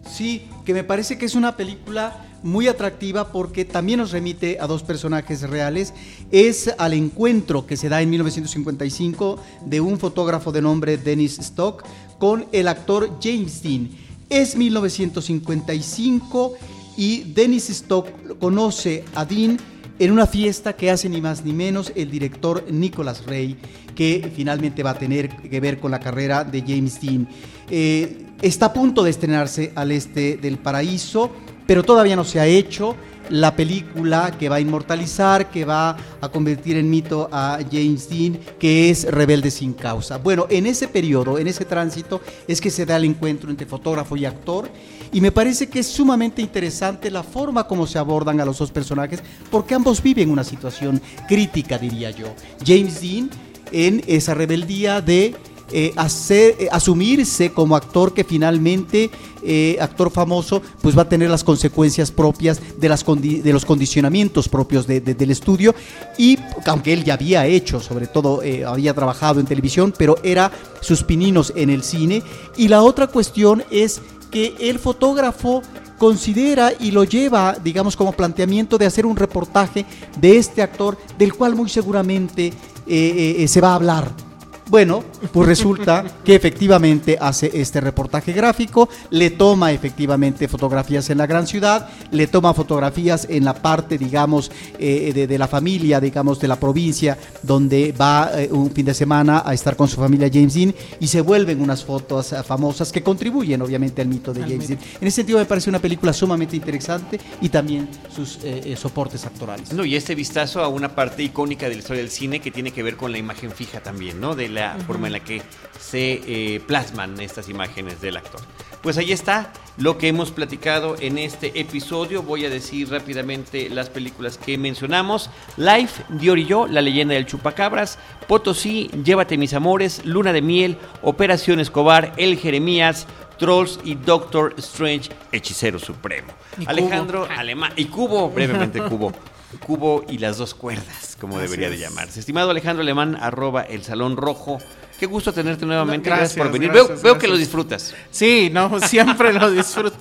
Sí, 0.09 0.48
que 0.64 0.72
me 0.72 0.84
parece 0.84 1.18
que 1.18 1.26
es 1.26 1.34
una 1.34 1.57
película 1.57 2.31
muy 2.43 2.68
atractiva 2.68 3.32
porque 3.32 3.64
también 3.64 4.01
nos 4.01 4.11
remite 4.12 4.59
a 4.61 4.66
dos 4.66 4.82
personajes 4.82 5.43
reales. 5.43 5.95
Es 6.30 6.72
al 6.78 6.93
encuentro 6.93 7.66
que 7.66 7.76
se 7.76 7.88
da 7.88 8.03
en 8.03 8.11
1955 8.11 9.38
de 9.66 9.80
un 9.80 9.99
fotógrafo 9.99 10.53
de 10.53 10.62
nombre 10.62 10.97
Dennis 10.97 11.38
Stock 11.38 11.84
con 12.18 12.47
el 12.53 12.68
actor 12.68 13.18
James 13.22 13.62
Dean. 13.62 13.90
Es 14.28 14.57
1955 14.57 16.55
y 16.97 17.22
Dennis 17.34 17.70
Stock 17.70 18.09
conoce 18.38 19.05
a 19.14 19.24
Dean 19.24 19.59
en 19.99 20.11
una 20.11 20.26
fiesta 20.26 20.74
que 20.74 20.90
hace 20.90 21.09
ni 21.09 21.20
más 21.20 21.45
ni 21.45 21.53
menos 21.53 21.93
el 21.95 22.11
director 22.11 22.64
Nicholas 22.70 23.24
Ray, 23.26 23.57
que 23.95 24.32
finalmente 24.34 24.82
va 24.82 24.90
a 24.90 24.99
tener 24.99 25.28
que 25.28 25.61
ver 25.61 25.78
con 25.78 25.90
la 25.90 26.01
carrera 26.01 26.45
de 26.45 26.62
James 26.62 27.01
Dean. 27.01 27.28
Eh, 27.70 28.26
está 28.40 28.66
a 28.66 28.72
punto 28.72 29.05
de 29.05 29.11
estrenarse 29.11 29.72
al 29.74 29.93
este 29.93 30.36
del 30.38 30.59
paraíso 30.59 31.30
pero 31.66 31.82
todavía 31.82 32.16
no 32.16 32.24
se 32.24 32.40
ha 32.40 32.46
hecho 32.46 32.96
la 33.30 33.56
película 33.56 34.36
que 34.38 34.48
va 34.48 34.56
a 34.56 34.60
inmortalizar, 34.60 35.50
que 35.50 35.64
va 35.64 35.96
a 36.20 36.28
convertir 36.28 36.76
en 36.76 36.90
mito 36.90 37.28
a 37.32 37.58
James 37.70 38.08
Dean, 38.08 38.38
que 38.58 38.90
es 38.90 39.04
Rebelde 39.10 39.50
sin 39.50 39.72
causa. 39.72 40.18
Bueno, 40.18 40.46
en 40.50 40.66
ese 40.66 40.88
periodo, 40.88 41.38
en 41.38 41.46
ese 41.46 41.64
tránsito, 41.64 42.20
es 42.46 42.60
que 42.60 42.70
se 42.70 42.84
da 42.84 42.96
el 42.96 43.04
encuentro 43.04 43.50
entre 43.50 43.66
fotógrafo 43.66 44.16
y 44.16 44.26
actor, 44.26 44.68
y 45.12 45.20
me 45.20 45.32
parece 45.32 45.68
que 45.68 45.80
es 45.80 45.86
sumamente 45.86 46.42
interesante 46.42 47.10
la 47.10 47.22
forma 47.22 47.66
como 47.66 47.86
se 47.86 47.98
abordan 47.98 48.40
a 48.40 48.44
los 48.44 48.58
dos 48.58 48.70
personajes, 48.70 49.22
porque 49.50 49.74
ambos 49.74 50.02
viven 50.02 50.30
una 50.30 50.44
situación 50.44 51.00
crítica, 51.28 51.78
diría 51.78 52.10
yo. 52.10 52.34
James 52.66 53.00
Dean 53.00 53.30
en 53.72 54.02
esa 54.06 54.34
rebeldía 54.34 55.00
de 55.00 55.34
eh, 55.74 55.94
eh, 56.28 56.68
asumirse 56.70 57.50
como 57.50 57.76
actor 57.76 58.12
que 58.12 58.24
finalmente, 58.24 59.10
eh, 59.45 59.76
actor 59.80 60.11
famoso, 60.11 60.62
pues 60.80 60.97
va 60.97 61.03
a 61.03 61.09
tener 61.09 61.30
las 61.30 61.45
consecuencias 61.45 62.11
propias 62.11 62.61
de, 62.78 62.88
las 62.88 63.05
de 63.05 63.53
los 63.53 63.64
condicionamientos 63.64 64.49
propios 64.49 64.86
del 64.86 65.30
estudio. 65.30 65.74
Y 66.18 66.38
aunque 66.66 66.93
él 66.93 67.05
ya 67.05 67.14
había 67.14 67.47
hecho, 67.47 67.80
sobre 67.80 68.07
todo 68.07 68.43
había 68.66 68.95
trabajado 68.95 69.40
en 69.40 69.47
televisión, 69.47 69.93
pero 69.97 70.16
era 70.22 70.51
sus 70.80 71.03
pininos 71.03 71.53
en 71.57 71.70
el 71.70 71.82
cine. 71.82 72.22
Y 72.57 72.68
la 72.68 72.82
otra 72.82 73.07
cuestión 73.07 73.64
es 73.70 74.01
que 74.30 74.55
el 74.61 74.78
fotógrafo 74.78 75.62
considera 75.99 76.72
y 76.78 76.90
lo 76.90 77.05
lleva, 77.05 77.57
digamos, 77.62 77.97
como 77.97 78.12
planteamiento 78.12 78.78
de 78.78 78.86
hacer 78.86 79.07
un 79.07 79.16
reportaje 79.16 79.84
de 80.20 80.36
este 80.36 80.62
actor, 80.62 80.99
del 81.18 81.34
cual 81.34 81.55
muy 81.55 81.68
seguramente 81.68 82.53
se 82.86 83.61
va 83.61 83.72
a 83.72 83.74
hablar 83.74 84.31
bueno, 84.72 85.04
pues 85.34 85.46
resulta 85.46 86.02
que 86.24 86.34
efectivamente 86.34 87.18
hace 87.20 87.50
este 87.52 87.78
reportaje 87.78 88.32
gráfico, 88.32 88.88
le 89.10 89.28
toma 89.28 89.70
efectivamente 89.70 90.48
fotografías 90.48 91.10
en 91.10 91.18
la 91.18 91.26
gran 91.26 91.46
ciudad, 91.46 91.90
le 92.10 92.26
toma 92.26 92.54
fotografías 92.54 93.26
en 93.28 93.44
la 93.44 93.52
parte, 93.52 93.98
digamos, 93.98 94.50
eh, 94.78 95.26
de, 95.28 95.38
la 95.38 95.46
familia, 95.46 96.00
digamos, 96.00 96.40
de 96.40 96.48
la 96.48 96.58
provincia, 96.58 97.18
donde 97.42 97.92
va 97.92 98.30
eh, 98.34 98.48
un 98.50 98.70
fin 98.70 98.86
de 98.86 98.94
semana 98.94 99.42
a 99.44 99.52
estar 99.52 99.76
con 99.76 99.88
su 99.88 99.96
familia 99.96 100.30
James 100.32 100.54
Dean 100.54 100.74
y 100.98 101.06
se 101.06 101.20
vuelven 101.20 101.60
unas 101.60 101.84
fotos 101.84 102.32
eh, 102.32 102.42
famosas 102.42 102.90
que 102.90 103.02
contribuyen 103.02 103.60
obviamente 103.60 104.00
al 104.00 104.08
mito 104.08 104.32
de 104.32 104.40
James 104.40 104.68
Dean. 104.68 104.80
En 105.02 105.06
ese 105.06 105.16
sentido 105.16 105.38
me 105.38 105.44
parece 105.44 105.68
una 105.68 105.80
película 105.80 106.14
sumamente 106.14 106.56
interesante 106.56 107.20
y 107.42 107.50
también 107.50 107.90
sus 108.08 108.38
soportes 108.76 109.26
actorales. 109.26 109.70
No, 109.74 109.84
y 109.84 109.96
este 109.96 110.14
vistazo 110.14 110.62
a 110.62 110.68
una 110.68 110.94
parte 110.94 111.22
icónica 111.22 111.68
de 111.68 111.74
la 111.74 111.80
historia 111.80 112.00
del 112.00 112.10
cine 112.10 112.40
que 112.40 112.50
tiene 112.50 112.70
que 112.70 112.82
ver 112.82 112.96
con 112.96 113.12
la 113.12 113.18
imagen 113.18 113.50
fija 113.50 113.80
también, 113.80 114.18
¿no? 114.18 114.34
De 114.34 114.48
la 114.48 114.61
forma 114.86 115.06
en 115.06 115.12
la 115.14 115.20
que 115.20 115.42
se 115.78 116.20
eh, 116.26 116.60
plasman 116.60 117.20
estas 117.20 117.48
imágenes 117.48 118.00
del 118.00 118.16
actor. 118.16 118.40
Pues 118.82 118.98
ahí 118.98 119.12
está 119.12 119.52
lo 119.76 119.96
que 119.96 120.08
hemos 120.08 120.32
platicado 120.32 120.96
en 120.98 121.16
este 121.16 121.60
episodio. 121.60 122.22
Voy 122.22 122.44
a 122.44 122.50
decir 122.50 122.90
rápidamente 122.90 123.68
las 123.70 123.88
películas 123.88 124.38
que 124.38 124.58
mencionamos. 124.58 125.30
Life, 125.56 126.02
Dior 126.08 126.38
y 126.38 126.46
yo, 126.46 126.66
La 126.66 126.80
leyenda 126.80 127.14
del 127.14 127.26
chupacabras, 127.26 127.98
Potosí, 128.26 128.90
Llévate 129.04 129.38
mis 129.38 129.54
amores, 129.54 130.04
Luna 130.04 130.32
de 130.32 130.42
miel, 130.42 130.78
Operación 131.02 131.60
Escobar, 131.60 132.12
El 132.16 132.36
Jeremías, 132.36 133.06
Trolls 133.38 133.78
y 133.84 133.94
Doctor 133.94 134.54
Strange, 134.58 135.10
Hechicero 135.30 135.78
Supremo. 135.78 136.32
Alejandro 136.66 137.28
Alemán 137.30 137.72
y 137.76 137.84
Cubo, 137.86 138.30
brevemente 138.30 138.80
Cubo. 138.88 139.12
Cubo 139.59 140.05
y 140.09 140.18
las 140.18 140.38
dos 140.38 140.55
cuerdas, 140.55 141.16
como 141.20 141.38
debería 141.38 141.70
de 141.70 141.78
llamarse. 141.78 142.20
Estimado 142.20 142.50
Alejandro 142.50 142.82
Alemán, 142.82 143.16
arroba 143.20 143.62
el 143.62 143.82
Salón 143.82 144.16
Rojo. 144.16 144.59
Qué 144.98 145.07
gusto 145.07 145.32
tenerte 145.32 145.66
nuevamente. 145.66 146.09
gracias, 146.09 146.34
por 146.34 146.53
venir. 146.53 146.70
veo, 146.70 147.18
que 147.18 147.28
lo 147.28 147.36
disfrutas. 147.36 147.94
Sí, 148.11 148.50
no, 148.53 148.80
siempre 148.88 149.32
lo 149.32 149.50
disfruto. 149.50 149.96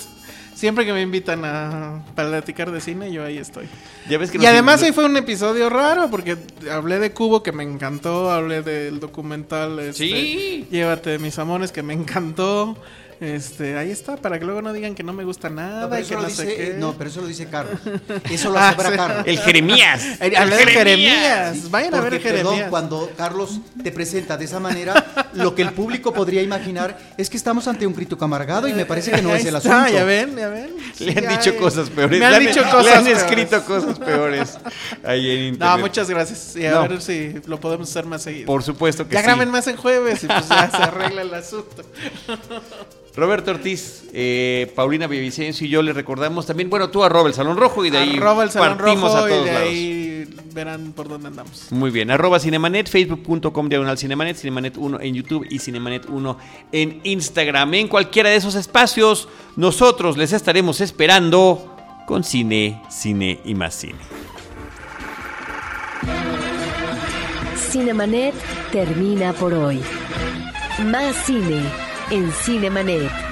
Siempre 0.54 0.86
que 0.86 0.94
me 0.94 1.02
invitan 1.02 1.44
a 1.44 2.04
platicar 2.14 2.70
de 2.70 2.82
cine, 2.82 3.12
yo 3.12 3.26
ahí 3.26 3.40
estoy. 3.40 3.68
y 4.08 4.46
además 4.46 4.84
ahí 4.84 4.92
fue 4.92 5.06
un 5.06 5.18
episodio 5.18 5.70
raro 5.72 6.12
porque 6.12 6.38
hablé 6.72 7.00
de 7.00 7.14
Cubo 7.14 7.42
que 7.42 7.52
me 7.52 7.64
encantó, 7.64 8.30
hablé 8.30 8.62
del 8.62 9.00
documental 9.00 9.80
este, 9.80 10.04
sí. 10.04 10.68
Llévate 10.70 11.10
de 11.10 11.20
mis 11.20 11.40
amores 11.40 11.72
que 11.72 11.82
me 11.82 11.94
encantó. 11.94 12.78
Este, 13.22 13.78
ahí 13.78 13.92
está, 13.92 14.18
para 14.18 14.40
que 14.40 14.46
luego 14.46 14.64
no 14.64 14.74
digan 14.74 14.96
que 14.96 15.04
no 15.04 15.14
me 15.14 15.24
gusta 15.24 15.48
nada. 15.48 15.82
No, 15.82 15.90
pero, 15.92 16.02
eso, 16.02 16.16
lo 16.16 16.26
dice, 16.26 16.76
no 16.80 16.94
pero 16.98 17.08
eso 17.08 17.22
lo 17.22 17.28
dice 17.28 17.48
Carlos. 17.48 17.80
Eso 18.32 18.50
lo 18.50 18.58
hace 18.58 18.76
para 18.76 18.98
Carlos. 18.98 19.24
El 19.28 19.38
Jeremías. 19.38 20.04
El, 20.20 20.34
Jeremías. 20.34 21.70
Vayan 21.70 21.94
a 21.94 22.02
ver 22.02 22.20
Jeremías. 22.20 22.56
Perdón, 22.56 22.70
cuando 22.72 23.12
Carlos 23.16 23.60
te 23.84 23.92
presenta 23.92 24.38
de 24.38 24.46
esa 24.46 24.60
manera, 24.60 25.28
lo 25.34 25.54
que 25.54 25.62
el 25.62 25.72
público 25.72 26.12
podría 26.12 26.42
imaginar 26.42 26.98
es 27.16 27.30
que 27.30 27.38
estamos 27.38 27.68
ante 27.68 27.86
un 27.86 27.94
crítico 27.94 28.26
amargado 28.26 28.68
y 28.68 28.74
me 28.74 28.88
parece 28.88 29.12
que 29.12 29.22
no 29.22 29.36
es 29.36 29.46
el 29.46 29.56
asunto. 29.56 29.78
Ah, 29.78 29.88
ya 29.92 30.04
ven, 30.04 30.36
ya 30.36 30.50
ven. 30.50 30.72
le 31.00 31.12
han 31.12 31.38
dicho 31.38 31.56
cosas 31.58 31.92
peores. 31.92 32.20
Me 32.20 32.26
han, 32.26 32.40
dicho 32.40 32.64
cosas 32.64 32.86
Le 32.86 32.92
han 32.92 33.08
escrito 33.08 33.64
cosas 33.66 34.00
peores 34.00 34.58
ahí 35.04 35.30
en 35.30 35.44
internet. 35.54 35.76
No, 35.76 35.78
muchas 35.78 36.10
gracias. 36.10 36.56
Y 36.56 36.66
a 36.66 36.80
ver 36.88 37.00
si 37.00 37.36
lo 37.46 37.60
podemos 37.60 37.88
hacer 37.88 38.08
más 38.08 38.24
seguido. 38.24 38.48
Por 38.48 38.64
supuesto 38.64 39.08
que 39.08 39.14
ya 39.14 39.20
sí. 39.20 39.28
Ya 39.28 39.34
graben 39.34 39.52
más 39.52 39.68
en 39.68 39.78
jueves 39.78 40.24
y 40.24 40.28
pues 40.28 40.50
ya 40.50 40.72
se 40.72 40.78
arregla 40.78 41.22
el 41.22 41.34
asunto. 41.36 41.84
Roberto 43.16 43.52
Ortiz, 43.52 44.06
eh, 44.14 44.72
Paulina 44.74 45.06
Villavicencio 45.06 45.68
y 45.68 45.70
yo 45.70 45.82
le 45.82 45.92
recordamos 45.92 46.46
también, 46.46 46.70
bueno, 46.70 46.90
tú 46.90 47.04
arroba 47.04 47.28
el 47.28 47.34
Salón 47.34 47.58
Rojo 47.58 47.84
y 47.84 47.90
de 47.90 47.98
ahí 47.98 48.18
arroba 48.18 48.44
el 48.44 48.52
Salón 48.52 48.80
Rojo 48.80 49.28
y 49.28 49.44
de 49.44 49.52
ahí 49.52 50.28
verán 50.54 50.94
por 50.94 51.10
dónde 51.10 51.28
andamos. 51.28 51.72
Muy 51.72 51.92
bien, 51.92 52.10
arroba 52.10 52.40
Cinemanet, 52.40 52.90
facebook.com 52.90 53.68
diagonal 53.68 53.98
Cinemanet, 53.98 54.38
Cinemanet 54.38 54.78
1 54.78 55.02
en 55.02 55.14
YouTube 55.14 55.46
y 55.50 55.60
Cinemanet 55.60 56.10
1 56.10 56.38
en 56.72 57.02
Instagram. 57.04 57.74
En 57.74 57.88
cualquiera 57.90 58.30
de 58.30 58.38
esos 58.38 58.56
espacios, 58.56 59.28
nosotros 59.58 60.16
les 60.16 60.32
estaremos 60.32 60.80
esperando 60.80 61.76
con 62.08 62.24
cine, 62.24 62.82
cine 62.90 63.42
y 63.44 63.56
más 63.56 63.76
cine. 63.76 64.00
Cinemanet 67.58 68.36
termina 68.72 69.34
por 69.34 69.54
hoy. 69.54 69.82
Más 70.86 71.16
cine 71.26 71.91
en 72.12 72.32
Cinemanet. 72.32 73.31